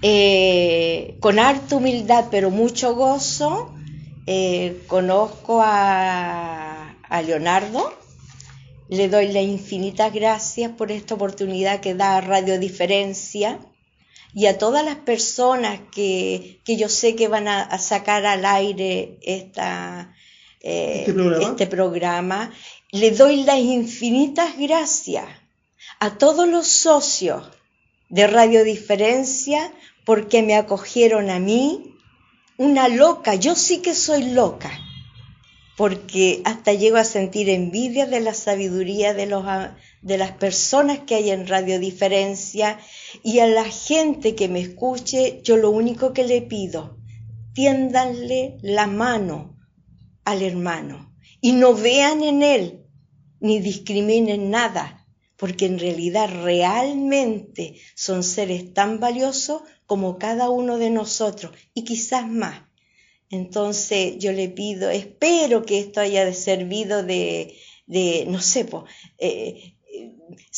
eh, 0.02 1.18
con 1.20 1.39
harta 1.39 1.78
humildad, 1.78 2.26
pero 2.30 2.52
mucho 2.52 2.94
gozo, 2.94 3.74
eh, 4.28 4.84
conozco 4.88 5.62
a, 5.64 6.96
a 7.10 7.22
Leonardo 7.24 7.91
le 8.89 9.10
doy 9.10 9.32
las 9.32 9.44
infinitas 9.44 10.14
gracias 10.14 10.72
por 10.72 10.91
esta 10.91 11.16
oportunidad 11.16 11.80
que 11.80 11.96
da 11.96 12.22
Radio 12.22 12.60
Diferencia 12.60 13.60
y 14.34 14.47
a 14.47 14.57
todas 14.57 14.84
las 14.84 14.95
personas 14.95 15.79
que, 15.91 16.59
yo 16.65 16.89
sé 16.89 17.15
que 17.15 17.27
van 17.27 17.47
a, 17.47 17.77
sacar 17.79 18.25
al 18.25 18.45
aire 18.45 19.17
esta, 19.21 20.15
eh, 20.61 21.05
¿Este, 21.07 21.43
este 21.43 21.67
programa. 21.67 22.51
Le 22.91 23.11
doy 23.11 23.43
las 23.43 23.59
infinitas 23.59 24.57
gracias 24.57 25.25
a 25.99 26.17
todos 26.17 26.47
los 26.47 26.67
socios 26.67 27.43
de 28.09 28.27
Radio 28.27 28.63
Diferencia 28.63 29.71
porque 30.05 30.41
me 30.41 30.55
acogieron 30.55 31.29
a 31.29 31.39
mí, 31.39 31.95
una 32.57 32.88
loca, 32.88 33.36
yo 33.36 33.55
sí 33.55 33.79
que 33.79 33.95
soy 33.95 34.31
loca 34.31 34.71
porque 35.75 36.41
hasta 36.45 36.73
llego 36.73 36.97
a 36.97 37.03
sentir 37.03 37.49
envidia 37.49 38.05
de 38.05 38.19
la 38.19 38.34
sabiduría 38.34 39.13
de, 39.13 39.25
los, 39.25 39.43
de 40.04 40.18
las 40.18 40.34
personas 40.34 40.99
que 40.99 41.16
hay 41.16 41.32
en 41.32 41.47
Radio 41.47 41.80
Diferencia 41.80 42.78
y 43.24 43.39
a 43.39 43.47
la 43.47 43.64
gente 43.64 44.36
que 44.36 44.49
me 44.49 44.60
escuche, 44.60 45.39
yo 45.43 45.56
lo 45.56 45.72
único 45.72 46.14
que 46.14 46.26
le 46.26 46.41
pido, 46.41 46.97
tiéndanle 47.54 48.58
la 48.62 48.86
mano 48.86 49.58
al 50.26 50.41
hermano 50.41 51.14
y 51.39 51.54
no 51.54 51.74
vean 51.74 52.22
en 52.22 52.43
él 52.43 52.86
ni 53.39 53.60
discriminen 53.60 54.49
nada, 54.49 55.08
porque 55.38 55.66
en 55.66 55.80
realidad 55.80 56.30
realmente 56.43 57.76
son 57.95 58.24
seres 58.24 58.74
tan 58.74 58.99
valiosos 58.99 59.62
como 59.86 60.18
cada 60.18 60.49
uno 60.49 60.78
de 60.78 60.89
nosotros 60.89 61.54
y 61.74 61.84
quizás 61.84 62.28
más. 62.28 62.64
Entonces 63.30 64.18
yo 64.20 64.32
le 64.34 64.49
pido, 64.49 64.89
espero 64.89 65.64
que 65.64 65.80
esto 65.80 66.01
haya 66.01 66.34
servido 66.34 67.04
de, 67.04 67.58
de 67.88 68.26
no 68.28 68.41
sé, 68.41 68.66
eh, 69.18 69.72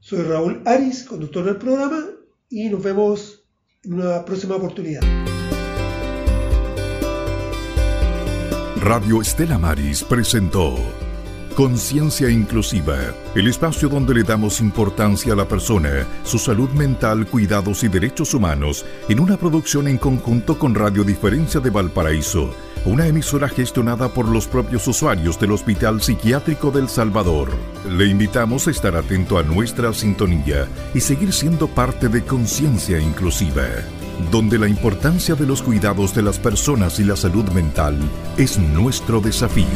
Soy 0.00 0.22
Raúl 0.22 0.62
Aris, 0.64 1.04
conductor 1.04 1.44
del 1.44 1.56
programa, 1.56 2.06
y 2.48 2.70
nos 2.70 2.82
vemos 2.82 3.44
en 3.84 3.92
una 3.94 4.24
próxima 4.24 4.56
oportunidad. 4.56 5.02
Radio 8.82 9.22
Estela 9.22 9.58
Maris 9.58 10.02
presentó 10.02 10.74
Conciencia 11.54 12.28
Inclusiva, 12.28 12.98
el 13.32 13.46
espacio 13.46 13.88
donde 13.88 14.12
le 14.12 14.24
damos 14.24 14.60
importancia 14.60 15.34
a 15.34 15.36
la 15.36 15.46
persona, 15.46 16.04
su 16.24 16.36
salud 16.36 16.68
mental, 16.70 17.28
cuidados 17.28 17.84
y 17.84 17.88
derechos 17.88 18.34
humanos, 18.34 18.84
en 19.08 19.20
una 19.20 19.36
producción 19.36 19.86
en 19.86 19.98
conjunto 19.98 20.58
con 20.58 20.74
Radio 20.74 21.04
Diferencia 21.04 21.60
de 21.60 21.70
Valparaíso, 21.70 22.56
una 22.84 23.06
emisora 23.06 23.48
gestionada 23.48 24.08
por 24.08 24.26
los 24.26 24.48
propios 24.48 24.88
usuarios 24.88 25.38
del 25.38 25.52
Hospital 25.52 26.02
Psiquiátrico 26.02 26.72
del 26.72 26.88
Salvador. 26.88 27.50
Le 27.88 28.06
invitamos 28.06 28.66
a 28.66 28.72
estar 28.72 28.96
atento 28.96 29.38
a 29.38 29.44
nuestra 29.44 29.92
sintonía 29.92 30.66
y 30.92 30.98
seguir 30.98 31.32
siendo 31.32 31.68
parte 31.68 32.08
de 32.08 32.24
Conciencia 32.24 32.98
Inclusiva 32.98 33.62
donde 34.30 34.58
la 34.58 34.68
importancia 34.68 35.34
de 35.34 35.46
los 35.46 35.62
cuidados 35.62 36.14
de 36.14 36.22
las 36.22 36.38
personas 36.38 36.98
y 36.98 37.04
la 37.04 37.16
salud 37.16 37.48
mental 37.50 37.98
es 38.36 38.58
nuestro 38.58 39.20
desafío. 39.20 39.66